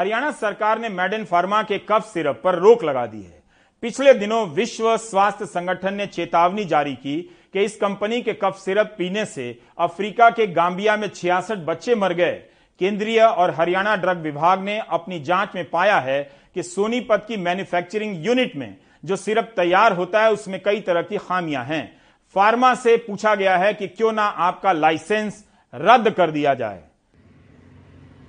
हरियाणा 0.00 0.30
सरकार 0.30 0.78
ने 0.78 0.88
मेडन 0.88 1.24
फार्मा 1.24 1.62
के 1.62 1.78
कफ 1.78 2.04
सिरप 2.04 2.40
पर 2.44 2.54
रोक 2.54 2.84
लगा 2.84 3.04
दी 3.06 3.20
है। 3.22 3.42
पिछले 3.82 4.14
दिनों 4.14 4.46
विश्व 4.48 4.96
स्वास्थ्य 4.96 5.46
संगठन 5.46 5.94
ने 5.94 6.06
चेतावनी 6.06 6.64
जारी 6.64 6.94
की 6.94 7.20
कि 7.52 7.64
इस 7.64 7.76
कंपनी 7.76 8.20
के 8.22 8.32
कफ 8.32 8.56
सिरप 8.56 8.94
पीने 8.98 9.24
से 9.24 9.58
अफ्रीका 9.78 10.30
के 10.30 10.46
गांबिया 10.46 10.96
में 10.96 11.08
छियासठ 11.08 11.58
बच्चे 11.58 11.94
मर 11.94 12.12
गए। 12.12 12.32
केंद्रीय 12.80 13.20
और 13.20 13.50
हरियाणा 13.50 13.96
ड्रग 13.96 14.22
विभाग 14.22 14.62
ने 14.62 14.78
अपनी 14.90 15.20
जाँच 15.20 15.54
में 15.54 15.70
पाया 15.70 15.98
है 16.00 16.22
कि 16.54 16.62
सोनीपत 16.62 17.24
की 17.28 17.36
मैन्युफैक्चरिंग 17.36 18.26
यूनिट 18.26 18.56
में 18.56 18.76
जो 19.04 19.16
सिरप 19.16 19.52
तैयार 19.56 19.92
होता 19.92 20.22
है, 20.22 20.32
उसमें 20.32 20.62
कई 20.62 20.80
तरह 20.80 21.02
की 21.02 21.18
खामियाँ 21.18 21.64
हैं। 21.64 22.00
फार्मा 22.36 22.74
से 22.74 22.96
पूछा 22.96 23.34
गया 23.34 23.56
है 23.56 23.74
कि 23.74 23.88
क्यों 23.88 24.12
ना 24.12 24.24
आपका 24.24 24.72
लाइसेंस 24.72 25.44
रद्द 25.74 26.10
कर 26.10 26.30
दिया 26.30 26.54
जाए। 26.54 26.82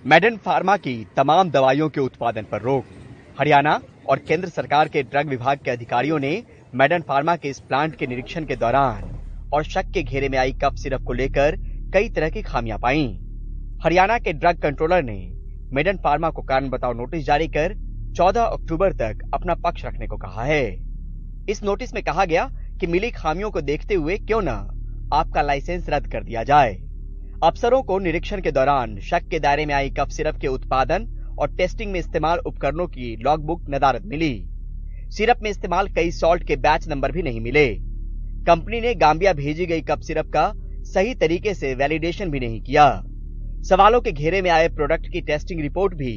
मेडन 0.06 0.38
फार्मा 0.38 0.78
की 0.78 1.08
तमाम 1.18 1.50
दवाइयों 1.52 1.90
के 1.90 2.02
उत्पादन 2.02 2.46
पर 2.52 2.62
रोक। 2.62 2.86
हरियाणा 3.40 3.80
और 4.10 4.20
केंद्र 4.20 4.50
सरकार 4.50 4.88
के 4.88 5.04
ड्रग 5.04 5.28
विभाग 5.28 5.60
के 5.66 5.72
अधिकारियों 5.72 6.20
ने 6.20 6.32
मेडन 6.76 7.02
फार्मा 7.02 7.36
के 7.36 7.50
इस 7.50 7.60
प्लांट 7.60 7.96
के 7.96 8.08
निरीक्षण 8.08 8.46
के 8.46 8.56
दौरान 8.56 9.04
और 9.54 9.64
शक 9.64 9.92
के 9.94 10.04
घेरे 10.04 10.30
में 10.30 10.38
आई 10.38 10.54
कप 10.54 10.76
सिरप 10.76 11.04
को 11.04 11.14
लेकर 11.14 11.58
कई 11.94 12.10
तरह 12.10 12.30
की 12.30 12.42
खामियाँ 12.42 12.80
पाई। 12.80 13.06
हरियाणा 13.84 14.18
के 14.20 14.34
ड्रग 14.34 14.62
कंट्रोलर 14.62 15.04
ने 15.04 15.20
मेडन 15.74 15.98
फार्मा 15.98 16.30
को 16.30 16.42
कारण 16.42 16.70
बताओ 16.70 16.94
नोटिस 16.94 17.26
जारी 17.26 17.48
कर 17.48 17.76
14 18.16 18.42
अक्टूबर 18.42 18.94
तक 18.94 19.30
अपना 19.34 19.56
पक्ष 19.56 19.86
रखने 19.86 20.08
को 20.08 20.18
कहा 20.18 20.44
है। 20.44 20.66
इस 21.50 21.64
नोटिस 21.64 21.94
में 21.94 22.04
कहा 22.04 22.26
गया 22.26 22.50
कि 22.80 22.88
मिली 22.88 23.12
खामियों 23.12 23.52
को 23.52 23.62
देखते 23.62 23.94
हुए 23.94 24.18
क्यों 24.18 24.42
न 24.44 25.10
आपका 25.14 25.42
लाइसेंस 25.42 25.90
रद्द 25.90 26.12
कर 26.12 26.24
दिया 26.24 26.44
जाए। 26.44 26.91
अफसरों 27.44 27.82
को 27.84 27.98
निरीक्षण 28.00 28.42
के 28.42 28.52
दौरान 28.52 29.00
शक 29.00 29.28
के 29.28 29.40
दायरे 29.40 29.66
में 29.66 29.74
आई 29.74 29.90
कफ 29.90 30.10
सिरप 30.10 30.36
के 30.38 30.48
उत्पादन 30.48 31.06
और 31.40 31.56
टेस्टिंग 31.56 31.92
में 31.92 32.00
इस्तेमाल 32.00 32.40
उपकरणों 32.40 32.86
की 32.88 33.16
लॉगबुक 33.16 33.62
नदारत 33.70 34.02
मिली। 34.06 34.46
सिरप 35.10 35.40
में 35.44 35.50
इस्तेमाल 35.52 35.88
कई 35.88 36.12
सॉल्ट 36.12 36.44
के 36.48 36.56
बैच 36.56 36.88
नंबर 36.88 37.12
भी 37.12 37.22
नहीं 37.22 37.40
मिले। 37.42 37.66
कंपनी 38.48 38.82
ने 38.82 38.94
गांबिया 38.96 39.34
भेजी 39.34 39.66
गई 39.66 39.82
कप 39.82 40.00
सिरप 40.00 40.28
का 40.28 40.52
सही 40.84 41.16
तरीके 41.16 41.54
से 41.54 41.74
वैलिडेशन 41.76 42.32
भी 42.32 42.40
नहीं 42.40 42.62
किया। 42.62 42.86
सवालों 43.70 44.02
के 44.02 44.12
घेरे 44.12 44.42
में 44.42 44.50
आए 44.50 44.70
प्रोडक्ट 44.70 45.08
की 45.08 45.22
टेस्टिंग 45.22 45.62
रिपोर्ट 45.62 45.96
भी 45.96 46.14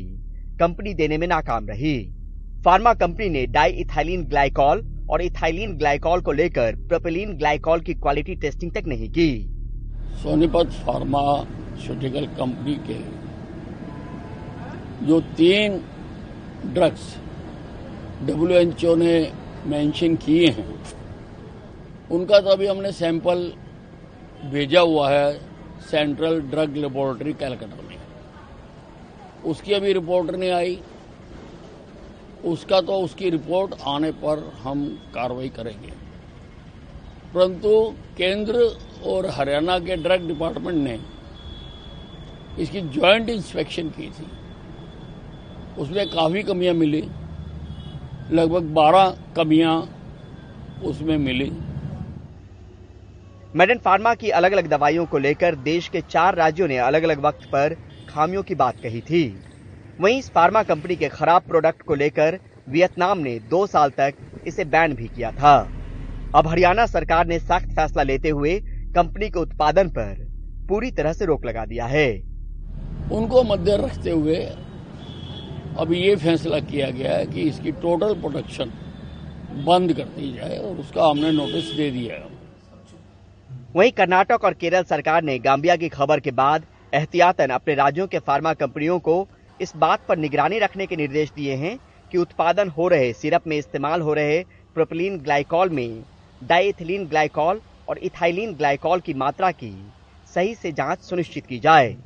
कंपनी 0.60 0.94
देने 0.94 1.18
में 1.18 1.26
नाकाम 1.26 1.68
रही। 1.68 1.96
फार्मा 2.64 2.94
कंपनी 2.94 3.28
ने 3.28 3.46
डाई 3.46 3.70
इथाइलिन 3.70 4.24
ग्लाइकॉल 4.24 4.86
और 5.10 5.22
इथाइलिन 5.22 5.76
ग्लाइकॉल 5.78 6.20
को 6.20 6.32
लेकर 6.32 6.76
प्रोपेलिन 6.88 7.32
ग्लाइकॉल 7.32 7.80
की 7.80 7.94
क्वालिटी 7.94 8.34
टेस्टिंग 8.36 8.72
तक 8.72 8.86
नहीं 8.86 9.10
की। 9.10 9.53
सोनीपत 10.22 10.70
फार्मास्यूटिकल 10.84 12.26
कंपनी 12.36 12.74
के, 12.86 12.98
जो 15.06 15.20
तीन 15.36 15.80
ड्रग्स 16.66 17.14
डब्ल्यू 18.22 18.58
एच 18.58 18.84
ओ 18.84 18.94
ने 18.94 19.14
मेंशन 19.66 20.16
किए 20.16 20.46
हैं, 20.48 20.68
उनका 22.10 22.38
तो 22.40 22.48
अभी 22.48 22.66
हमने 22.66 22.92
सैंपल 22.92 23.52
भेजा 24.44 24.80
हुआ 24.80 25.10
है 25.10 25.32
सेंट्रल 25.90 26.40
ड्रग 26.42 26.76
लेबोरेटरी 26.76 27.32
कैलकाटा 27.32 27.82
में। 27.82 27.98
उसकी 29.44 29.72
अभी 29.72 29.92
रिपोर्ट 29.92 30.30
नहीं 30.30 30.50
आई। 30.50 30.78
उसका 32.44 32.80
तो 32.80 32.92
उसकी 33.00 33.30
रिपोर्ट 33.30 33.74
आने 33.86 34.10
पर 34.22 34.38
हम 34.62 34.86
कार्रवाई 35.14 35.48
करेंगे। 35.48 35.92
परंतु 37.34 37.70
केंद्र 38.16 38.54
और 39.06 39.26
हरियाणा 39.26 39.78
के 39.78 39.96
ड्रग 39.96 40.28
डिपार्टमेंट 40.28 40.78
ने 40.78 40.98
इसकी 42.62 42.80
ज्वाइंट 42.80 43.28
इंस्पेक्शन 43.28 43.88
की 43.88 44.10
थी। 44.10 44.26
उसमें 45.78 46.06
काफ़ी 46.08 46.42
कमियाँ 46.42 46.74
मिली। 46.74 47.08
लगभग 48.32 48.62
12 48.62 49.16
कमियाँ 49.36 50.00
उसमें 50.84 51.18
मिली। 51.18 51.52
मेडन, 53.56 53.78
फार्मा 53.78 54.14
की 54.14 54.30
अलग 54.30 54.52
अलग 54.52 54.68
दवाइयों 54.68 55.06
को 55.06 55.18
लेकर 55.18 55.54
देश 55.54 55.88
के 55.88 56.00
चार 56.00 56.34
राज्यों 56.34 56.68
ने 56.68 56.78
अलग 56.78 57.02
अलग 57.02 57.20
वक्त 57.20 57.44
पर 57.44 57.76
खामियों 58.08 58.42
की 58.42 58.54
बात 58.54 58.80
कही 58.82 59.00
थी। 59.00 59.40
वहीं 60.00 60.18
इस 60.18 60.30
फार्मा 60.30 60.62
कंपनी 60.62 60.96
के 60.96 61.08
खराब 61.08 61.42
प्रोडक्ट 61.42 61.82
को 61.82 61.94
लेकर 61.94 62.38
वियतनाम 62.68 63.18
ने 63.18 63.38
दो 63.38 63.66
साल 63.66 63.90
तक 63.90 64.14
इसे 64.46 64.64
बैन 64.64 64.94
भी 64.94 65.08
किया 65.08 65.30
था। 65.30 65.70
अब 66.34 66.46
हरियाणा 66.46 66.86
सरकार 66.86 67.26
ने 67.26 67.38
सख्त 67.38 67.68
फैसला 67.68 68.02
लेते 68.02 68.28
हुए 68.28 68.62
कंपनी 68.94 69.28
के 69.30 69.38
उत्पादन 69.38 69.88
पर 69.90 70.14
पूरी 70.68 70.90
तरह 70.90 71.12
से 71.12 71.24
रोक 71.26 71.44
लगा 71.44 71.64
दिया 71.64 71.86
है। 71.86 72.08
उनको 73.12 73.42
मध्य 73.44 73.76
रखते 73.76 74.10
हुए 74.10 74.36
अब 75.78 75.92
ये 75.92 76.14
फैसला 76.16 76.58
किया 76.62 76.90
गया 76.90 77.16
है 77.16 77.26
कि 77.26 77.42
इसकी 77.42 77.72
टोटल 77.80 78.14
प्रोडक्शन 78.20 78.72
बंद 79.66 79.92
कर 79.92 80.04
दी 80.16 80.32
जाए 80.32 80.58
और 80.58 80.76
उसका 80.76 81.08
हमने 81.08 81.32
नोटिस 81.32 81.72
दे 81.76 81.90
दिया 81.90 82.14
है। 82.14 82.32
वहीं 83.76 83.90
कर्नाटक 83.92 84.44
और 84.44 84.54
केरल 84.54 84.82
सरकार 84.84 85.22
ने 85.22 85.38
गांबिया 85.40 85.76
की 85.76 85.88
खबर 85.88 86.20
के 86.20 86.30
बाद 86.32 86.64
एहतियातन 86.92 87.50
अपने 87.50 87.74
राज्यों 87.74 88.06
के 88.06 88.18
फार्मा 88.20 88.52
कंपनियों 88.54 88.98
को 89.00 89.16
इस 89.60 89.76
बात 89.76 90.06
पर 90.08 90.18
निगरानी 90.18 90.58
रखने 90.58 90.86
के 90.86 90.96
निर्देश 90.96 91.32
दिए 91.36 91.54
हैं 91.56 91.78
कि 92.10 92.18
उत्पादन 92.18 92.68
हो 92.68 92.88
रहे 92.88 93.12
सिरप 93.12 93.46
में 93.46 93.56
इस्तेमाल 93.58 94.00
हो 94.00 94.14
रहे 94.14 94.42
प्रोपिलीन 94.76 95.18
ग्लाइकॉल 95.18 95.70
में 95.70 96.02
डाइथिलीन 96.42 97.06
ग्लाइकॉल 97.08 97.60
और 97.88 97.98
इथाइलिन 97.98 98.54
ग्लाइकॉल 98.54 99.00
की 99.00 99.14
मात्रा 99.14 99.50
की 99.50 99.92
सही 100.34 100.54
से 100.54 100.72
जाँच 100.72 100.98
सुनिश्चित 100.98 101.46
की 101.46 101.58
जाए। 101.58 101.96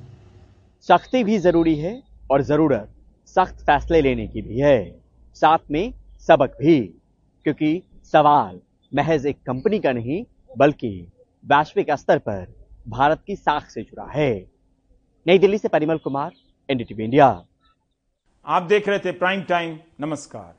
सख्ती 0.81 1.25
भी 1.25 1.39
ज़रूरी 1.39 1.75
है 1.75 2.03
और 2.31 2.43
ज़रूरत 2.43 2.95
सख्त 3.27 3.55
फैसले 3.55 4.01
लेने 4.01 4.27
की 4.29 4.43
भी 4.43 4.59
है। 4.59 5.01
साथ 5.35 5.59
में 5.71 5.95
सबक 6.19 6.57
भी, 6.61 6.81
क्योंकि 7.45 7.83
सवाल 8.13 8.61
महज 8.95 9.27
एक 9.27 9.43
कंपनी 9.47 9.79
का 9.79 9.93
नहीं, 9.93 10.25
बल्कि 10.59 11.13
वैश्विक 11.45 11.91
स्तर 11.91 12.19
पर 12.19 12.47
भारत 12.89 13.23
की 13.27 13.37
साख 13.37 13.71
से 13.71 13.83
जुड़ा 13.83 14.11
है। 14.13 14.47
नई 15.27 15.39
दिल्ली 15.39 15.59
से 15.59 15.69
परिमल 15.69 15.99
कुमार, 15.99 16.33
एनडीटीवी 16.71 17.05
इंडिया। 17.05 17.45
आप 18.47 18.63
देख 18.63 18.89
रहे 18.89 18.99
थे 18.99 19.13
प्राइम 19.13 19.43
टाइम, 19.43 19.79
नमस्कार। 20.01 20.58